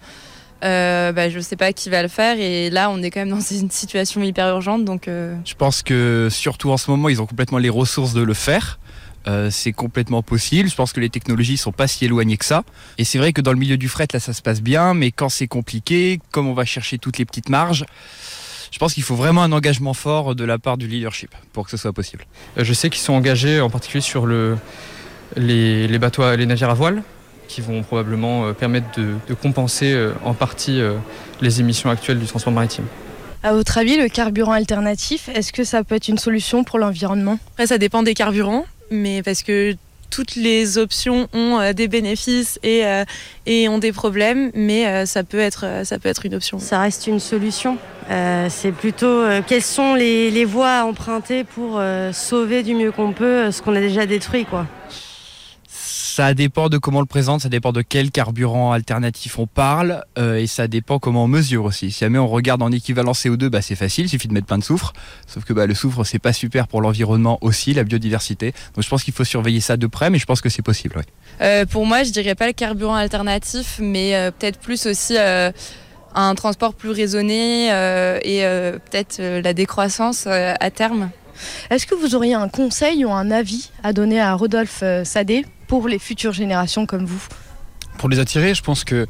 euh, 0.64 1.12
bah, 1.12 1.30
je 1.30 1.38
ne 1.38 1.42
sais 1.42 1.56
pas 1.56 1.74
qui 1.74 1.92
va 1.92 2.02
le 2.02 2.08
faire 2.08 2.40
et 2.40 2.72
là 2.72 2.90
on 2.90 3.02
est 3.04 3.12
quand 3.12 3.20
même 3.20 3.30
dans 3.30 3.40
une 3.52 3.70
situation 3.70 4.24
hyper 4.24 4.50
urgente 4.50 4.86
donc. 4.86 5.08
Euh, 5.08 5.36
je 5.46 5.54
pense 5.54 5.84
que 5.84 6.28
surtout 6.32 6.72
en 6.72 6.78
ce 6.78 6.90
moment 6.90 7.08
ils 7.08 7.22
ont 7.22 7.28
complètement 7.28 7.60
les 7.60 7.70
ressources 7.70 8.14
de 8.14 8.22
le 8.22 8.34
faire. 8.34 8.80
c'est 9.52 9.74
complètement 9.74 10.24
possible. 10.24 10.68
Je 10.68 10.76
pense 10.76 10.92
que 10.92 11.00
les 11.00 11.12
technologies 11.12 11.58
sont 11.58 11.72
pas 11.72 11.88
si 11.88 12.04
éloignées 12.06 12.38
que 12.38 12.46
ça. 12.46 12.64
Et 12.98 13.04
c'est 13.04 13.20
vrai 13.20 13.32
que 13.32 13.42
dans 13.42 13.52
le 13.52 13.60
milieu 13.60 13.78
du 13.78 13.88
fret, 13.88 14.08
là, 14.12 14.20
ça 14.20 14.34
se 14.34 14.42
passe 14.42 14.60
bien, 14.60 14.96
mais 14.96 15.12
quand 15.12 15.30
c'est 15.30 15.48
compliqué, 15.48 16.20
comme 16.32 16.48
on 16.48 16.56
va 16.56 16.66
chercher 16.66 16.98
toutes 16.98 17.20
les 17.20 17.26
petites 17.26 17.50
marges, 17.50 17.86
je 18.72 18.78
pense 18.78 18.94
qu'il 18.94 19.04
faut 19.04 19.16
vraiment 19.16 19.44
un 19.44 19.52
engagement 19.52 19.94
fort 19.94 20.36
de 20.36 20.44
la 20.44 20.58
part 20.58 20.78
du 20.78 20.88
leadership 20.88 21.34
pour 21.54 21.66
que 21.66 21.72
ce 21.72 21.78
soit 21.78 21.94
possible. 21.94 22.26
Euh, 22.58 22.64
je 22.64 22.74
sais 22.74 22.90
qu'ils 22.90 23.02
sont 23.02 23.14
engagés 23.14 23.62
en 23.62 23.70
particulier 23.70 24.02
sur 24.02 24.26
le, 24.26 24.58
les, 25.36 26.00
bateaux, 26.00 26.36
les 26.36 26.46
navires 26.46 26.70
à 26.70 26.74
voile 26.74 27.04
qui 27.48 27.62
vont 27.62 27.82
probablement 27.82 28.46
euh, 28.46 28.54
permettre 28.54 28.88
de, 29.00 29.34
compenser 29.34 29.92
euh, 29.92 30.14
en 30.24 30.34
partie 30.34 30.82
les 31.42 31.60
émissions 31.60 31.90
actuelles 31.90 32.20
du 32.20 32.26
transport 32.26 32.54
maritime. 32.54 32.86
À 33.42 33.54
votre 33.54 33.78
avis, 33.78 33.98
le 33.98 34.10
carburant 34.10 34.52
alternatif, 34.52 35.30
est-ce 35.34 35.54
que 35.54 35.64
ça 35.64 35.84
peut 35.84 35.96
être 35.96 36.10
une 36.10 36.18
solution 36.18 36.64
pour 36.64 36.78
l'environnement? 36.78 37.40
Après, 37.54 37.68
ça 37.68 37.78
dépend 37.78 38.04
des 38.04 38.14
carburants, 38.14 38.66
mais 38.92 39.24
parce 39.24 39.44
que 39.44 39.76
toutes 40.10 40.36
les 40.36 40.78
options 40.78 41.28
ont 41.34 41.60
euh, 41.60 41.74
des 41.74 41.88
bénéfices 41.88 42.60
et, 42.64 42.86
euh, 42.86 43.04
et 43.46 43.70
ont 43.70 43.78
des 43.78 43.92
problèmes, 43.92 44.52
mais 44.54 44.88
euh, 44.88 45.06
ça, 45.06 45.24
peut 45.24 45.40
être, 45.40 45.66
une 46.26 46.36
option. 46.36 46.60
Ça 46.60 46.80
reste 46.80 47.08
une 47.08 47.20
solution. 47.20 47.78
c'est 48.50 48.72
plutôt 48.72 49.24
quelles 49.48 49.64
sont 49.64 49.94
les, 49.94 50.46
voies 50.46 50.80
à 50.80 50.86
emprunter 50.86 51.44
pour 51.44 51.82
sauver 52.12 52.64
du 52.64 52.74
mieux 52.74 52.92
qu'on 52.92 53.14
peut 53.14 53.52
ce 53.52 53.62
qu'on 53.62 53.76
a 53.76 53.80
déjà 53.80 54.06
détruit. 54.06 54.46
Ça 56.20 56.34
dépend 56.34 56.68
de 56.68 56.78
comment 56.78 56.98
on 56.98 57.02
le 57.02 57.08
présente, 57.08 57.40
ça 57.40 57.48
dépend 57.48 57.72
de 57.72 57.82
quel 57.82 58.12
carburant 58.12 58.74
alternatif 58.74 59.40
on 59.40 59.48
parle, 59.48 60.04
euh, 60.18 60.36
et 60.36 60.48
ça 60.48 60.68
dépend 60.68 61.00
comment 61.00 61.24
on 61.24 61.28
mesure 61.30 61.64
aussi. 61.64 61.92
Si 61.92 62.00
jamais 62.02 62.20
on 62.20 62.28
regarde 62.28 62.62
en 62.62 62.74
équivalent 62.74 63.14
CO2, 63.14 63.48
bah, 63.48 63.62
c'est 63.62 63.78
facile, 63.78 64.08
il 64.08 64.10
suffit 64.10 64.28
de 64.28 64.34
mettre 64.34 64.46
plein 64.46 64.58
de 64.58 64.64
soufre. 64.66 64.92
Sauf 65.28 65.46
que 65.46 65.54
bah, 65.54 65.66
le 65.66 65.74
soufre, 65.74 66.04
c'est 66.04 66.20
pas 66.20 66.34
super 66.34 66.68
pour 66.68 66.82
l'environnement 66.82 67.38
aussi, 67.40 67.74
la 67.74 67.86
biodiversité. 67.86 68.52
Donc 68.76 68.84
je 68.84 68.90
pense 68.90 69.06
qu'il 69.06 69.14
faut 69.14 69.24
surveiller 69.24 69.62
ça 69.62 69.78
de 69.78 69.88
près, 69.88 70.10
mais 70.10 70.18
je 70.18 70.26
pense 70.26 70.42
que 70.42 70.50
c'est 70.50 70.62
possible. 70.62 71.02
Euh, 71.40 71.66
pour 71.66 71.86
moi, 71.86 72.04
je 72.04 72.12
dirais 72.12 72.36
pas 72.36 72.48
le 72.48 72.54
carburant 72.54 72.96
alternatif, 72.96 73.80
mais 73.82 74.14
euh, 74.14 74.30
peut-être 74.30 74.60
plus 74.60 74.88
aussi 74.88 75.16
un 75.18 76.36
transport 76.36 76.74
plus 76.74 76.90
raisonné 76.90 77.68
et 77.68 78.42
peut-être 78.42 79.22
la 79.22 79.54
décroissance 79.54 80.28
à 80.28 80.70
terme. 80.70 81.12
Est-ce 81.70 81.88
que 81.88 81.96
vous 81.96 82.14
auriez 82.14 82.34
un 82.34 82.50
conseil 82.50 83.06
ou 83.06 83.12
un 83.14 83.32
avis 83.32 83.72
à 83.84 83.94
donner 83.94 84.20
à 84.20 84.34
Rodolphe 84.34 84.84
Sadé? 85.06 85.46
Pour 85.70 85.88
les 85.88 86.00
futures 86.00 86.34
générations 86.34 86.88
comme 86.88 87.06
vous 87.06 87.24
Pour 88.00 88.10
les 88.10 88.20
attirer, 88.20 88.56
je 88.56 88.64
pense 88.64 88.84
que 88.84 89.08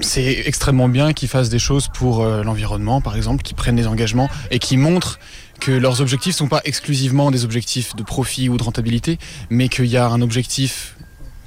c'est 0.00 0.42
extrêmement 0.46 0.88
bien 0.88 1.14
qu'ils 1.14 1.28
fassent 1.28 1.48
des 1.48 1.58
choses 1.58 1.88
pour 1.88 2.20
euh, 2.20 2.44
l'environnement, 2.44 3.00
par 3.00 3.16
exemple, 3.16 3.42
qu'ils 3.42 3.56
prennent 3.56 3.76
des 3.76 3.86
engagements 3.86 4.28
et 4.50 4.58
qu'ils 4.58 4.78
montrent 4.78 5.18
que 5.58 5.72
leurs 5.72 6.02
objectifs 6.02 6.34
ne 6.34 6.38
sont 6.38 6.48
pas 6.48 6.60
exclusivement 6.64 7.30
des 7.30 7.44
objectifs 7.44 7.96
de 7.96 8.02
profit 8.02 8.50
ou 8.50 8.58
de 8.58 8.62
rentabilité, 8.62 9.18
mais 9.48 9.68
qu'il 9.68 9.86
y 9.86 9.96
a 9.96 10.06
un 10.06 10.20
objectif 10.20 10.96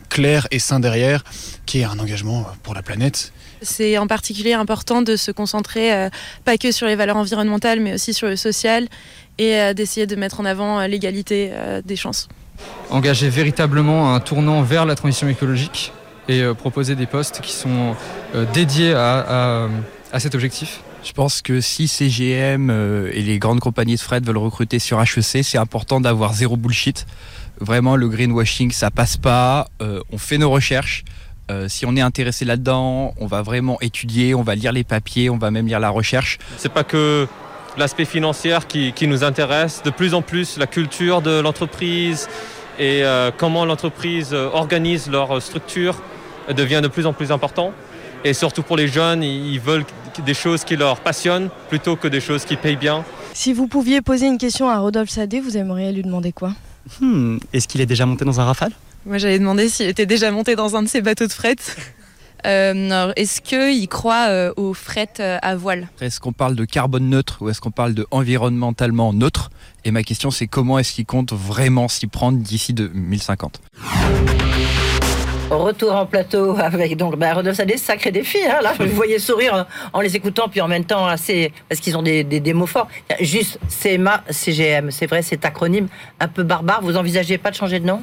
clair 0.10 0.48
et 0.50 0.58
sain 0.58 0.80
derrière, 0.80 1.24
qui 1.68 1.80
est 1.80 1.84
un 1.84 2.00
engagement 2.00 2.48
pour 2.64 2.74
la 2.74 2.82
planète. 2.82 3.34
C'est 3.62 4.00
en 4.00 4.08
particulier 4.08 4.54
important 4.54 5.04
de 5.04 5.16
se 5.16 5.32
concentrer 5.32 5.94
euh, 5.94 6.10
pas 6.44 6.58
que 6.58 6.72
sur 6.72 6.88
les 6.88 6.96
valeurs 6.96 7.18
environnementales, 7.18 7.80
mais 7.80 7.94
aussi 7.94 8.16
sur 8.16 8.28
le 8.28 8.36
social 8.36 8.88
et 9.38 9.58
euh, 9.58 9.74
d'essayer 9.74 10.08
de 10.08 10.16
mettre 10.16 10.40
en 10.40 10.46
avant 10.46 10.82
l'égalité 10.88 11.52
des 11.86 11.96
chances 11.96 12.28
engager 12.90 13.30
véritablement 13.30 14.14
un 14.14 14.20
tournant 14.20 14.62
vers 14.62 14.86
la 14.86 14.96
transition 14.96 15.28
écologique 15.28 15.92
et 16.28 16.42
euh, 16.42 16.54
proposer 16.54 16.96
des 16.96 17.06
postes 17.06 17.42
qui 17.42 17.52
sont 17.52 17.96
euh, 18.36 18.46
dédiés 18.54 18.94
à, 18.94 19.70
cet 20.20 20.36
objectif. 20.36 20.82
Je 21.04 21.12
pense 21.12 21.42
que 21.42 21.60
si 21.60 21.88
CGM 21.88 22.70
euh, 22.70 23.12
et 23.14 23.22
les 23.22 23.40
grandes 23.40 23.60
compagnies 23.60 23.96
de 23.96 24.00
fret 24.00 24.22
veulent 24.22 24.38
recruter 24.38 24.80
sur 24.80 25.02
HEC, 25.02 25.44
c'est 25.44 25.58
important 25.58 26.00
d'avoir 26.00 26.34
zéro 26.34 26.56
bullshit. 26.56 27.06
Vraiment, 27.60 27.96
le 27.96 28.08
greenwashing, 28.08 28.72
ça 28.72 28.90
passe 28.90 29.18
pas. 29.18 29.68
on 29.80 30.18
fait 30.18 30.38
nos 30.38 30.50
recherches. 30.50 31.04
si 31.68 31.86
on 31.86 31.96
est 31.96 32.02
intéressé 32.02 32.46
là-dedans, 32.46 33.14
on 33.20 33.28
va 33.28 33.42
vraiment 33.42 33.80
étudier, 33.80 34.34
on 34.34 34.42
va 34.42 34.56
lire 34.56 34.72
les 34.72 34.84
papiers, 34.84 35.30
on 35.30 35.38
va 35.38 35.52
même 35.52 35.68
lire 35.68 35.80
la 35.80 35.92
recherche. 35.92 36.40
C'est 36.58 36.74
pas 36.74 36.84
que 36.84 37.28
l'aspect 37.78 38.06
financier 38.06 38.58
qui, 38.68 39.08
nous 39.08 39.24
intéresse, 39.24 39.82
de 39.84 39.90
plus 39.90 40.14
en 40.14 40.22
plus 40.22 40.58
la 40.58 40.68
culture 40.68 41.22
de 41.22 41.40
l'entreprise 41.40 42.28
et 42.80 43.04
euh, 43.04 43.32
comment 43.36 43.66
l'entreprise 43.66 44.30
euh, 44.34 44.50
organise 44.52 45.10
leur 45.10 45.42
structure 45.42 46.02
devient 46.50 46.82
de 46.82 46.88
plus 46.88 47.06
en 47.06 47.14
plus 47.14 47.32
important. 47.32 47.72
Et 48.24 48.34
surtout 48.34 48.64
pour 48.64 48.78
les 48.78 48.88
jeunes, 48.88 49.22
ils 49.24 49.60
veulent 49.60 49.86
des 50.26 50.34
choses 50.34 50.64
qui 50.64 50.76
leur 50.76 51.00
passionnent 51.00 51.50
plutôt 51.70 51.96
que 51.96 52.08
des 52.08 52.22
choses 52.22 52.46
qui 52.46 52.56
payent 52.56 52.76
bien. 52.76 53.04
Si 53.34 53.54
vous 53.54 53.68
pouviez 53.68 54.02
poser 54.02 54.28
une 54.28 54.38
question 54.38 54.70
à 54.70 54.78
Rodolphe 54.80 55.10
Sadé, 55.10 55.40
vous 55.40 55.58
aimeriez 55.58 55.92
lui 55.92 56.04
demander 56.04 56.32
quoi? 56.32 56.54
Hmm, 57.02 57.38
Est-ce 57.52 57.68
qu'il 57.68 57.82
est 57.82 57.86
déjà 57.86 58.06
monté 58.06 58.26
dans 58.26 58.40
un 58.40 58.46
rafale? 58.46 58.72
Moi 59.06 59.18
j'allais 59.18 59.40
demander 59.40 59.68
s'il 59.70 59.88
était 59.88 60.06
déjà 60.06 60.32
monté 60.32 60.56
dans 60.56 60.76
un 60.76 60.84
de 60.84 60.88
ces 60.88 61.02
bateaux 61.02 61.28
de 61.28 61.32
fret. 61.34 61.56
Euh, 62.46 63.14
est-ce 63.16 63.42
qu'il 63.42 63.88
croit 63.88 64.28
euh, 64.30 64.54
au 64.58 64.74
fret 64.74 65.10
euh, 65.20 65.38
à 65.42 65.56
voile? 65.56 65.88
Est-ce 66.02 66.20
qu'on 66.20 66.34
parle 66.34 66.56
de 66.56 66.66
carbone 66.66 67.10
neutre 67.10 67.38
ou 67.42 67.50
est-ce 67.50 67.62
qu'on 67.62 67.72
parle 67.72 67.94
de 67.94 68.06
environnementalement 68.12 69.14
neutre? 69.14 69.50
Et 69.86 69.92
ma 69.92 70.04
question 70.04 70.32
c'est 70.32 70.48
comment 70.48 70.80
est-ce 70.80 70.94
qu'il 70.94 71.06
compte 71.06 71.34
vraiment 71.34 71.88
s'y 71.88 72.08
prendre 72.08 72.38
d'ici 72.38 72.74
2050 72.74 73.62
Retour 75.50 75.94
en 75.96 76.06
plateau 76.06 76.58
avec 76.58 76.98
donc 76.98 77.18
bah, 77.18 77.34
Rodolphe 77.34 77.58
Sadé, 77.58 77.78
sacré 77.78 78.12
défi. 78.12 78.40
Hein, 78.44 78.60
là, 78.64 78.74
vous 78.80 78.88
voyez 78.88 79.20
sourire 79.20 79.68
en 79.92 80.02
les 80.02 80.16
écoutant, 80.16 80.48
puis 80.50 80.62
en 80.62 80.68
même 80.68 80.86
temps 80.86 81.06
assez 81.06 81.54
parce 81.70 81.80
qu'ils 81.80 81.96
ont 81.96 82.02
des, 82.02 82.24
des, 82.24 82.54
mots 82.54 82.66
forts. 82.66 82.88
Juste 83.20 83.60
CMA, 83.70 84.24
CGM, 84.30 84.90
c'est 84.90 85.06
vrai, 85.06 85.22
cet 85.22 85.46
acronyme 85.46 85.88
un 86.20 86.28
peu 86.28 86.44
barbare. 86.44 86.82
Vous 86.82 86.98
envisagez 86.98 87.38
pas 87.38 87.52
de 87.52 87.56
changer 87.56 87.80
de 87.80 87.86
nom? 87.86 88.02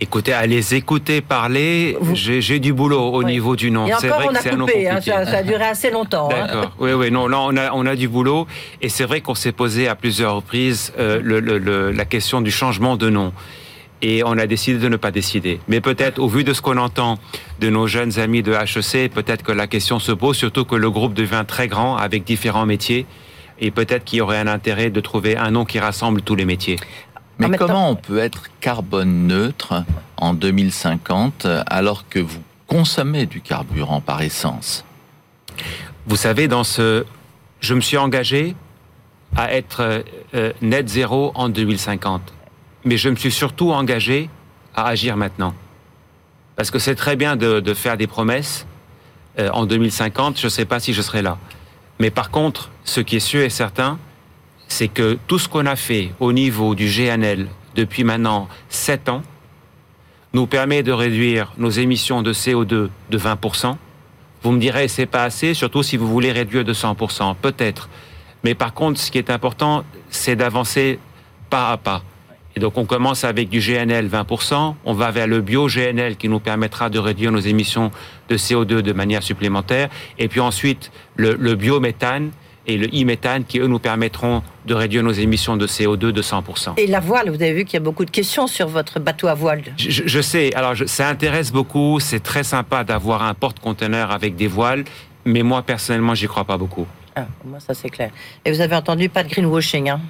Écoutez, 0.00 0.32
à 0.32 0.46
les 0.46 0.76
écouter 0.76 1.20
parler, 1.20 1.96
j'ai 2.14 2.60
du 2.60 2.72
boulot 2.72 3.00
au 3.00 3.24
niveau 3.24 3.56
du 3.56 3.70
nom. 3.72 3.86
C'est 3.98 4.08
vrai 4.08 4.28
que 4.28 4.40
c'est 4.40 4.52
un 4.52 4.56
nom 4.56 4.66
hein, 4.66 5.00
ça, 5.00 5.24
ça, 5.24 5.38
a 5.38 5.42
duré 5.42 5.64
assez 5.64 5.90
longtemps. 5.90 6.28
Hein. 6.30 6.46
D'accord. 6.46 6.72
Oui, 6.78 6.92
oui, 6.92 7.10
non, 7.10 7.26
là 7.26 7.40
on 7.40 7.56
a, 7.56 7.72
on 7.72 7.84
a 7.84 7.96
du 7.96 8.06
boulot 8.06 8.46
et 8.80 8.88
c'est 8.88 9.04
vrai 9.04 9.20
qu'on 9.20 9.34
s'est 9.34 9.52
posé 9.52 9.88
à 9.88 9.96
plusieurs 9.96 10.36
reprises 10.36 10.92
euh, 10.98 11.20
le, 11.22 11.40
le, 11.40 11.90
la 11.90 12.04
question 12.04 12.40
du 12.40 12.52
changement 12.52 12.96
de 12.96 13.10
nom 13.10 13.32
et 14.00 14.22
on 14.24 14.38
a 14.38 14.46
décidé 14.46 14.78
de 14.78 14.88
ne 14.88 14.96
pas 14.96 15.10
décider. 15.10 15.60
Mais 15.68 15.80
peut-être, 15.80 16.20
au 16.20 16.28
vu 16.28 16.44
de 16.44 16.52
ce 16.52 16.62
qu'on 16.62 16.76
entend 16.76 17.18
de 17.60 17.68
nos 17.68 17.86
jeunes 17.86 18.18
amis 18.18 18.42
de 18.42 18.52
HEC, 18.52 19.12
peut-être 19.12 19.42
que 19.42 19.52
la 19.52 19.66
question 19.66 19.98
se 19.98 20.12
pose, 20.12 20.36
surtout 20.36 20.64
que 20.64 20.76
le 20.76 20.90
groupe 20.90 21.14
devient 21.14 21.44
très 21.46 21.68
grand 21.68 21.96
avec 21.96 22.24
différents 22.24 22.66
métiers, 22.66 23.06
et 23.60 23.70
peut-être 23.72 24.04
qu'il 24.04 24.18
y 24.18 24.20
aurait 24.20 24.38
un 24.38 24.46
intérêt 24.46 24.90
de 24.90 25.00
trouver 25.00 25.36
un 25.36 25.50
nom 25.50 25.64
qui 25.64 25.80
rassemble 25.80 26.22
tous 26.22 26.36
les 26.36 26.44
métiers. 26.44 26.76
Mais 27.38 27.56
comment 27.56 27.90
on 27.90 27.96
peut 27.96 28.18
être 28.18 28.44
carbone 28.60 29.26
neutre 29.26 29.84
en 30.16 30.34
2050 30.34 31.46
alors 31.66 32.08
que 32.08 32.18
vous 32.18 32.42
consommez 32.66 33.26
du 33.26 33.40
carburant 33.40 34.00
par 34.00 34.22
essence? 34.22 34.84
Vous 36.06 36.16
savez, 36.16 36.48
dans 36.48 36.64
ce, 36.64 37.04
je 37.60 37.74
me 37.74 37.80
suis 37.80 37.96
engagé 37.96 38.56
à 39.36 39.52
être 39.52 40.02
euh, 40.34 40.52
net 40.62 40.88
zéro 40.88 41.32
en 41.34 41.48
2050, 41.48 42.32
mais 42.84 42.96
je 42.96 43.08
me 43.08 43.16
suis 43.16 43.30
surtout 43.30 43.72
engagé 43.72 44.30
à 44.74 44.86
agir 44.86 45.16
maintenant, 45.16 45.54
parce 46.56 46.70
que 46.70 46.78
c'est 46.78 46.94
très 46.94 47.16
bien 47.16 47.36
de, 47.36 47.74
faire 47.74 47.96
des 47.96 48.06
promesses. 48.06 48.66
Euh, 49.38 49.50
en 49.50 49.66
2050, 49.66 50.38
je 50.38 50.46
ne 50.46 50.50
sais 50.50 50.64
pas 50.64 50.80
si 50.80 50.92
je 50.92 51.02
serai 51.02 51.22
là. 51.22 51.38
Mais 52.00 52.10
par 52.10 52.30
contre, 52.30 52.70
ce 52.84 53.00
qui 53.00 53.16
est 53.16 53.20
sûr 53.20 53.42
et 53.42 53.50
certain, 53.50 53.98
c'est 54.68 54.88
que 54.88 55.18
tout 55.26 55.38
ce 55.38 55.48
qu'on 55.48 55.66
a 55.66 55.76
fait 55.76 56.12
au 56.20 56.32
niveau 56.32 56.74
du 56.74 56.86
GNL 56.86 57.48
depuis 57.74 58.04
maintenant 58.04 58.48
7 58.68 59.08
ans 59.08 59.22
nous 60.34 60.46
permet 60.46 60.82
de 60.82 60.92
réduire 60.92 61.52
nos 61.56 61.70
émissions 61.70 62.22
de 62.22 62.32
CO2 62.32 62.88
de 63.10 63.18
20%. 63.18 63.76
Vous 64.42 64.52
me 64.52 64.60
direz, 64.60 64.86
c'est 64.86 65.06
pas 65.06 65.24
assez, 65.24 65.54
surtout 65.54 65.82
si 65.82 65.96
vous 65.96 66.06
voulez 66.06 66.30
réduire 66.30 66.64
de 66.64 66.74
100%, 66.74 67.34
peut-être. 67.40 67.88
Mais 68.44 68.54
par 68.54 68.74
contre, 68.74 69.00
ce 69.00 69.10
qui 69.10 69.18
est 69.18 69.30
important, 69.30 69.84
c'est 70.10 70.36
d'avancer 70.36 71.00
pas 71.50 71.72
à 71.72 71.76
pas. 71.76 72.02
Et 72.54 72.60
donc 72.60 72.76
on 72.76 72.84
commence 72.84 73.24
avec 73.24 73.48
du 73.48 73.60
GNL 73.60 74.08
20%, 74.08 74.74
on 74.84 74.92
va 74.92 75.10
vers 75.10 75.26
le 75.26 75.40
bio-GNL 75.40 76.16
qui 76.16 76.28
nous 76.28 76.40
permettra 76.40 76.90
de 76.90 76.98
réduire 76.98 77.32
nos 77.32 77.40
émissions 77.40 77.90
de 78.28 78.36
CO2 78.36 78.82
de 78.82 78.92
manière 78.92 79.22
supplémentaire, 79.22 79.88
et 80.18 80.28
puis 80.28 80.40
ensuite 80.40 80.90
le, 81.16 81.34
le 81.34 81.54
biométhane 81.54 82.30
et 82.68 82.76
le 82.76 82.86
e-méthane 82.88 83.44
qui, 83.44 83.58
eux, 83.58 83.66
nous 83.66 83.78
permettront 83.78 84.42
de 84.66 84.74
réduire 84.74 85.02
nos 85.02 85.12
émissions 85.12 85.56
de 85.56 85.66
CO2 85.66 86.12
de 86.12 86.22
100%. 86.22 86.74
Et 86.76 86.86
la 86.86 87.00
voile, 87.00 87.30
vous 87.30 87.42
avez 87.42 87.54
vu 87.54 87.64
qu'il 87.64 87.74
y 87.74 87.76
a 87.78 87.80
beaucoup 87.80 88.04
de 88.04 88.10
questions 88.10 88.46
sur 88.46 88.68
votre 88.68 89.00
bateau 89.00 89.26
à 89.26 89.34
voile. 89.34 89.62
Je, 89.78 90.20
sais, 90.20 90.54
alors 90.54 90.74
ça 90.86 91.08
intéresse 91.08 91.50
beaucoup, 91.50 91.98
c'est 91.98 92.20
très 92.20 92.44
sympa 92.44 92.84
d'avoir 92.84 93.22
un 93.22 93.34
porte-conteneur 93.34 94.10
avec 94.10 94.36
des 94.36 94.46
voiles, 94.46 94.84
mais 95.24 95.42
moi, 95.42 95.62
personnellement, 95.62 96.14
j'y 96.14 96.26
crois 96.26 96.44
pas 96.44 96.58
beaucoup. 96.58 96.86
Ah, 97.16 97.26
moi, 97.44 97.58
ça 97.58 97.72
c'est 97.72 97.88
clair. 97.88 98.10
Et 98.44 98.52
vous 98.52 98.60
avez 98.60 98.76
entendu, 98.76 99.08
pas 99.08 99.24
de 99.24 99.30
greenwashing, 99.30 99.88
hein 99.88 100.00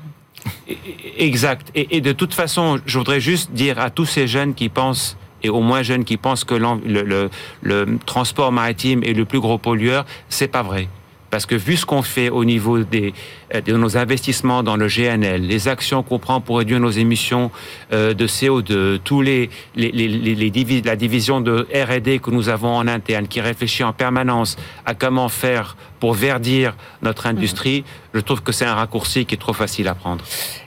e, 0.69 0.73
e, 0.73 0.75
Exact. 1.19 1.71
Et, 1.77 2.01
de 2.01 2.13
toute 2.13 2.35
façon, 2.35 2.81
je 2.85 2.99
voudrais 2.99 3.21
juste 3.21 3.53
dire 3.53 3.79
à 3.79 3.91
tous 3.91 4.05
ces 4.05 4.27
jeunes 4.27 4.55
qui 4.55 4.69
pensent 4.69 5.17
et 5.45 5.49
aux 5.49 5.61
moins 5.61 5.83
jeunes 5.83 6.05
qui 6.05 6.17
pensent 6.17 6.43
que 6.43 6.55
le, 6.55 7.05
le, 7.05 7.31
le, 7.63 7.99
transport 8.05 8.51
maritime 8.51 9.05
est 9.05 9.13
le 9.13 9.25
plus 9.25 9.39
gros 9.39 9.57
pollueur, 9.57 10.05
c'est 10.29 10.49
pas 10.49 10.65
vrai. 10.65 10.89
Parce 11.31 11.47
que 11.47 11.55
vu 11.55 11.77
ce 11.77 11.85
qu'on 11.85 12.03
fait 12.03 12.31
au 12.31 12.45
niveau 12.45 12.79
des, 12.79 13.13
euh, 13.55 13.61
de 13.61 13.77
nos 13.77 13.97
investissements 13.97 14.63
dans 14.63 14.77
le 14.77 14.87
GNL, 14.87 15.43
les 15.43 15.69
actions 15.69 16.03
qu'on 16.03 16.19
prend 16.19 16.41
pour 16.41 16.59
réduire 16.59 16.81
nos 16.81 16.91
émissions 16.91 17.51
euh, 17.93 18.15
de 18.15 18.27
CO2, 18.27 18.99
tous 19.05 19.23
les, 19.23 19.51
les, 19.77 19.91
les, 19.91 20.09
les 20.09 20.83
la 20.83 20.97
division 20.97 21.41
de 21.41 21.67
R&D 21.75 22.19
que 22.19 22.31
nous 22.31 22.49
avons 22.49 22.75
en 22.77 22.87
interne, 22.87 23.29
qui 23.29 23.41
réfléchit 23.41 23.85
en 23.85 23.93
permanence 23.93 24.57
à 24.87 24.95
comment 24.95 25.29
faire 25.29 25.77
pour 26.01 26.15
verdir 26.15 26.77
notre 27.03 27.27
industrie, 27.27 27.85
je 28.15 28.21
trouve 28.21 28.43
que 28.43 28.53
c'est 28.53 28.65
un 28.65 28.75
raccourci 28.75 29.27
qui 29.27 29.35
est 29.35 29.39
trop 29.39 29.53
facile 29.53 29.89
à 29.89 29.95
prendre. 29.95 30.25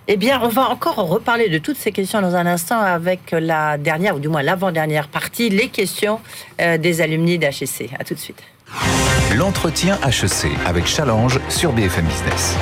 Eh 0.08 0.18
bien, 0.18 0.40
on 0.44 0.50
va 0.50 0.70
encore 0.70 0.96
reparler 0.96 1.50
de 1.50 1.58
toutes 1.58 1.78
ces 1.78 1.92
questions 1.92 2.22
dans 2.22 2.36
un 2.36 2.46
instant 2.46 2.80
avec 2.80 3.32
la 3.32 3.78
dernière, 3.78 4.16
ou 4.16 4.20
du 4.20 4.28
moins 4.28 4.42
l'avant-dernière 4.42 5.08
partie, 5.08 5.50
les 5.50 5.70
questions 5.70 6.20
euh, 6.60 6.78
des 6.78 7.02
alumni 7.02 7.38
d'HEC. 7.38 7.92
À 7.98 8.04
tout 8.04 8.14
de 8.14 8.20
suite. 8.20 8.42
L'entretien 9.38 9.98
HEC 10.04 10.52
avec 10.66 10.86
Challenge 10.86 11.40
sur 11.48 11.72
BFM 11.72 12.06
Business. 12.06 12.58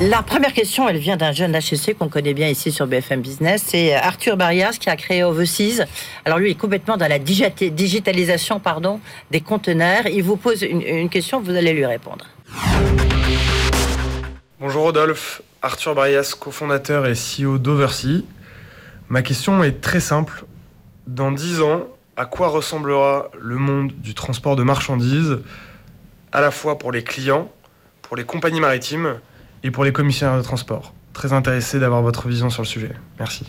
La 0.00 0.22
première 0.22 0.54
question, 0.54 0.88
elle 0.88 0.96
vient 0.96 1.18
d'un 1.18 1.32
jeune 1.32 1.54
HEC 1.54 1.98
qu'on 1.98 2.08
connaît 2.08 2.32
bien 2.32 2.48
ici 2.48 2.72
sur 2.72 2.86
BFM 2.86 3.20
Business. 3.20 3.62
C'est 3.66 3.94
Arthur 3.94 4.38
Barrias 4.38 4.78
qui 4.80 4.88
a 4.88 4.96
créé 4.96 5.22
Overseas. 5.22 5.84
Alors 6.24 6.38
lui, 6.38 6.48
il 6.48 6.52
est 6.52 6.58
complètement 6.58 6.96
dans 6.96 7.08
la 7.08 7.18
digitalisation 7.18 8.58
pardon, 8.58 9.00
des 9.30 9.42
conteneurs. 9.42 10.06
Il 10.06 10.22
vous 10.22 10.36
pose 10.36 10.62
une, 10.62 11.10
question, 11.10 11.42
vous 11.42 11.54
allez 11.54 11.74
lui 11.74 11.84
répondre. 11.84 12.24
Bonjour 14.58 14.84
Rodolphe, 14.84 15.42
Arthur 15.60 15.94
Barrias, 15.94 16.34
cofondateur 16.40 17.06
et 17.06 17.12
CEO 17.12 17.58
d'Oversea. 17.58 18.22
Ma 19.10 19.20
question 19.20 19.62
est 19.62 19.82
très 19.82 20.00
simple. 20.00 20.46
Dans 21.06 21.32
10 21.32 21.60
ans, 21.60 21.82
à 22.16 22.24
quoi 22.24 22.48
ressemblera 22.48 23.28
le 23.38 23.56
monde 23.56 23.92
du 23.98 24.14
transport 24.14 24.56
de 24.56 24.62
marchandises, 24.62 25.38
à 26.36 26.42
la 26.42 26.50
fois 26.50 26.76
pour 26.76 26.92
les 26.92 27.02
clients, 27.02 27.50
pour 28.02 28.14
les 28.14 28.24
compagnies 28.24 28.60
maritimes 28.60 29.14
et 29.64 29.70
pour 29.70 29.84
les 29.84 29.92
commissionnaires 29.92 30.36
de 30.36 30.42
transport. 30.42 30.92
Très 31.14 31.32
intéressé 31.32 31.78
d'avoir 31.78 32.02
votre 32.02 32.28
vision 32.28 32.50
sur 32.50 32.60
le 32.60 32.66
sujet. 32.66 32.92
Merci. 33.18 33.46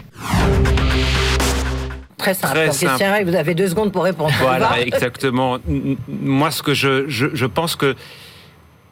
Très 2.18 2.34
simple. 2.34 2.54
Très 2.72 3.24
Vous 3.26 3.36
avez 3.36 3.56
deux 3.56 3.68
secondes 3.68 3.92
pour 3.92 4.06
répondre. 4.06 4.34
Voilà, 4.40 4.80
exactement. 4.80 5.58
Moi, 6.08 6.50
ce 6.50 6.64
que 6.64 6.74
je, 6.74 7.10
je, 7.10 7.28
je 7.34 7.46
pense 7.46 7.76
que 7.76 7.94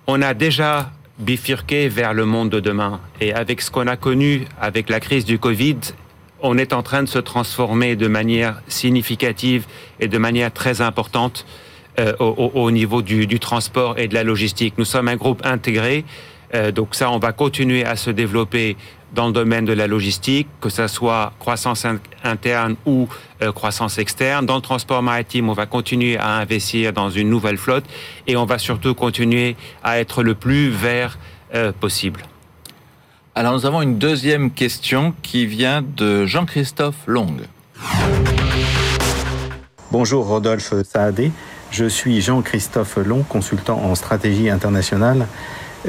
on 0.07 0.21
a 0.21 0.33
déjà 0.33 0.91
bifurqué 1.17 1.87
vers 1.87 2.13
le 2.13 2.25
monde 2.25 2.49
de 2.49 2.59
demain. 2.59 2.99
Et 3.21 3.33
avec 3.33 3.61
ce 3.61 3.71
qu'on 3.71 3.87
a 3.87 3.95
connu 3.95 4.45
avec 4.59 4.89
la 4.89 4.99
crise 4.99 5.23
du 5.23 5.39
Covid 5.39 5.77
on 6.41 6.57
est 6.57 6.73
en 6.73 6.83
train 6.83 7.01
de 7.01 7.07
se 7.07 7.17
transformer 7.17 7.95
de 7.95 8.07
manière 8.07 8.61
significative 8.67 9.65
et 9.99 10.07
de 10.07 10.17
manière 10.17 10.51
très 10.51 10.81
importante 10.81 11.45
euh, 11.99 12.13
au, 12.19 12.71
niveau 12.71 13.01
du, 13.01 13.39
transport 13.39 13.97
et 13.97 14.07
de 14.07 14.13
la 14.13 14.23
logistique. 14.23 14.73
Nous 14.77 14.85
sommes 14.85 15.07
un 15.07 15.15
groupe 15.15 15.41
intégré, 15.45 16.03
euh, 16.53 16.71
donc 16.71 16.95
ça, 16.95 17.09
on 17.09 17.19
va 17.19 17.31
continuer 17.31 17.85
à 17.85 17.95
se 17.95 18.09
développer 18.09 18.75
dans 19.13 19.27
le 19.27 19.33
domaine 19.33 19.63
de 19.65 19.73
la 19.73 19.87
logistique, 19.87 20.47
que 20.59 20.69
ce 20.69 20.87
soit 20.87 21.31
croissance 21.39 21.85
interne 22.23 22.75
ou 22.85 23.07
euh, 23.41 23.51
croissance 23.51 23.97
externe. 23.97 24.45
Dans 24.45 24.55
le 24.55 24.61
transport 24.61 25.01
maritime, 25.01 25.49
on 25.49 25.53
va 25.53 25.65
continuer 25.67 26.17
à 26.17 26.37
investir 26.37 26.91
dans 26.91 27.09
une 27.09 27.29
nouvelle 27.29 27.57
flotte 27.57 27.85
et 28.27 28.35
on 28.35 28.45
va 28.45 28.57
surtout 28.57 28.93
continuer 28.93 29.55
à 29.83 29.99
être 29.99 30.21
le 30.21 30.35
plus 30.35 30.69
vert 30.69 31.17
possible. 31.79 32.23
Alors 33.37 33.53
nous 33.53 33.65
avons 33.65 33.81
une 33.81 33.97
deuxième 33.97 34.51
question 34.51 35.13
qui 35.21 35.45
vient 35.45 35.81
de 35.81 36.25
Jean-Christophe 36.25 36.95
Long. 37.05 37.37
Bonjour 39.91 40.25
Rodolphe 40.25 40.73
Saadé, 40.83 41.31
je 41.75 41.89
suis 41.89 42.21
Jean-Christophe 42.21 42.95
Long, 43.05 43.23
consultant 43.27 43.81
en 43.83 43.95
stratégie 43.95 44.49
internationale. 44.49 45.27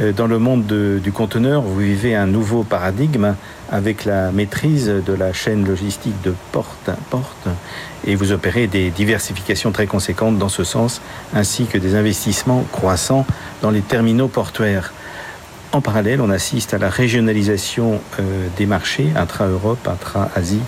Euh, 0.01 0.11
dans 0.11 0.26
le 0.26 0.41
monde 0.41 0.66
du 0.66 1.12
conteneur, 1.12 1.62
vous 1.62 1.78
vivez 1.78 2.16
un 2.16 2.26
nouveau 2.26 2.64
paradigme 2.64 3.37
avec 3.70 4.05
la 4.05 4.32
maîtrise 4.32 4.89
de 4.89 5.12
la 5.12 5.32
chaîne 5.32 5.64
logistique 5.64 6.20
de 6.24 6.34
porte 6.51 6.89
à 6.89 6.97
porte 7.09 7.47
et 8.05 8.16
vous 8.16 8.32
opérez 8.32 8.66
des 8.66 8.91
diversifications 8.91 9.70
très 9.70 9.87
conséquentes 9.87 10.39
dans 10.39 10.49
ce 10.49 10.64
sens, 10.64 11.01
ainsi 11.37 11.66
que 11.66 11.78
des 11.78 11.95
investissements 11.95 12.64
croissants 12.72 13.24
dans 13.62 13.70
les 13.70 13.80
terminaux 13.80 14.26
portuaires. 14.26 14.93
En 15.70 15.80
parallèle, 15.80 16.20
on 16.20 16.30
assiste 16.30 16.74
à 16.74 16.78
la 16.78 16.91
régionalisation 16.91 18.01
euh, 18.18 18.49
des 18.57 18.66
marchés 18.66 19.11
intra-Europe, 19.14 19.87
intra-Asie, 19.87 20.62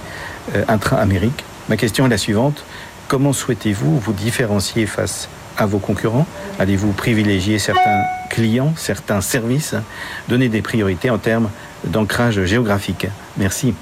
euh, 0.55 0.63
intra-Amérique. 0.69 1.45
Ma 1.69 1.77
question 1.77 2.07
est 2.07 2.11
la 2.11 2.19
suivante. 2.19 2.63
Comment 3.09 3.33
souhaitez-vous 3.33 3.99
vous 3.99 4.13
différencier 4.13 4.85
face 4.85 5.31
à 5.57 5.65
vos 5.65 5.79
concurrents? 5.79 6.27
Allez-vous 6.59 6.93
privilégier 6.93 7.59
certains 7.59 8.03
clients, 8.29 8.75
certains 8.77 9.23
services? 9.23 9.75
Donner 10.29 10.51
des 10.51 10.61
priorités 10.61 11.09
en 11.09 11.17
termes 11.17 11.49
d'ancrage 11.85 12.45
géographique 12.45 13.07
Merci. 13.39 13.73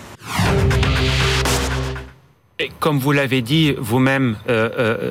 comme 2.79 3.01
vous 3.01 3.11
l'avez 3.11 3.43
dit 3.43 3.75
vous-même 3.79 4.37
euh, 4.49 5.11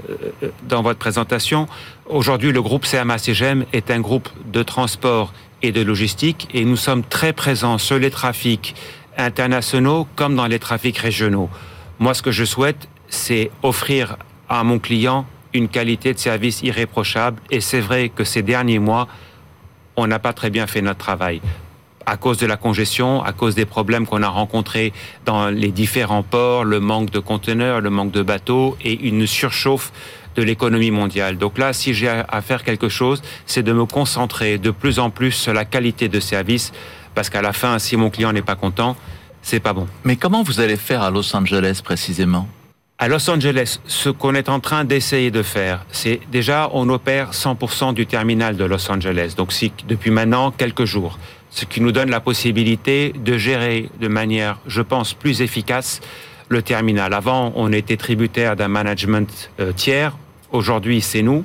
dans 0.64 0.82
votre 0.82 0.98
présentation, 0.98 1.68
aujourd'hui 2.06 2.54
le 2.54 2.62
groupe 2.62 2.86
CMA 2.86 3.18
CGM 3.18 3.66
est 3.74 3.92
un 3.92 4.00
groupe 4.00 4.30
de 4.46 4.64
transport 4.64 5.34
et 5.62 5.74
de 5.74 5.82
logistique 5.82 6.48
et 6.54 6.64
nous 6.64 6.78
sommes 6.78 7.04
très 7.04 7.34
présents 7.34 7.78
sur 7.78 8.00
les 8.00 8.12
trafics 8.12 8.76
internationaux 9.18 10.08
comme 10.16 10.38
dans 10.38 10.48
les 10.48 10.60
trafics 10.60 10.98
régionaux. 10.98 11.50
Moi, 12.00 12.14
ce 12.14 12.22
que 12.22 12.32
je 12.32 12.44
souhaite, 12.44 12.88
c'est 13.16 13.50
offrir 13.64 14.18
à 14.50 14.64
mon 14.64 14.80
client 14.80 15.26
une 15.54 15.70
qualité 15.70 16.14
de 16.14 16.20
service 16.20 16.62
irréprochable 16.62 17.42
et 17.50 17.62
c'est 17.62 17.80
vrai 17.80 18.10
que 18.10 18.24
ces 18.24 18.44
derniers 18.44 18.80
mois, 18.80 19.08
on 19.96 20.06
n'a 20.08 20.20
pas 20.20 20.34
très 20.34 20.50
bien 20.50 20.68
fait 20.68 20.82
notre 20.82 21.00
travail. 21.00 21.42
à 22.06 22.18
cause 22.18 22.38
de 22.38 22.46
la 22.46 22.58
congestion, 22.58 23.24
à 23.24 23.34
cause 23.34 23.56
des 23.56 23.66
problèmes 23.66 24.06
qu'on 24.06 24.22
a 24.22 24.28
rencontrés 24.28 24.94
dans 25.26 25.50
les 25.50 25.72
différents 25.72 26.24
ports, 26.24 26.64
le 26.64 26.80
manque 26.80 27.10
de 27.10 27.20
conteneurs, 27.20 27.82
le 27.82 27.90
manque 27.90 28.12
de 28.12 28.22
bateaux 28.22 28.78
et 28.82 28.94
une 29.08 29.26
surchauffe 29.26 29.92
de 30.36 30.44
l'économie 30.44 30.92
mondiale. 30.92 31.38
Donc 31.38 31.58
là, 31.58 31.74
si 31.74 31.94
j'ai 31.94 32.10
à 32.10 32.42
faire 32.42 32.64
quelque 32.64 32.90
chose, 32.90 33.22
c'est 33.46 33.64
de 33.64 33.74
me 33.74 33.86
concentrer 33.86 34.58
de 34.58 34.72
plus 34.72 35.00
en 35.00 35.10
plus 35.10 35.32
sur 35.32 35.54
la 35.54 35.66
qualité 35.66 36.10
de 36.10 36.20
service, 36.20 36.74
parce 37.16 37.30
qu'à 37.30 37.42
la 37.42 37.54
fin, 37.54 37.80
si 37.80 37.96
mon 37.96 38.10
client 38.10 38.34
n'est 38.34 38.42
pas 38.42 38.56
content, 38.56 38.96
c'est 39.42 39.62
pas 39.62 39.74
bon. 39.74 39.88
Mais 40.04 40.18
comment 40.18 40.44
vous 40.44 40.60
allez 40.60 40.76
faire 40.76 41.02
à 41.02 41.10
Los 41.10 41.36
Angeles 41.36 41.82
précisément? 41.84 42.48
À 42.98 43.10
Los 43.10 43.30
Angeles, 43.30 43.80
ce 43.88 44.10
qu'on 44.10 44.36
est 44.36 44.48
en 44.48 44.62
train 44.62 44.86
d'essayer 44.86 45.30
de 45.30 45.44
faire, 45.44 45.86
c'est 45.92 46.22
déjà 46.32 46.70
on 46.72 46.88
opère 46.88 47.32
100% 47.32 47.94
du 47.94 48.06
terminal 48.06 48.56
de 48.56 48.64
Los 48.64 48.90
Angeles, 48.90 49.34
donc 49.36 49.54
depuis 49.88 50.12
maintenant 50.12 50.52
quelques 50.52 50.86
jours, 50.86 51.20
ce 51.50 51.66
qui 51.66 51.82
nous 51.82 51.92
donne 51.92 52.10
la 52.10 52.22
possibilité 52.22 53.14
de 53.14 53.38
gérer 53.38 53.90
de 54.00 54.08
manière, 54.08 54.60
je 54.66 54.82
pense, 54.82 55.14
plus 55.14 55.42
efficace 55.42 56.00
le 56.48 56.62
terminal. 56.62 57.14
Avant, 57.14 57.52
on 57.56 57.74
était 57.74 57.98
tributaire 57.98 58.56
d'un 58.56 58.70
management 58.70 59.50
euh, 59.60 59.74
tiers, 59.74 60.16
aujourd'hui 60.52 61.02
c'est 61.02 61.22
nous. 61.22 61.44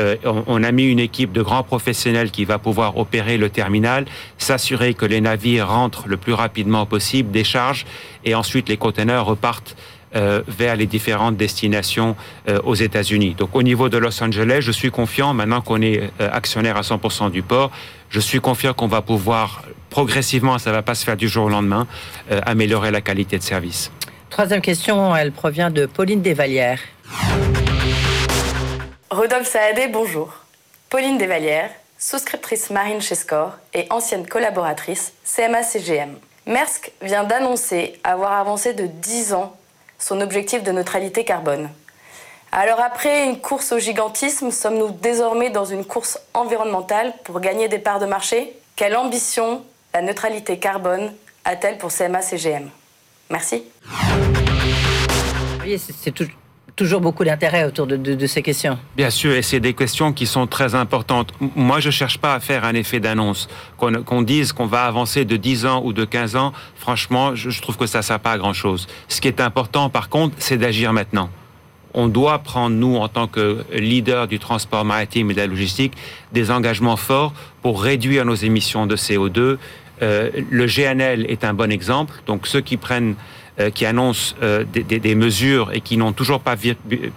Euh, 0.00 0.16
on, 0.24 0.62
a 0.62 0.72
mis 0.72 0.84
une 0.84 0.98
équipe 0.98 1.30
de 1.30 1.42
grands 1.42 1.62
professionnels 1.62 2.30
qui 2.30 2.46
va 2.46 2.58
pouvoir 2.58 2.96
opérer 2.96 3.36
le 3.36 3.50
terminal, 3.50 4.06
s'assurer 4.38 4.94
que 4.94 5.04
les 5.04 5.20
navires 5.20 5.68
rentrent 5.68 6.08
le 6.08 6.16
plus 6.16 6.32
rapidement 6.32 6.86
possible, 6.86 7.30
déchargent, 7.30 7.84
et 8.24 8.34
ensuite 8.34 8.68
les 8.70 8.78
conteneurs 8.78 9.26
repartent 9.26 9.76
euh, 10.16 10.42
vers 10.48 10.74
les 10.74 10.86
différentes 10.86 11.36
destinations 11.36 12.16
euh, 12.48 12.58
aux 12.64 12.74
États-Unis. 12.74 13.36
Donc 13.38 13.54
au 13.54 13.62
niveau 13.62 13.88
de 13.88 13.96
Los 13.96 14.20
Angeles, 14.20 14.58
je 14.60 14.72
suis 14.72 14.90
confiant, 14.90 15.34
maintenant 15.34 15.60
qu'on 15.60 15.80
est 15.80 16.10
euh, 16.20 16.28
actionnaire 16.32 16.76
à 16.76 16.80
100% 16.80 17.30
du 17.30 17.42
port, 17.42 17.70
je 18.08 18.18
suis 18.18 18.40
confiant 18.40 18.74
qu'on 18.74 18.88
va 18.88 19.02
pouvoir 19.02 19.62
progressivement, 19.88 20.58
ça 20.58 20.70
ne 20.70 20.74
va 20.74 20.82
pas 20.82 20.96
se 20.96 21.04
faire 21.04 21.16
du 21.16 21.28
jour 21.28 21.44
au 21.44 21.48
lendemain, 21.48 21.86
améliorer 22.44 22.90
la 22.90 23.00
qualité 23.00 23.38
de 23.38 23.44
service. 23.44 23.92
Troisième 24.30 24.60
question, 24.60 25.14
elle 25.14 25.30
provient 25.30 25.70
de 25.70 25.86
Pauline 25.86 26.22
Desvalières. 26.22 26.80
Rodolphe 29.10 29.46
Saadé, 29.46 29.86
bonjour. 29.92 30.34
Pauline 30.88 31.18
Desvalières, 31.18 31.70
souscriptrice 31.98 32.70
marine 32.70 33.00
chez 33.00 33.14
Score 33.14 33.52
et 33.74 33.86
ancienne 33.90 34.26
collaboratrice 34.26 35.12
CMA-CGM. 35.24 36.16
Maersk 36.46 36.90
vient 37.00 37.22
d'annoncer 37.22 38.00
avoir 38.02 38.32
avancé 38.32 38.72
de 38.72 38.86
10 38.86 39.34
ans 39.34 39.56
son 40.00 40.20
objectif 40.20 40.64
de 40.64 40.72
neutralité 40.72 41.24
carbone. 41.24 41.70
Alors 42.52 42.80
après 42.80 43.26
une 43.26 43.40
course 43.40 43.70
au 43.70 43.78
gigantisme, 43.78 44.50
sommes-nous 44.50 44.90
désormais 44.90 45.50
dans 45.50 45.64
une 45.64 45.84
course 45.84 46.18
environnementale 46.34 47.14
pour 47.22 47.38
gagner 47.38 47.68
des 47.68 47.78
parts 47.78 48.00
de 48.00 48.06
marché? 48.06 48.56
Quelle 48.74 48.96
ambition 48.96 49.62
la 49.94 50.02
neutralité 50.02 50.58
carbone 50.58 51.12
a-t-elle 51.44 51.78
pour 51.78 51.90
CMA-CGM 51.90 52.70
Merci. 53.30 53.64
Toujours 56.80 57.02
beaucoup 57.02 57.24
d'intérêt 57.24 57.66
autour 57.66 57.86
de, 57.86 58.26
ces 58.26 58.40
questions. 58.40 58.78
Bien 58.96 59.10
sûr, 59.10 59.32
et 59.32 59.42
c'est 59.42 59.60
des 59.60 59.74
questions 59.74 60.14
qui 60.14 60.24
sont 60.24 60.46
très 60.46 60.74
importantes. 60.74 61.30
Moi, 61.54 61.78
je 61.78 61.88
ne 61.88 61.92
cherche 61.92 62.16
pas 62.16 62.32
à 62.32 62.40
faire 62.40 62.64
un 62.64 62.72
effet 62.72 63.00
d'annonce. 63.00 63.50
Qu'on 63.76 64.22
dise 64.22 64.54
qu'on 64.54 64.64
va 64.64 64.84
avancer 64.84 65.26
de 65.26 65.36
10 65.36 65.66
ans 65.66 65.82
ou 65.84 65.92
de 65.92 66.06
15 66.06 66.36
ans, 66.36 66.54
franchement, 66.76 67.34
je, 67.34 67.60
trouve 67.60 67.76
que 67.76 67.84
ça 67.84 67.98
ne 67.98 68.02
sert 68.02 68.18
pas 68.18 68.32
à 68.32 68.38
grand-chose. 68.38 68.86
Ce 69.08 69.20
qui 69.20 69.28
est 69.28 69.42
important, 69.42 69.90
par 69.90 70.08
contre, 70.08 70.36
c'est 70.38 70.56
d'agir 70.56 70.94
maintenant. 70.94 71.28
On 71.92 72.08
doit 72.08 72.38
prendre, 72.38 72.74
nous, 72.74 72.96
en 72.96 73.08
tant 73.08 73.26
que 73.26 73.62
leader 73.74 74.26
du 74.26 74.38
transport 74.38 74.86
maritime 74.86 75.30
et 75.30 75.34
de 75.34 75.40
la 75.40 75.48
logistique, 75.48 75.92
des 76.32 76.50
engagements 76.50 76.96
forts 76.96 77.34
pour 77.60 77.82
réduire 77.82 78.24
nos 78.24 78.36
émissions 78.36 78.86
de 78.86 78.96
CO2. 78.96 79.58
Euh, 80.00 80.30
le 80.50 80.64
GNL 80.64 81.26
est 81.28 81.44
un 81.44 81.52
bon 81.52 81.70
exemple. 81.70 82.14
Donc, 82.26 82.46
ceux 82.46 82.62
qui 82.62 82.78
prennent 82.78 83.16
euh, 83.60 83.70
qui 83.70 83.84
annoncent 83.84 84.34
euh, 84.42 84.64
des, 84.64 85.14
mesures 85.14 85.70
et 85.74 85.80
qui 85.80 85.96
n'ont 85.96 86.12
toujours 86.12 86.40
pas, 86.40 86.54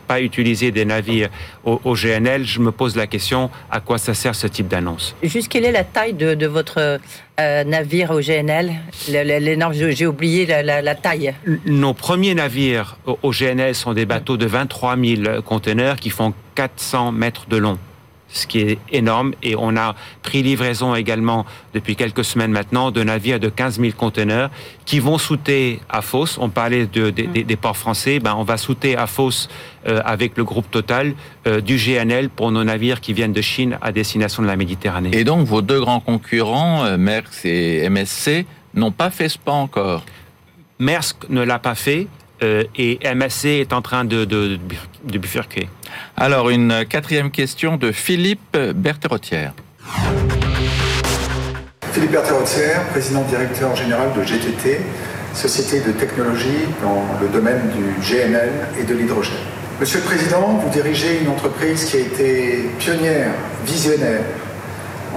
pas 0.07 0.19
utilisé 0.19 0.71
des 0.71 0.83
navires 0.83 1.29
au, 1.63 1.95
GNL, 1.95 2.43
je 2.43 2.59
me 2.59 2.71
pose 2.71 2.97
la 2.97 3.07
question 3.07 3.49
à 3.71 3.79
quoi 3.79 3.97
ça 3.97 4.13
sert 4.13 4.35
ce 4.35 4.47
type 4.47 4.67
d'annonce? 4.67 5.15
Juste 5.23 5.47
quelle 5.47 5.63
est 5.63 5.71
la 5.71 5.83
taille 5.83 6.13
de, 6.13 6.45
votre 6.45 6.99
euh, 7.39 7.63
navire 7.63 8.11
au 8.11 8.19
GNL 8.19 8.73
L'énorme, 9.07 9.73
j'ai 9.73 10.05
oublié 10.05 10.45
la, 10.45 10.95
taille. 10.95 11.33
Nos 11.65 11.93
premiers 11.93 12.35
navires 12.35 12.97
au 13.05 13.31
GNL 13.31 13.73
sont 13.73 13.93
des 13.93 14.05
bateaux 14.05 14.35
de 14.35 14.45
23 14.45 14.97
000 14.97 15.41
conteneurs 15.43 15.95
qui 15.95 16.09
font 16.09 16.33
400 16.55 17.11
mètres 17.13 17.45
de 17.47 17.57
long 17.57 17.77
ce 18.33 18.47
qui 18.47 18.59
est 18.59 18.79
énorme. 18.91 19.33
Et 19.41 19.55
on 19.55 19.77
a 19.77 19.95
pris 20.21 20.43
livraison 20.43 20.95
également 20.95 21.45
depuis 21.73 21.95
quelques 21.95 22.25
semaines 22.25 22.51
maintenant 22.51 22.91
de 22.91 23.01
navires 23.03 23.39
de 23.39 23.47
15 23.47 23.79
000 23.79 23.93
conteneurs 23.95 24.49
qui 24.85 24.99
vont 24.99 25.17
souter 25.17 25.79
à 25.89 26.01
Fos. 26.01 26.37
On 26.39 26.49
parlait 26.49 26.87
de, 26.87 27.09
des 27.09 27.55
ports 27.55 27.77
français. 27.77 28.19
Ben, 28.19 28.35
on 28.35 28.43
va 28.43 28.57
souter 28.57 28.97
à 28.97 29.07
Fos 29.07 29.47
euh, 29.87 30.01
avec 30.03 30.35
le 30.35 30.43
groupe 30.43 30.69
Total 30.69 31.13
euh, 31.47 31.61
du 31.61 31.77
GNL 31.77 32.29
pour 32.29 32.51
nos 32.51 32.63
navires 32.63 32.99
qui 32.99 33.13
viennent 33.13 33.33
de 33.33 33.41
Chine 33.41 33.77
à 33.81 33.91
destination 33.91 34.41
de 34.43 34.47
la 34.47 34.55
Méditerranée. 34.55 35.11
Et 35.13 35.23
donc 35.23 35.47
vos 35.47 35.61
deux 35.61 35.79
grands 35.79 35.99
concurrents, 35.99 36.83
euh, 36.85 36.97
Maersk 36.97 37.45
et 37.45 37.87
MSC, 37.89 38.45
n'ont 38.73 38.91
pas 38.91 39.11
fait 39.11 39.29
ce 39.29 39.37
pas 39.37 39.51
encore? 39.51 40.03
Maersk 40.79 41.29
ne 41.29 41.41
l'a 41.43 41.59
pas 41.59 41.75
fait. 41.75 42.07
Euh, 42.41 42.63
et 42.75 42.99
MSC 43.15 43.45
est 43.45 43.73
en 43.73 43.81
train 43.81 44.03
de 44.03 44.25
bifurquer. 45.05 45.69
Alors, 46.17 46.49
une 46.49 46.85
quatrième 46.85 47.31
question 47.31 47.77
de 47.77 47.91
Philippe 47.91 48.57
Bertherotière. 48.75 49.53
Philippe 51.91 52.11
Bertherotière, 52.11 52.83
président 52.91 53.21
directeur 53.23 53.75
général 53.75 54.09
de 54.17 54.23
GTT, 54.23 54.79
société 55.33 55.79
de 55.79 55.91
technologie 55.91 56.65
dans 56.81 57.03
le 57.21 57.27
domaine 57.27 57.69
du 57.69 58.01
GNL 58.01 58.49
et 58.79 58.83
de 58.83 58.93
l'hydrogène. 58.93 59.35
Monsieur 59.79 59.99
le 59.99 60.05
Président, 60.05 60.59
vous 60.63 60.69
dirigez 60.69 61.19
une 61.21 61.29
entreprise 61.29 61.85
qui 61.85 61.97
a 61.97 61.99
été 61.99 62.69
pionnière, 62.79 63.31
visionnaire, 63.65 64.21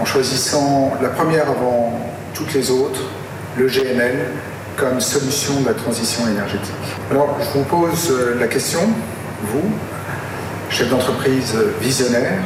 en 0.00 0.04
choisissant 0.04 0.92
la 1.00 1.10
première 1.10 1.48
avant 1.48 2.00
toutes 2.34 2.52
les 2.54 2.70
autres, 2.70 3.02
le 3.56 3.66
GNL, 3.66 4.26
comme 4.76 5.00
solution 5.00 5.60
de 5.60 5.66
la 5.66 5.74
transition 5.74 6.26
énergétique. 6.26 6.74
Alors, 7.10 7.38
je 7.40 7.58
vous 7.58 7.64
pose 7.64 8.12
la 8.38 8.46
question, 8.48 8.80
vous, 9.42 9.70
chef 10.76 10.90
d'entreprise 10.90 11.56
visionnaire, 11.80 12.38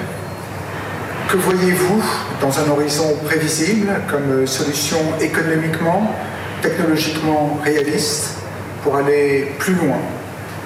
que 1.28 1.36
voyez-vous 1.36 2.00
dans 2.40 2.60
un 2.60 2.70
horizon 2.70 3.16
prévisible 3.24 3.88
comme 4.08 4.46
solution 4.46 4.98
économiquement, 5.20 6.14
technologiquement 6.62 7.58
réaliste 7.64 8.36
pour 8.84 8.94
aller 8.94 9.50
plus 9.58 9.74
loin 9.74 9.98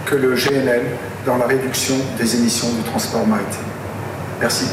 que 0.04 0.14
le 0.14 0.34
GNL 0.34 0.82
dans 1.24 1.38
la 1.38 1.46
réduction 1.46 1.94
des 2.18 2.36
émissions 2.36 2.68
du 2.68 2.82
transport 2.82 3.26
maritime? 3.26 3.64
Merci. 4.42 4.66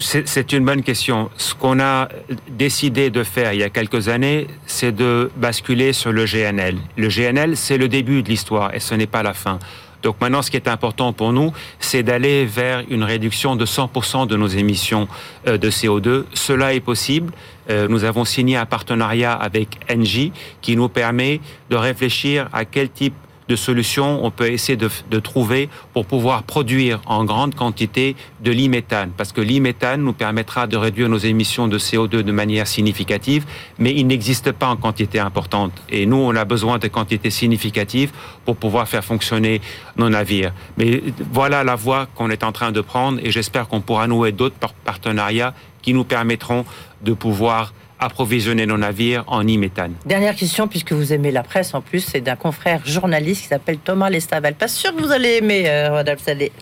C'est 0.00 0.52
une 0.52 0.64
bonne 0.64 0.84
question. 0.84 1.28
Ce 1.36 1.56
qu'on 1.56 1.80
a 1.80 2.08
décidé 2.48 3.10
de 3.10 3.24
faire 3.24 3.52
il 3.52 3.58
y 3.58 3.64
a 3.64 3.68
quelques 3.68 4.08
années, 4.08 4.46
c'est 4.64 4.92
de 4.92 5.28
basculer 5.36 5.92
sur 5.92 6.12
le 6.12 6.24
GNL. 6.24 6.76
Le 6.96 7.08
GNL, 7.08 7.56
c'est 7.56 7.78
le 7.78 7.88
début 7.88 8.22
de 8.22 8.28
l'histoire 8.28 8.72
et 8.74 8.78
ce 8.78 8.94
n'est 8.94 9.08
pas 9.08 9.24
la 9.24 9.34
fin. 9.34 9.58
Donc 10.04 10.20
maintenant, 10.20 10.42
ce 10.42 10.52
qui 10.52 10.56
est 10.56 10.68
important 10.68 11.12
pour 11.12 11.32
nous, 11.32 11.52
c'est 11.80 12.04
d'aller 12.04 12.44
vers 12.44 12.84
une 12.88 13.02
réduction 13.02 13.56
de 13.56 13.66
100% 13.66 14.28
de 14.28 14.36
nos 14.36 14.46
émissions 14.46 15.08
euh, 15.48 15.58
de 15.58 15.68
CO2. 15.68 16.24
Cela 16.32 16.74
est 16.74 16.80
possible. 16.80 17.32
Euh, 17.68 17.88
nous 17.88 18.04
avons 18.04 18.24
signé 18.24 18.56
un 18.56 18.66
partenariat 18.66 19.32
avec 19.32 19.80
Engie 19.90 20.32
qui 20.60 20.76
nous 20.76 20.88
permet 20.88 21.40
de 21.70 21.76
réfléchir 21.76 22.48
à 22.52 22.64
quel 22.64 22.88
type 22.90 23.14
de 23.48 23.56
solutions 23.56 24.24
on 24.24 24.30
peut 24.30 24.50
essayer 24.50 24.76
de, 24.76 25.18
trouver 25.18 25.68
pour 25.92 26.06
pouvoir 26.06 26.42
produire 26.42 27.00
en 27.06 27.24
grande 27.24 27.54
quantité 27.54 28.14
de 28.40 28.50
l'iméthane. 28.50 29.10
Parce 29.16 29.32
que 29.32 29.40
l'iméthane 29.40 30.02
nous 30.02 30.12
permettra 30.12 30.66
de 30.66 30.76
réduire 30.76 31.08
nos 31.08 31.18
émissions 31.18 31.66
de 31.68 31.78
CO2 31.78 32.22
de 32.22 32.32
manière 32.32 32.66
significative, 32.66 33.44
mais 33.78 33.92
il 33.94 34.06
n'existe 34.06 34.52
pas 34.52 34.68
en 34.68 34.76
quantité 34.76 35.18
importante. 35.18 35.72
Et 35.90 36.06
nous, 36.06 36.16
on 36.16 36.34
a 36.36 36.44
besoin 36.44 36.78
de 36.78 36.88
quantités 36.88 37.30
significatives 37.30 38.12
pour 38.44 38.56
pouvoir 38.56 38.88
faire 38.88 39.04
fonctionner 39.04 39.60
nos 39.96 40.08
navires. 40.08 40.52
Mais 40.76 41.02
voilà 41.32 41.64
la 41.64 41.74
voie 41.74 42.06
qu'on 42.14 42.30
est 42.30 42.44
en 42.44 42.52
train 42.52 42.72
de 42.72 42.80
prendre 42.80 43.18
et 43.22 43.30
j'espère 43.30 43.68
qu'on 43.68 43.80
pourra 43.80 44.06
nouer 44.06 44.32
d'autres 44.32 44.56
partenariats 44.84 45.54
qui 45.82 45.94
nous 45.94 46.04
permettront 46.04 46.64
de 47.02 47.12
pouvoir 47.12 47.72
approvisionner 47.98 48.66
nos 48.66 48.78
navires 48.78 49.24
en 49.26 49.42
e-méthane. 49.42 49.94
Dernière 50.06 50.34
question, 50.34 50.68
puisque 50.68 50.92
vous 50.92 51.12
aimez 51.12 51.30
la 51.30 51.42
presse 51.42 51.74
en 51.74 51.80
plus, 51.80 52.00
c'est 52.00 52.20
d'un 52.20 52.36
confrère 52.36 52.80
journaliste 52.86 53.42
qui 53.42 53.48
s'appelle 53.48 53.78
Thomas 53.78 54.10
Lestaval. 54.10 54.54
Pas 54.54 54.68
sûr 54.68 54.94
que 54.94 55.00
vous 55.00 55.12
allez 55.12 55.36
aimer, 55.36 55.64
euh, 55.68 55.90
Rodolphe 55.90 56.22
Salé. 56.22 56.52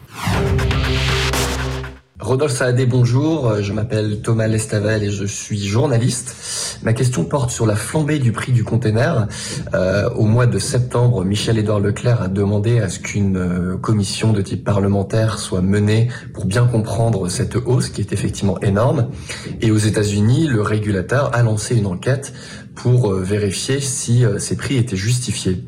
Rodolphe 2.18 2.54
Saadé, 2.54 2.86
bonjour. 2.86 3.46
Euh, 3.46 3.62
je 3.62 3.74
m'appelle 3.74 4.22
Thomas 4.22 4.46
Lestavel 4.46 5.02
et 5.02 5.10
je 5.10 5.26
suis 5.26 5.62
journaliste. 5.66 6.80
Ma 6.82 6.94
question 6.94 7.24
porte 7.24 7.50
sur 7.50 7.66
la 7.66 7.76
flambée 7.76 8.18
du 8.18 8.32
prix 8.32 8.52
du 8.52 8.64
container. 8.64 9.28
Euh, 9.74 10.08
au 10.14 10.24
mois 10.24 10.46
de 10.46 10.58
septembre, 10.58 11.26
Michel-Édouard 11.26 11.80
Leclerc 11.80 12.22
a 12.22 12.28
demandé 12.28 12.80
à 12.80 12.88
ce 12.88 13.00
qu'une 13.00 13.36
euh, 13.36 13.76
commission 13.76 14.32
de 14.32 14.40
type 14.40 14.64
parlementaire 14.64 15.38
soit 15.38 15.60
menée 15.60 16.08
pour 16.32 16.46
bien 16.46 16.64
comprendre 16.66 17.28
cette 17.28 17.56
hausse 17.56 17.90
qui 17.90 18.00
est 18.00 18.14
effectivement 18.14 18.58
énorme. 18.60 19.10
Et 19.60 19.70
aux 19.70 19.76
États-Unis, 19.76 20.46
le 20.46 20.62
régulateur 20.62 21.34
a 21.34 21.42
lancé 21.42 21.76
une 21.76 21.86
enquête 21.86 22.32
pour 22.74 23.12
vérifier 23.12 23.80
si 23.80 24.24
ces 24.38 24.56
prix 24.56 24.76
étaient 24.76 24.96
justifiés. 24.96 25.64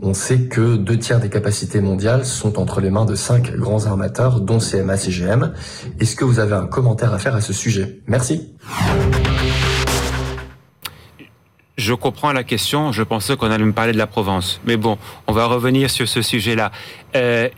On 0.00 0.14
sait 0.14 0.42
que 0.42 0.76
deux 0.76 0.98
tiers 0.98 1.18
des 1.18 1.28
capacités 1.28 1.80
mondiales 1.80 2.24
sont 2.24 2.58
entre 2.58 2.80
les 2.80 2.90
mains 2.90 3.04
de 3.04 3.16
cinq 3.16 3.52
grands 3.56 3.86
armateurs, 3.86 4.40
dont 4.40 4.58
CMA 4.58 4.96
CGM. 4.96 5.52
Est-ce 5.98 6.14
que 6.14 6.24
vous 6.24 6.38
avez 6.38 6.54
un 6.54 6.66
commentaire 6.66 7.12
à 7.12 7.18
faire 7.18 7.34
à 7.34 7.40
ce 7.40 7.52
sujet? 7.52 8.00
Merci. 8.06 8.54
Je 11.76 11.94
comprends 11.94 12.32
la 12.32 12.44
question. 12.44 12.92
Je 12.92 13.02
pensais 13.02 13.36
qu'on 13.36 13.50
allait 13.50 13.64
me 13.64 13.72
parler 13.72 13.92
de 13.92 13.98
la 13.98 14.06
Provence. 14.06 14.60
Mais 14.66 14.76
bon, 14.76 14.98
on 15.26 15.32
va 15.32 15.46
revenir 15.46 15.90
sur 15.90 16.08
ce 16.08 16.22
sujet-là. 16.22 16.70
Euh, 17.16 17.48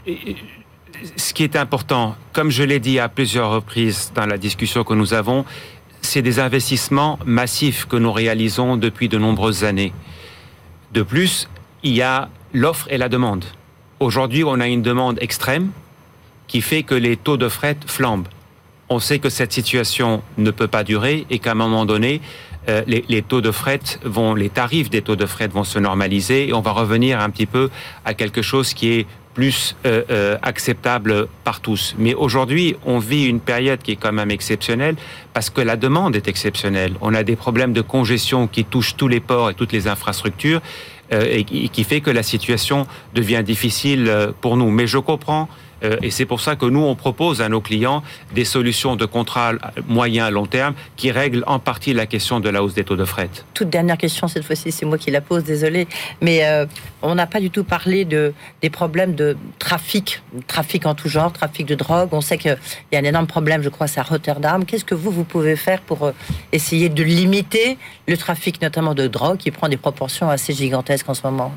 ce 1.16 1.34
qui 1.34 1.42
est 1.42 1.56
important, 1.56 2.16
comme 2.32 2.50
je 2.50 2.62
l'ai 2.62 2.80
dit 2.80 2.98
à 2.98 3.08
plusieurs 3.08 3.50
reprises 3.50 4.12
dans 4.14 4.26
la 4.26 4.38
discussion 4.38 4.82
que 4.82 4.94
nous 4.94 5.12
avons, 5.12 5.44
c'est 6.00 6.22
des 6.22 6.38
investissements 6.38 7.18
massifs 7.26 7.84
que 7.86 7.96
nous 7.96 8.12
réalisons 8.12 8.78
depuis 8.78 9.08
de 9.08 9.18
nombreuses 9.18 9.64
années. 9.64 9.92
De 10.92 11.02
plus, 11.02 11.48
il 11.82 11.92
y 11.94 12.02
a 12.02 12.28
l'offre 12.52 12.86
et 12.90 12.98
la 12.98 13.08
demande. 13.08 13.44
Aujourd'hui, 14.00 14.44
on 14.44 14.60
a 14.60 14.66
une 14.66 14.82
demande 14.82 15.18
extrême 15.20 15.70
qui 16.46 16.62
fait 16.62 16.82
que 16.82 16.94
les 16.94 17.16
taux 17.16 17.36
de 17.36 17.48
fret 17.48 17.76
flambent. 17.86 18.28
On 18.88 18.98
sait 18.98 19.20
que 19.20 19.28
cette 19.28 19.52
situation 19.52 20.22
ne 20.36 20.50
peut 20.50 20.66
pas 20.66 20.82
durer 20.82 21.26
et 21.30 21.38
qu'à 21.38 21.52
un 21.52 21.54
moment 21.54 21.86
donné, 21.86 22.20
euh, 22.68 22.82
les, 22.86 23.22
taux 23.22 23.40
de 23.40 23.50
fret 23.50 23.80
vont, 24.04 24.34
les 24.34 24.50
tarifs 24.50 24.90
des 24.90 25.00
taux 25.00 25.16
de 25.16 25.26
fret 25.26 25.48
vont 25.48 25.64
se 25.64 25.78
normaliser 25.78 26.48
et 26.48 26.52
on 26.52 26.60
va 26.60 26.72
revenir 26.72 27.20
un 27.20 27.30
petit 27.30 27.46
peu 27.46 27.70
à 28.04 28.14
quelque 28.14 28.42
chose 28.42 28.74
qui 28.74 28.92
est 28.92 29.06
plus 29.32 29.76
euh, 29.86 30.02
euh, 30.10 30.36
acceptable 30.42 31.28
par 31.44 31.60
tous. 31.60 31.94
Mais 31.98 32.14
aujourd'hui, 32.14 32.76
on 32.84 32.98
vit 32.98 33.26
une 33.26 33.40
période 33.40 33.80
qui 33.80 33.92
est 33.92 33.96
quand 33.96 34.12
même 34.12 34.30
exceptionnelle 34.30 34.96
parce 35.32 35.50
que 35.50 35.60
la 35.60 35.76
demande 35.76 36.16
est 36.16 36.26
exceptionnelle. 36.26 36.94
On 37.00 37.14
a 37.14 37.22
des 37.22 37.36
problèmes 37.36 37.72
de 37.72 37.80
congestion 37.80 38.48
qui 38.48 38.64
touchent 38.64 38.96
tous 38.96 39.08
les 39.08 39.20
ports 39.20 39.50
et 39.50 39.54
toutes 39.54 39.72
les 39.72 39.86
infrastructures 39.86 40.60
et 41.10 41.44
qui 41.44 41.84
fait 41.84 42.00
que 42.00 42.10
la 42.10 42.22
situation 42.22 42.86
devient 43.14 43.42
difficile 43.44 44.08
euh, 44.08 44.32
pour 44.40 44.56
nous. 44.56 44.70
Mais 44.70 44.86
je 44.86 44.98
comprends 44.98 45.48
euh, 45.82 45.96
et 46.02 46.10
c'est 46.10 46.26
pour 46.26 46.40
ça 46.40 46.56
que 46.56 46.66
nous, 46.66 46.80
on 46.80 46.94
propose 46.94 47.40
à 47.40 47.48
nos 47.48 47.60
clients 47.60 48.02
des 48.34 48.44
solutions 48.44 48.96
de 48.96 49.04
contrat 49.04 49.52
moyen 49.88 50.26
à 50.26 50.30
long 50.30 50.46
terme 50.46 50.74
qui 50.96 51.10
règlent 51.10 51.44
en 51.46 51.58
partie 51.58 51.92
la 51.92 52.06
question 52.06 52.40
de 52.40 52.48
la 52.48 52.62
hausse 52.62 52.74
des 52.74 52.84
taux 52.84 52.96
de 52.96 53.04
fret. 53.04 53.30
Toute 53.54 53.70
dernière 53.70 53.98
question, 53.98 54.28
cette 54.28 54.44
fois-ci, 54.44 54.72
c'est 54.72 54.86
moi 54.86 54.98
qui 54.98 55.10
la 55.10 55.20
pose, 55.20 55.44
désolé. 55.44 55.86
Mais 56.20 56.44
euh, 56.44 56.66
on 57.02 57.14
n'a 57.14 57.26
pas 57.26 57.40
du 57.40 57.50
tout 57.50 57.64
parlé 57.64 58.04
de, 58.04 58.32
des 58.62 58.70
problèmes 58.70 59.14
de 59.14 59.36
trafic, 59.58 60.22
trafic 60.46 60.86
en 60.86 60.94
tout 60.94 61.08
genre, 61.08 61.32
trafic 61.32 61.66
de 61.66 61.74
drogue. 61.74 62.08
On 62.12 62.20
sait 62.20 62.38
qu'il 62.38 62.56
y 62.92 62.96
a 62.96 62.98
un 62.98 63.04
énorme 63.04 63.26
problème, 63.26 63.62
je 63.62 63.68
crois, 63.68 63.86
c'est 63.86 64.00
à 64.00 64.04
Rotterdam. 64.04 64.64
Qu'est-ce 64.64 64.84
que 64.84 64.94
vous, 64.94 65.10
vous 65.10 65.24
pouvez 65.24 65.56
faire 65.56 65.80
pour 65.80 66.04
euh, 66.04 66.12
essayer 66.52 66.88
de 66.88 67.02
limiter 67.02 67.78
le 68.06 68.16
trafic, 68.16 68.60
notamment 68.62 68.94
de 68.94 69.06
drogue, 69.06 69.38
qui 69.38 69.50
prend 69.50 69.68
des 69.68 69.76
proportions 69.76 70.28
assez 70.28 70.52
gigantesques 70.52 71.08
en 71.08 71.14
ce 71.14 71.22
moment? 71.24 71.52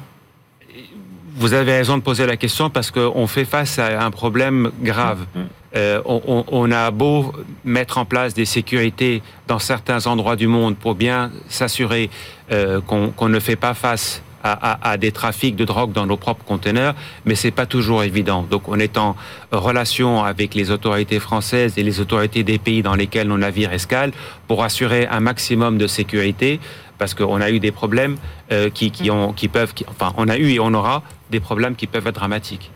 Vous 1.35 1.53
avez 1.53 1.73
raison 1.73 1.97
de 1.97 2.03
poser 2.03 2.25
la 2.25 2.37
question 2.37 2.69
parce 2.69 2.91
qu'on 2.91 3.27
fait 3.27 3.45
face 3.45 3.79
à 3.79 4.03
un 4.03 4.11
problème 4.11 4.71
grave. 4.81 5.19
Mm. 5.35 5.39
Euh, 5.75 6.01
on, 6.05 6.71
a 6.71 6.91
beau 6.91 7.33
mettre 7.65 7.97
en 7.97 8.05
place 8.05 8.35
des 8.35 8.45
sécurités 8.45 9.23
dans 9.47 9.57
certains 9.57 10.05
endroits 10.05 10.35
du 10.35 10.45
monde 10.45 10.75
pour 10.77 10.93
bien 10.93 11.31
s'assurer 11.49 12.11
euh, 12.51 12.79
qu'on 12.81 13.29
ne 13.29 13.39
fait 13.39 13.55
pas 13.55 13.73
face 13.73 14.21
à, 14.43 14.97
des 14.97 15.13
trafics 15.13 15.55
de 15.55 15.63
drogue 15.63 15.93
dans 15.93 16.05
nos 16.05 16.17
propres 16.17 16.43
conteneurs, 16.43 16.95
mais 17.23 17.33
c'est 17.33 17.51
pas 17.51 17.65
toujours 17.65 18.03
évident. 18.03 18.45
Donc, 18.49 18.67
on 18.67 18.77
est 18.77 18.97
en 18.97 19.15
relation 19.51 20.23
avec 20.23 20.53
les 20.53 20.69
autorités 20.69 21.19
françaises 21.19 21.77
et 21.77 21.83
les 21.83 22.01
autorités 22.01 22.43
des 22.43 22.57
pays 22.57 22.83
dans 22.83 22.95
lesquels 22.95 23.27
nos 23.27 23.37
navires 23.37 23.71
escalent 23.71 24.11
pour 24.49 24.63
assurer 24.63 25.07
un 25.07 25.21
maximum 25.21 25.77
de 25.77 25.87
sécurité 25.87 26.59
parce 27.03 27.15
qu'on 27.15 27.41
a 27.41 27.49
eu 27.49 27.59
des 27.59 27.73
problèmes 27.73 28.15
euh, 28.53 28.69
qui, 28.69 29.11
ont, 29.11 29.33
qui 29.33 29.49
peuvent, 29.49 29.73
enfin, 29.89 30.13
on 30.15 30.29
a 30.29 30.37
eu 30.37 30.51
et 30.51 30.61
on 30.61 30.73
aura 30.73 31.03
des 31.31 31.41
problèmes 31.41 31.75
qui 31.75 31.85
peuvent 31.85 32.07
être 32.07 32.15
dramatiques. 32.15 32.71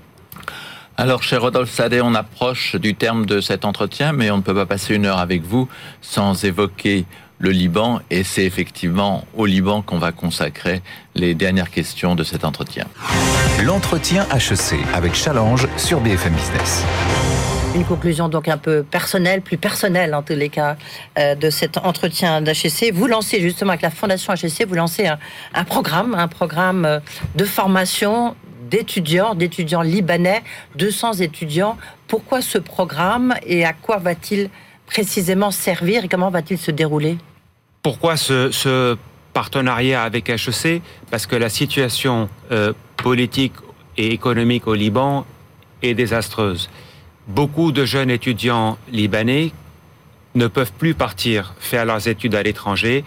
Alors, 0.98 1.24
cher 1.24 1.42
Rodolphe 1.42 1.72
Sadé, 1.72 2.02
on 2.02 2.14
approche 2.14 2.76
du 2.76 2.94
terme 2.94 3.26
de 3.26 3.40
cet 3.40 3.64
entretien, 3.64 4.12
mais 4.12 4.30
on 4.30 4.36
ne 4.36 4.42
peut 4.42 4.54
pas 4.54 4.66
passer 4.66 4.96
une 4.96 5.06
heure 5.06 5.20
avec 5.20 5.44
vous 5.44 5.70
sans 6.02 6.44
évoquer 6.44 7.06
le 7.40 7.52
Liban, 7.52 8.02
et 8.10 8.26
c'est 8.26 8.44
effectivement 8.44 9.26
au 9.34 9.46
Liban 9.46 9.82
qu'on 9.82 9.98
va 9.98 10.12
consacrer 10.12 10.82
les 11.16 11.34
dernières 11.34 11.72
questions 11.72 12.14
de 12.16 12.26
cet 12.26 12.44
entretien. 12.44 12.84
L'entretien 13.64 14.28
HEC 14.34 14.78
avec 14.94 15.16
Challenge 15.16 15.70
sur 15.78 16.02
BFM 16.02 16.34
Business. 16.34 16.84
Une 17.76 17.86
conclusion 17.86 18.30
donc 18.30 18.48
un 18.48 18.58
peu 18.58 18.84
personnelle, 18.84 19.42
plus 19.42 19.58
personnelle 19.58 20.16
en 20.16 20.24
tous 20.24 20.34
les 20.34 20.50
cas, 20.50 20.78
euh, 21.20 21.36
de 21.36 21.50
cet 21.50 21.78
entretien 21.78 22.42
d'HEC. 22.42 22.94
Vous 22.94 23.08
lancez 23.08 23.42
justement 23.42 23.72
avec 23.72 23.82
la 23.82 23.92
Fondation 23.92 24.34
HEC, 24.34 24.68
vous 24.68 24.76
lancez 24.76 25.08
un, 25.08 25.64
programme, 25.64 26.16
un 26.16 26.28
programme 26.28 26.86
euh, 26.86 27.00
de 27.36 27.46
formation 27.46 28.36
d'étudiants, 28.70 29.36
d'étudiants 29.36 29.82
libanais, 29.82 30.44
200 30.76 31.14
étudiants. 31.14 31.78
Pourquoi 32.08 32.42
ce 32.42 32.58
programme 32.58 33.36
et 33.46 33.66
à 33.66 33.74
quoi 33.74 33.98
va-t-il 33.98 34.50
précisément 34.86 35.52
servir 35.52 36.06
et 36.06 36.08
comment 36.08 36.30
va-t-il 36.30 36.58
se 36.58 36.72
dérouler? 36.72 37.18
Pourquoi 37.84 38.18
ce, 38.18 38.98
partenariat 39.34 40.02
avec 40.02 40.30
HEC 40.30 40.82
Parce 41.12 41.28
que 41.28 41.36
la 41.36 41.50
situation 41.50 42.28
euh, 42.52 42.74
politique 42.96 43.54
et 43.98 44.12
économique 44.12 44.66
au 44.66 44.74
Liban 44.74 45.26
est 45.84 45.94
désastreuse 45.94 46.70
beaucoup 47.28 47.72
de 47.72 47.86
jeunes 47.86 48.10
étudiants 48.10 48.78
libanais 48.92 49.52
ne 50.36 50.48
peuvent 50.48 50.72
plus 50.72 50.94
partir 50.94 51.54
faire 51.60 51.86
leurs 51.86 52.08
études 52.08 52.36
à 52.36 52.44
l'étranger 52.44 53.04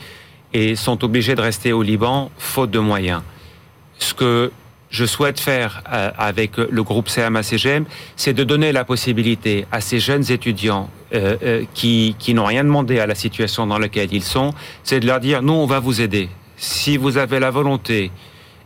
et 0.53 0.77
sont 0.77 1.05
obligés 1.05 1.35
de 1.35 1.41
rester 1.41 1.73
au 1.73 1.83
Liban 1.83 2.31
faute 2.39 2.71
de 2.71 2.79
moyens. 2.79 3.23
Ce 3.99 4.15
que 4.15 4.51
je 4.91 5.05
souhaite 5.05 5.39
faire 5.39 5.83
euh, 5.93 6.11
avec 6.19 6.57
le 6.57 6.83
groupe 6.83 7.09
CMA-CGM, 7.09 7.85
c'est 8.17 8.33
de 8.33 8.43
donner 8.43 8.73
la 8.73 8.85
possibilité 8.85 9.67
à 9.71 9.81
ces 9.81 10.01
jeunes 10.01 10.31
étudiants 10.31 10.91
euh, 11.15 11.37
euh, 11.43 11.65
qui, 11.75 12.17
qui 12.19 12.35
n'ont 12.35 12.47
rien 12.47 12.65
demandé 12.65 12.99
à 12.99 13.07
la 13.07 13.15
situation 13.15 13.67
dans 13.69 13.79
laquelle 13.79 14.13
ils 14.13 14.25
sont, 14.25 14.53
c'est 14.83 14.99
de 14.99 15.07
leur 15.07 15.21
dire, 15.21 15.43
nous, 15.43 15.53
on 15.53 15.67
va 15.67 15.79
vous 15.79 16.01
aider. 16.01 16.29
Si 16.57 16.97
vous 16.97 17.19
avez 17.19 17.39
la 17.39 17.51
volonté 17.51 18.11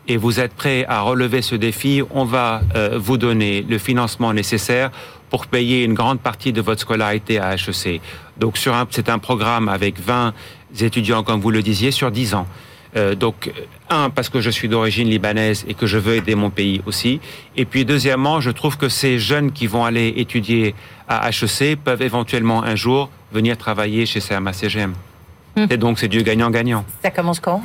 et 0.08 0.16
vous 0.16 0.40
êtes 0.40 0.54
prêts 0.54 0.86
à 0.88 1.02
relever 1.02 1.42
ce 1.42 1.54
défi, 1.54 2.02
on 2.10 2.24
va 2.24 2.62
vous 2.96 3.16
donner 3.16 3.62
le 3.62 3.78
financement 3.78 4.34
nécessaire 4.34 4.90
pour 5.34 5.48
payer 5.48 5.82
une 5.82 5.94
grande 5.94 6.20
partie 6.20 6.52
de 6.52 6.60
votre 6.60 6.82
scolarité 6.82 7.40
à 7.40 7.56
HEC. 7.56 8.00
Donc 8.36 8.56
c'est 8.56 9.08
un 9.08 9.18
programme 9.18 9.68
avec 9.68 9.98
20 9.98 10.32
étudiants, 10.80 11.24
comme 11.24 11.40
vous 11.40 11.50
le 11.50 11.60
disiez, 11.60 11.90
sur 11.90 12.12
10 12.12 12.34
ans. 12.34 12.46
Euh, 12.94 13.16
donc, 13.16 13.52
un, 13.90 14.10
parce 14.10 14.28
que 14.28 14.40
je 14.40 14.48
suis 14.48 14.68
d'origine 14.68 15.08
libanaise 15.08 15.64
et 15.66 15.74
que 15.74 15.86
je 15.88 15.98
veux 15.98 16.14
aider 16.14 16.36
mon 16.36 16.50
pays 16.50 16.82
aussi. 16.86 17.18
Et 17.56 17.64
puis, 17.64 17.84
deuxièmement, 17.84 18.40
je 18.40 18.52
trouve 18.52 18.76
que 18.76 18.88
ces 18.88 19.18
jeunes 19.18 19.50
qui 19.50 19.66
vont 19.66 19.84
aller 19.84 20.14
étudier 20.18 20.76
à 21.08 21.28
HEC 21.30 21.80
peuvent 21.82 22.02
éventuellement 22.02 22.62
un 22.62 22.76
jour 22.76 23.10
venir 23.32 23.58
travailler 23.58 24.06
chez 24.06 24.20
CMA-CGM. 24.20 24.92
Hum. 25.56 25.66
Et 25.68 25.76
donc, 25.76 25.98
c'est 25.98 26.06
du 26.06 26.22
gagnant-gagnant. 26.22 26.84
Ça 27.02 27.10
commence 27.10 27.40
quand? 27.40 27.60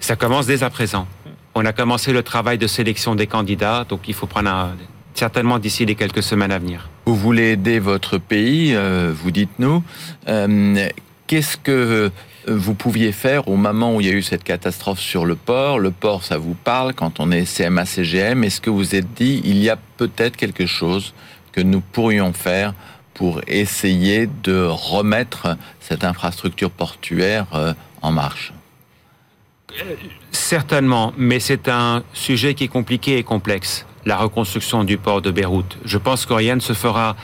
Ça 0.00 0.16
commence 0.16 0.46
dès 0.46 0.62
à 0.62 0.70
présent. 0.70 1.06
On 1.54 1.66
a 1.66 1.74
commencé 1.74 2.14
le 2.14 2.22
travail 2.22 2.56
de 2.56 2.66
sélection 2.66 3.14
des 3.14 3.26
candidats, 3.26 3.84
donc 3.86 4.08
il 4.08 4.14
faut 4.14 4.26
prendre 4.26 4.48
un, 4.48 4.72
certainement 5.12 5.58
d'ici 5.58 5.84
les 5.84 5.96
quelques 5.96 6.22
semaines 6.22 6.50
à 6.50 6.58
venir. 6.58 6.88
Vous 7.06 7.16
voulez 7.16 7.52
aider 7.52 7.78
votre 7.78 8.16
pays, 8.16 8.74
euh, 8.74 9.12
vous 9.14 9.30
dites-nous. 9.30 9.82
Euh, 10.28 10.88
qu'est-ce 11.26 11.58
que 11.58 12.10
vous 12.46 12.74
pouviez 12.74 13.12
faire 13.12 13.48
au 13.48 13.56
moment 13.56 13.94
où 13.94 14.00
il 14.00 14.06
y 14.06 14.10
a 14.10 14.14
eu 14.14 14.22
cette 14.22 14.44
catastrophe 14.44 15.00
sur 15.00 15.26
le 15.26 15.34
port? 15.34 15.78
Le 15.78 15.90
port, 15.90 16.24
ça 16.24 16.38
vous 16.38 16.54
parle 16.54 16.94
quand 16.94 17.20
on 17.20 17.30
est 17.30 17.44
CMA-CGM. 17.44 18.42
Est-ce 18.44 18.60
que 18.60 18.70
vous 18.70 18.94
êtes 18.94 19.12
dit, 19.14 19.42
il 19.44 19.58
y 19.58 19.68
a 19.68 19.76
peut-être 19.96 20.36
quelque 20.36 20.66
chose 20.66 21.12
que 21.52 21.60
nous 21.60 21.80
pourrions 21.80 22.32
faire 22.32 22.74
pour 23.12 23.40
essayer 23.46 24.28
de 24.42 24.64
remettre 24.64 25.56
cette 25.80 26.04
infrastructure 26.04 26.70
portuaire 26.70 27.46
euh, 27.54 27.74
en 28.00 28.12
marche? 28.12 28.52
Certainement, 30.30 31.12
mais 31.18 31.40
c'est 31.40 31.68
un 31.68 32.02
sujet 32.12 32.54
qui 32.54 32.64
est 32.64 32.68
compliqué 32.68 33.18
et 33.18 33.22
complexe 33.22 33.86
la 34.06 34.16
reconstruction 34.16 34.84
du 34.84 34.98
port 34.98 35.22
de 35.22 35.30
Beyrouth. 35.30 35.78
Je 35.84 35.98
pense 35.98 36.26
que 36.26 36.32
rien 36.32 36.56
ne 36.56 36.60
se 36.60 36.72
fera 36.72 37.16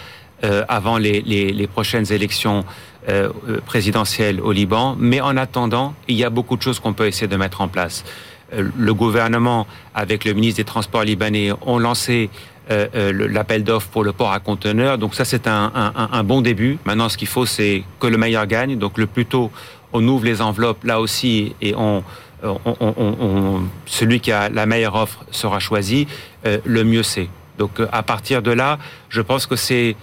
euh, 0.45 0.65
avant 0.69 0.99
les, 0.99 1.69
prochaines 1.73 2.11
élections 2.13 2.65
euh, 3.09 3.31
euh, 3.49 3.61
présidentielles 3.65 4.41
au 4.41 4.53
Liban, 4.53 4.97
mais 4.99 5.21
en 5.21 5.37
attendant, 5.37 5.95
il 6.09 6.17
y 6.17 6.25
a 6.25 6.31
beaucoup 6.31 6.57
de 6.57 6.63
choses 6.63 6.81
qu'on 6.81 6.93
peut 6.93 7.07
essayer 7.07 7.29
de 7.29 7.37
mettre 7.37 7.61
en 7.61 7.69
place. 7.69 8.05
le 8.53 8.95
gouvernement, 8.95 9.67
avec 9.95 10.25
le 10.25 10.33
ministre 10.33 10.57
des 10.57 10.65
Transports 10.65 11.05
libanais, 11.05 11.53
ont 11.67 11.79
lancé 11.79 12.31
euh, 12.71 12.87
euh, 12.95 13.29
l'appel 13.29 13.65
d'offres 13.65 13.89
pour 13.89 14.05
le 14.05 14.13
port 14.13 14.31
à 14.31 14.39
conteneurs. 14.39 14.97
Donc 14.97 15.17
ça, 15.17 15.25
c'est 15.25 15.49
un, 15.49 15.73
un, 15.75 16.23
bon 16.23 16.41
début. 16.41 16.79
Maintenant, 16.85 17.09
ce 17.09 17.17
qu'il 17.17 17.27
faut, 17.27 17.45
c'est 17.45 17.83
que 17.99 18.07
le 18.07 18.17
meilleur 18.17 18.47
gagne. 18.47 18.79
Donc 18.79 18.97
le 18.97 19.07
plus 19.07 19.27
tôt 19.27 19.51
on 19.93 20.07
ouvre 20.07 20.25
les 20.25 20.41
enveloppes 20.41 20.85
là 20.85 21.01
aussi 21.01 21.57
et 21.61 21.75
on, 21.75 22.05
on, 22.45 23.63
celui 23.87 24.21
qui 24.21 24.31
a 24.31 24.49
la 24.49 24.67
meilleure 24.67 24.95
offre 24.95 25.25
sera 25.33 25.59
choisi, 25.59 26.07
le 26.45 26.85
mieux 26.85 27.03
c'est. 27.03 27.29
Donc 27.59 27.73
à 27.93 28.03
partir 28.03 28.43
de 28.43 28.51
là, 28.51 28.79
je 29.09 29.21
pense 29.21 29.47
que 29.47 29.57
c'est 29.57 29.97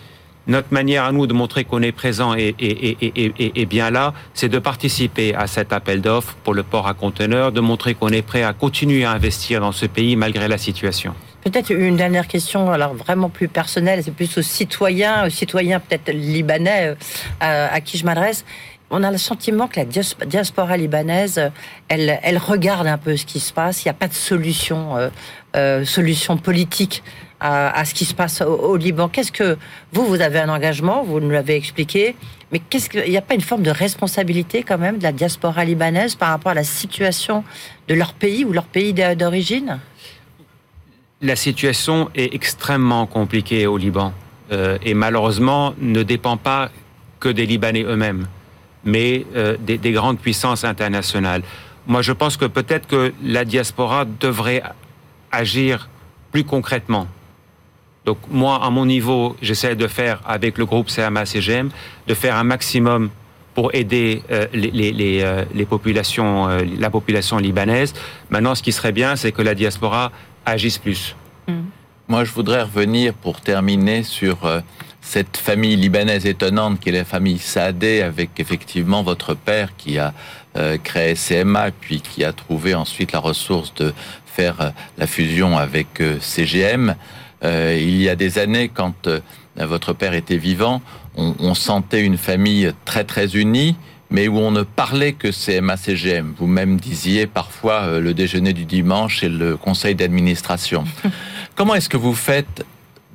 notre 0.48 0.74
manière 0.74 1.04
à 1.04 1.12
nous 1.12 1.28
de 1.28 1.34
montrer 1.34 1.66
qu'on 1.66 1.82
est 1.82 1.92
présent 1.92 2.34
et, 2.36 2.56
et, 2.58 3.66
bien 3.66 3.92
là, 3.92 4.14
c'est 4.34 4.50
de 4.50 4.60
participer 4.60 5.36
à 5.36 5.46
cet 5.46 5.74
appel 5.74 6.02
d'offres 6.02 6.36
pour 6.44 6.54
le 6.54 6.64
port 6.64 6.88
à 6.88 6.94
conteneurs, 6.94 7.52
de 7.52 7.60
montrer 7.60 7.94
qu'on 7.94 8.10
est 8.10 8.22
prêt 8.22 8.44
à 8.44 8.54
continuer 8.54 9.04
à 9.06 9.12
investir 9.12 9.60
dans 9.60 9.74
ce 9.74 9.86
pays 9.86 10.16
malgré 10.16 10.48
la 10.48 10.58
situation. 10.58 11.14
Peut-être 11.44 11.70
une 11.72 11.96
dernière 11.96 12.28
question, 12.28 12.72
alors 12.72 12.94
vraiment 12.94 13.30
plus 13.30 13.48
personnelle, 13.48 14.02
c'est 14.04 14.14
plus 14.14 14.38
aux 14.38 14.42
citoyens, 14.42 15.28
aux 15.28 15.30
citoyens 15.30 15.80
peut-être 15.80 16.12
libanais 16.12 16.96
euh, 17.44 17.68
à 17.72 17.82
qui 17.82 17.98
je 17.98 18.06
m'adresse. 18.06 18.44
On 18.90 19.04
a 19.04 19.12
le 19.12 19.18
sentiment 19.18 19.68
que 19.68 19.82
la 19.82 19.86
diaspora 19.86 20.78
libanaise, 20.78 21.52
elle, 21.90 22.20
elle 22.24 22.38
regarde 22.38 22.88
un 22.88 22.98
peu 22.98 23.18
ce 23.18 23.26
qui 23.26 23.42
se 23.42 23.52
passe. 23.52 23.84
Il 23.84 23.88
n'y 23.88 23.92
a 23.92 23.94
pas 23.94 24.08
de 24.08 24.14
solution, 24.14 24.96
euh, 24.96 25.10
euh, 25.58 26.36
politique 26.42 27.04
à, 27.40 27.86
ce 27.86 27.94
qui 27.94 28.06
se 28.06 28.14
passe 28.14 28.42
au, 28.42 28.78
Liban. 28.78 29.10
Qu'est-ce 29.10 29.32
que 29.32 29.58
vous, 29.92 30.06
vous 30.06 30.22
avez 30.22 30.40
un 30.40 30.50
engagement, 30.50 31.04
vous 31.04 31.20
nous 31.20 31.30
l'avez 31.30 31.56
expliqué, 31.56 32.16
mais 32.52 32.60
qu'est-ce 32.60 32.90
qu'il 32.90 33.10
n'y 33.10 33.18
a 33.18 33.22
pas 33.22 33.36
une 33.36 33.42
forme 33.42 33.62
de 33.62 33.70
responsabilité 33.70 34.64
quand 34.64 34.78
même 34.78 34.98
de 34.98 35.04
la 35.04 35.12
diaspora 35.12 35.66
libanaise 35.66 36.16
par 36.16 36.30
rapport 36.30 36.54
à 36.54 36.56
la 36.56 36.64
situation 36.64 37.44
de 37.88 37.94
leur 37.94 38.14
pays 38.14 38.46
ou 38.46 38.54
leur 38.54 38.66
pays 38.66 38.94
d'origine? 38.94 39.80
La 41.22 41.36
situation 41.36 42.10
est 42.16 42.34
extrêmement 42.34 43.06
compliquée 43.06 43.68
au 43.68 43.78
Liban 43.78 44.14
euh, 44.52 44.78
et 44.84 44.94
malheureusement 44.94 45.74
ne 45.80 46.04
dépend 46.04 46.38
pas 46.38 46.70
que 47.20 47.30
des 47.30 47.46
Libanais 47.46 47.84
eux-mêmes, 47.84 48.28
mais 48.84 49.26
euh, 49.36 49.58
des, 49.60 49.78
des 49.78 49.92
grandes 49.92 50.20
puissances 50.20 50.64
internationales. 50.64 51.44
Moi, 51.88 52.02
je 52.02 52.12
pense 52.12 52.38
que 52.38 52.46
peut-être 52.46 52.88
que 52.88 53.14
la 53.24 53.46
diaspora 53.46 54.06
devrait 54.06 54.64
agir 55.32 55.90
plus 56.32 56.44
concrètement 56.44 57.08
donc 58.08 58.20
moi, 58.32 58.64
à 58.64 58.70
mon 58.70 58.86
niveau, 58.86 59.36
j'essaie 59.42 59.76
de 59.76 59.86
faire 59.86 60.22
avec 60.26 60.58
le 60.58 60.66
groupe 60.66 60.88
CMA-CGM, 60.88 61.70
de 62.08 62.14
faire 62.14 62.38
un 62.38 62.46
maximum 62.46 63.10
pour 63.54 63.76
aider 63.76 64.24
euh, 64.32 64.48
euh, 64.56 65.46
les, 65.54 65.66
populations, 65.66 66.48
la 66.80 66.90
population 66.90 67.38
libanaise. 67.38 67.94
Maintenant, 68.30 68.56
ce 68.56 68.64
qui 68.64 68.72
serait 68.72 68.94
bien, 68.94 69.18
c'est 69.18 69.34
que 69.34 69.42
la 69.42 69.54
diaspora 69.56 70.14
agisse 70.46 70.78
plus. 70.78 71.18
Moi, 72.08 72.24
je 72.24 72.32
voudrais 72.32 72.62
revenir 72.62 73.14
pour 73.14 73.42
terminer 73.42 74.04
sur 74.04 74.38
cette 75.08 75.38
famille 75.38 75.76
libanaise 75.76 76.26
étonnante 76.26 76.80
qui 76.80 76.89
est 76.89 76.91
la 76.91 77.05
famille 77.05 77.39
Saadé, 77.39 78.01
avec 78.01 78.39
effectivement 78.39 79.03
votre 79.03 79.36
père 79.36 79.76
qui 79.78 79.97
a 79.99 80.14
créé 80.84 81.14
CMA, 81.14 81.70
puis 81.72 82.01
qui 82.01 82.24
a 82.24 82.34
trouvé 82.34 82.74
ensuite 82.74 83.12
la 83.12 83.20
ressource 83.20 83.74
de 83.76 83.93
faire 84.26 84.74
la 84.97 85.05
fusion 85.05 85.58
avec 85.58 86.01
CGM. 86.20 86.95
Euh, 87.43 87.78
il 87.80 88.01
y 88.01 88.10
a 88.10 88.16
des 88.16 88.39
années, 88.39 88.70
quand 88.70 89.08
euh, 89.08 89.20
votre 89.58 89.93
père 89.93 90.14
était 90.14 90.38
vivant, 90.38 90.82
on, 91.16 91.55
sentait 91.55 92.03
une 92.03 92.18
famille 92.18 92.72
très 92.86 93.03
très 93.03 93.36
unie, 93.36 93.76
mais 94.12 94.28
où 94.28 94.38
on 94.38 94.51
ne 94.51 94.62
parlait 94.62 95.14
que 95.14 95.30
CMA-CGM. 95.30 96.34
Vous-même 96.38 96.80
disiez 96.80 97.26
parfois 97.26 97.82
euh, 97.82 97.99
le 97.99 98.14
déjeuner 98.14 98.53
du 98.53 98.66
dimanche 98.66 99.24
et 99.24 99.30
le 99.30 99.58
conseil 99.58 99.95
d'administration. 99.95 100.84
Comment 101.55 101.74
est-ce 101.74 101.89
que 101.89 101.97
vous 101.97 102.14
faites 102.14 102.66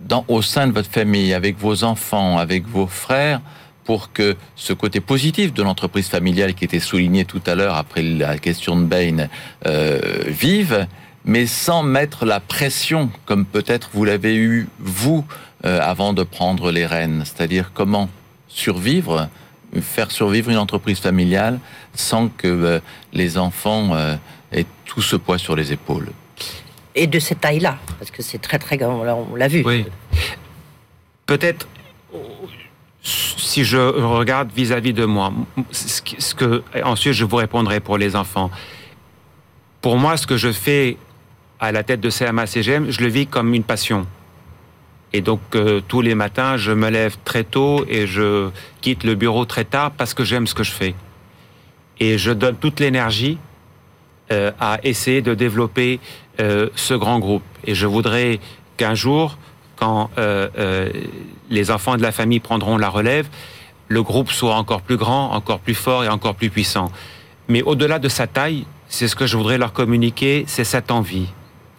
dans, 0.07 0.24
au 0.28 0.42
sein 0.42 0.66
de 0.66 0.72
votre 0.72 0.90
famille, 0.90 1.34
avec 1.34 1.59
vos 1.59 1.84
enfants, 1.84 2.38
avec 2.38 2.66
vos 2.66 2.86
frères, 2.86 3.40
pour 3.84 4.12
que 4.12 4.36
ce 4.55 4.72
côté 4.72 5.00
positif 5.00 5.53
de 5.53 5.62
l'entreprise 5.62 6.09
familiale 6.09 6.55
qui 6.55 6.64
était 6.64 6.80
souligné 6.80 7.24
tout 7.24 7.42
à 7.46 7.55
l'heure 7.55 7.74
après 7.74 8.03
la 8.03 8.38
question 8.38 8.76
de 8.76 8.84
Bain 8.84 9.28
vive 10.28 10.86
mais 11.24 11.46
sans 11.46 11.82
mettre 11.82 12.24
la 12.24 12.40
pression, 12.40 13.11
comme 13.26 13.44
peut-être 13.44 13.90
vous 13.92 14.05
l'avez 14.05 14.36
eu, 14.36 14.68
vous, 14.78 15.24
euh, 15.64 15.80
avant 15.80 16.12
de 16.12 16.22
prendre 16.22 16.70
les 16.70 16.86
rênes. 16.86 17.22
C'est-à-dire 17.24 17.70
comment 17.72 18.09
survivre, 18.48 19.28
faire 19.80 20.11
survivre 20.11 20.50
une 20.50 20.59
entreprise 20.59 20.98
familiale 20.98 21.61
sans 21.94 22.28
que 22.28 22.48
euh, 22.48 22.80
les 23.12 23.38
enfants 23.38 23.94
euh, 23.94 24.16
aient 24.50 24.66
tout 24.84 25.03
ce 25.03 25.16
poids 25.16 25.38
sur 25.38 25.57
les 25.57 25.72
épaules. 25.72 26.09
Et 26.95 27.07
de 27.07 27.18
cette 27.18 27.40
taille-là, 27.40 27.78
parce 27.99 28.11
que 28.11 28.22
c'est 28.22 28.38
très 28.38 28.59
très 28.59 28.76
grand, 28.76 29.03
on 29.30 29.34
l'a 29.34 29.49
vu. 29.49 29.62
Oui. 29.64 29.86
Peut-être, 31.26 31.66
si 33.03 33.64
je 33.64 33.78
regarde 33.78 34.51
vis-à-vis 34.55 34.93
de 34.93 35.05
moi, 35.05 35.32
ce 35.70 36.34
que, 36.34 36.62
ensuite 36.84 37.14
je 37.14 37.24
vous 37.24 37.36
répondrai 37.36 37.80
pour 37.80 37.97
les 37.99 38.14
enfants. 38.16 38.51
Pour 39.80 39.97
moi, 39.97 40.16
ce 40.16 40.26
que 40.26 40.36
je 40.36 40.53
fais 40.53 40.97
à 41.59 41.72
la 41.72 41.82
tête 41.82 42.01
de 42.01 42.11
CMA-CGM, 42.11 42.90
je 42.90 43.01
le 43.01 43.09
vis 43.09 43.26
comme 43.26 43.55
une 43.55 43.64
passion. 43.64 44.07
Et 45.12 45.20
donc 45.20 45.40
euh, 45.55 45.80
tous 45.86 46.01
les 46.01 46.14
matins, 46.14 46.57
je 46.57 46.72
me 46.72 46.88
lève 46.88 47.16
très 47.24 47.45
tôt 47.45 47.84
et 47.88 48.07
je 48.07 48.51
quitte 48.80 49.05
le 49.05 49.14
bureau 49.14 49.45
très 49.45 49.64
tard 49.64 49.90
parce 49.93 50.14
que 50.14 50.24
j'aime 50.24 50.47
ce 50.47 50.55
que 50.55 50.64
je 50.64 50.72
fais. 50.72 50.95
Et 52.01 52.18
je 52.18 52.32
donne 52.32 52.57
toute 52.57 52.80
l'énergie 52.80 53.38
euh, 54.30 54.51
à 54.59 54.78
essayer 54.82 55.20
de 55.20 55.34
développer 55.34 56.01
euh, 56.41 56.68
ce 56.74 56.95
grand 56.95 57.18
groupe. 57.18 57.43
Et 57.64 57.74
je 57.74 57.87
voudrais 57.87 58.41
qu'un 58.76 58.95
jour, 58.95 59.39
quand 59.76 60.11
les 61.51 61.70
enfants 61.70 61.97
de 61.97 62.03
la 62.03 62.12
famille 62.12 62.41
prendront 62.41 62.78
la 62.78 62.89
relève, 62.89 63.28
le 63.89 64.03
groupe 64.03 64.30
soit 64.30 64.55
encore 64.55 64.80
plus 64.80 64.97
grand, 64.97 65.33
encore 65.33 65.59
plus 65.59 65.74
fort 65.74 66.05
et 66.05 66.09
encore 66.09 66.37
plus 66.37 66.51
puissant. 66.51 66.91
Mais 67.49 67.62
au-delà 67.62 67.99
de 67.99 68.09
sa 68.09 68.26
taille, 68.28 68.64
c'est 68.89 69.09
ce 69.09 69.16
que 69.16 69.26
je 69.26 69.37
voudrais 69.37 69.59
leur 69.59 69.72
communiquer, 69.72 70.45
c'est 70.47 70.64
cette 70.64 70.93
envie 70.93 71.28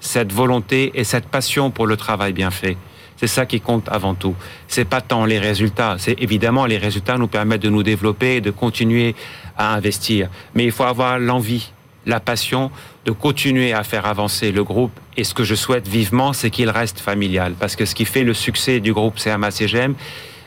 cette 0.03 0.33
volonté 0.33 0.91
et 0.95 1.05
cette 1.05 1.27
passion 1.27 1.71
pour 1.71 1.87
le 1.87 1.97
travail 1.97 2.33
bien 2.33 2.51
fait. 2.51 2.77
C'est 3.15 3.27
ça 3.27 3.45
qui 3.45 3.61
compte 3.61 3.87
avant 3.89 4.15
tout. 4.15 4.35
C'est 4.67 4.85
pas 4.85 4.99
tant 4.99 5.23
les 5.23 5.39
résultats. 5.39 5.95
C'est 5.97 6.21
évidemment 6.21 6.65
les 6.65 6.77
résultats 6.77 7.17
nous 7.17 7.27
permettent 7.27 7.61
de 7.61 7.69
nous 7.69 7.83
développer 7.83 8.35
et 8.35 8.41
de 8.41 8.51
continuer 8.51 9.15
à 9.57 9.73
investir. 9.73 10.29
Mais 10.55 10.65
il 10.65 10.71
faut 10.71 10.83
avoir 10.83 11.19
l'envie, 11.19 11.71
la 12.05 12.19
passion 12.19 12.69
de 13.05 13.11
continuer 13.11 13.73
à 13.73 13.83
faire 13.83 14.05
avancer 14.05 14.51
le 14.51 14.63
groupe. 14.63 14.91
Et 15.17 15.23
ce 15.23 15.33
que 15.33 15.43
je 15.43 15.55
souhaite 15.55 15.87
vivement, 15.87 16.33
c'est 16.33 16.49
qu'il 16.49 16.69
reste 16.69 16.99
familial. 16.99 17.53
Parce 17.59 17.75
que 17.75 17.85
ce 17.85 17.95
qui 17.95 18.05
fait 18.05 18.23
le 18.23 18.33
succès 18.33 18.79
du 18.79 18.93
groupe 18.93 19.17
CMA-CGM, 19.17 19.95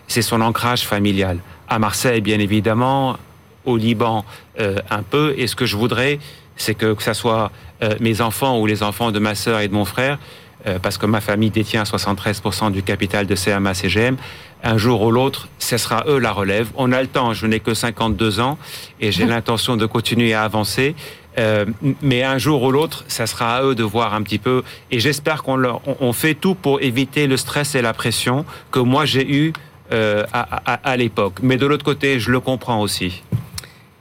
c'est 0.09 0.22
son 0.22 0.40
ancrage 0.40 0.82
familial. 0.82 1.38
À 1.68 1.78
Marseille, 1.78 2.20
bien 2.20 2.38
évidemment, 2.38 3.18
au 3.64 3.76
Liban, 3.76 4.24
euh, 4.61 4.76
un 4.90 5.02
peu. 5.02 5.34
Et 5.36 5.46
ce 5.46 5.57
que 5.57 5.66
je 5.66 5.76
voudrais, 5.76 6.18
c'est 6.57 6.74
que, 6.74 6.94
que 6.94 7.02
ça 7.02 7.14
soit 7.14 7.50
euh, 7.82 7.94
mes 8.00 8.20
enfants 8.20 8.59
ou 8.59 8.66
les 8.66 8.82
enfants 8.82 9.11
de 9.11 9.18
ma 9.18 9.34
sœur 9.34 9.61
et 9.61 9.68
de 9.68 9.74
mon 9.74 9.84
frère, 9.84 10.18
euh, 10.66 10.78
parce 10.78 10.96
que 10.96 11.07
ma 11.07 11.20
famille 11.20 11.50
détient 11.50 11.82
73% 11.82 12.72
du 12.72 12.82
capital 12.82 13.26
de 13.26 13.34
CMA-CGM, 13.34 14.16
un 14.64 14.78
jour 14.78 15.02
ou 15.02 15.11
l'autre, 15.11 15.48
ce 15.59 15.76
sera 15.76 16.04
eux 16.09 16.18
la 16.18 16.32
relève. 16.32 16.68
On 16.76 16.90
a 16.92 17.02
le 17.02 17.09
temps, 17.09 17.34
je 17.34 17.46
n'ai 17.46 17.61
que 17.61 17.74
52 17.74 18.40
ans 18.40 18.59
et 19.00 19.12
j'ai 19.12 19.26
l'intention 19.26 19.76
de 19.76 19.86
continuer 19.86 20.32
à 20.32 20.42
avancer. 20.42 20.94
Euh, 21.39 21.66
mais 22.03 22.22
un 22.22 22.39
jour 22.39 22.62
ou 22.62 22.70
l'autre, 22.70 23.05
ça 23.09 23.26
sera 23.26 23.57
à 23.57 23.62
eux 23.62 23.74
de 23.74 23.84
voir 23.84 24.14
un 24.14 24.22
petit 24.22 24.39
peu. 24.39 24.62
Et 24.91 25.01
j'espère 25.01 25.43
qu'on 25.43 25.57
leur, 25.57 25.80
on, 26.01 26.12
fait 26.12 26.34
tout 26.34 26.55
pour 26.55 26.80
éviter 26.80 27.26
le 27.26 27.37
stress 27.37 27.74
et 27.74 27.82
la 27.82 27.93
pression 27.93 28.45
que 28.70 28.78
moi 28.78 29.05
j'ai 29.05 29.30
eu 29.30 29.53
à, 29.91 30.26
à, 30.32 30.74
à 30.74 30.97
l'époque. 30.97 31.39
Mais 31.43 31.57
de 31.57 31.66
l'autre 31.66 31.84
côté, 31.84 32.18
je 32.18 32.30
le 32.32 32.41
comprends 32.41 32.80
aussi. 32.80 33.22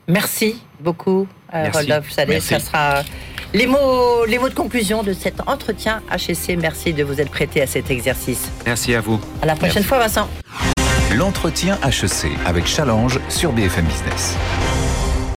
Merci 0.08 0.62
beaucoup, 0.80 1.28
Rodolphe 1.52 2.12
Salé. 2.12 2.40
Ça 2.40 2.60
sera 2.60 3.04
les 3.54 3.68
mots, 3.68 4.26
les 4.26 4.38
mots 4.38 4.50
de 4.50 4.54
conclusion 4.54 5.02
de 5.02 5.14
cet 5.14 5.48
entretien 5.48 6.02
HSC. 6.12 6.58
Merci 6.60 6.94
de 6.94 7.04
vous 7.04 7.20
être 7.20 7.32
prêté 7.32 7.62
à 7.62 7.68
cet 7.68 7.90
exercice. 7.90 8.52
Merci 8.66 8.94
à 8.94 9.02
vous. 9.02 9.20
À 9.42 9.46
la 9.46 9.56
prochaine 9.56 9.84
fois, 9.84 10.00
Vincent. 10.00 10.30
L'entretien 11.16 11.78
HEC 11.84 12.32
avec 12.46 12.68
Challenge 12.68 13.20
sur 13.30 13.52
BFM 13.52 13.86
Business. 13.86 14.36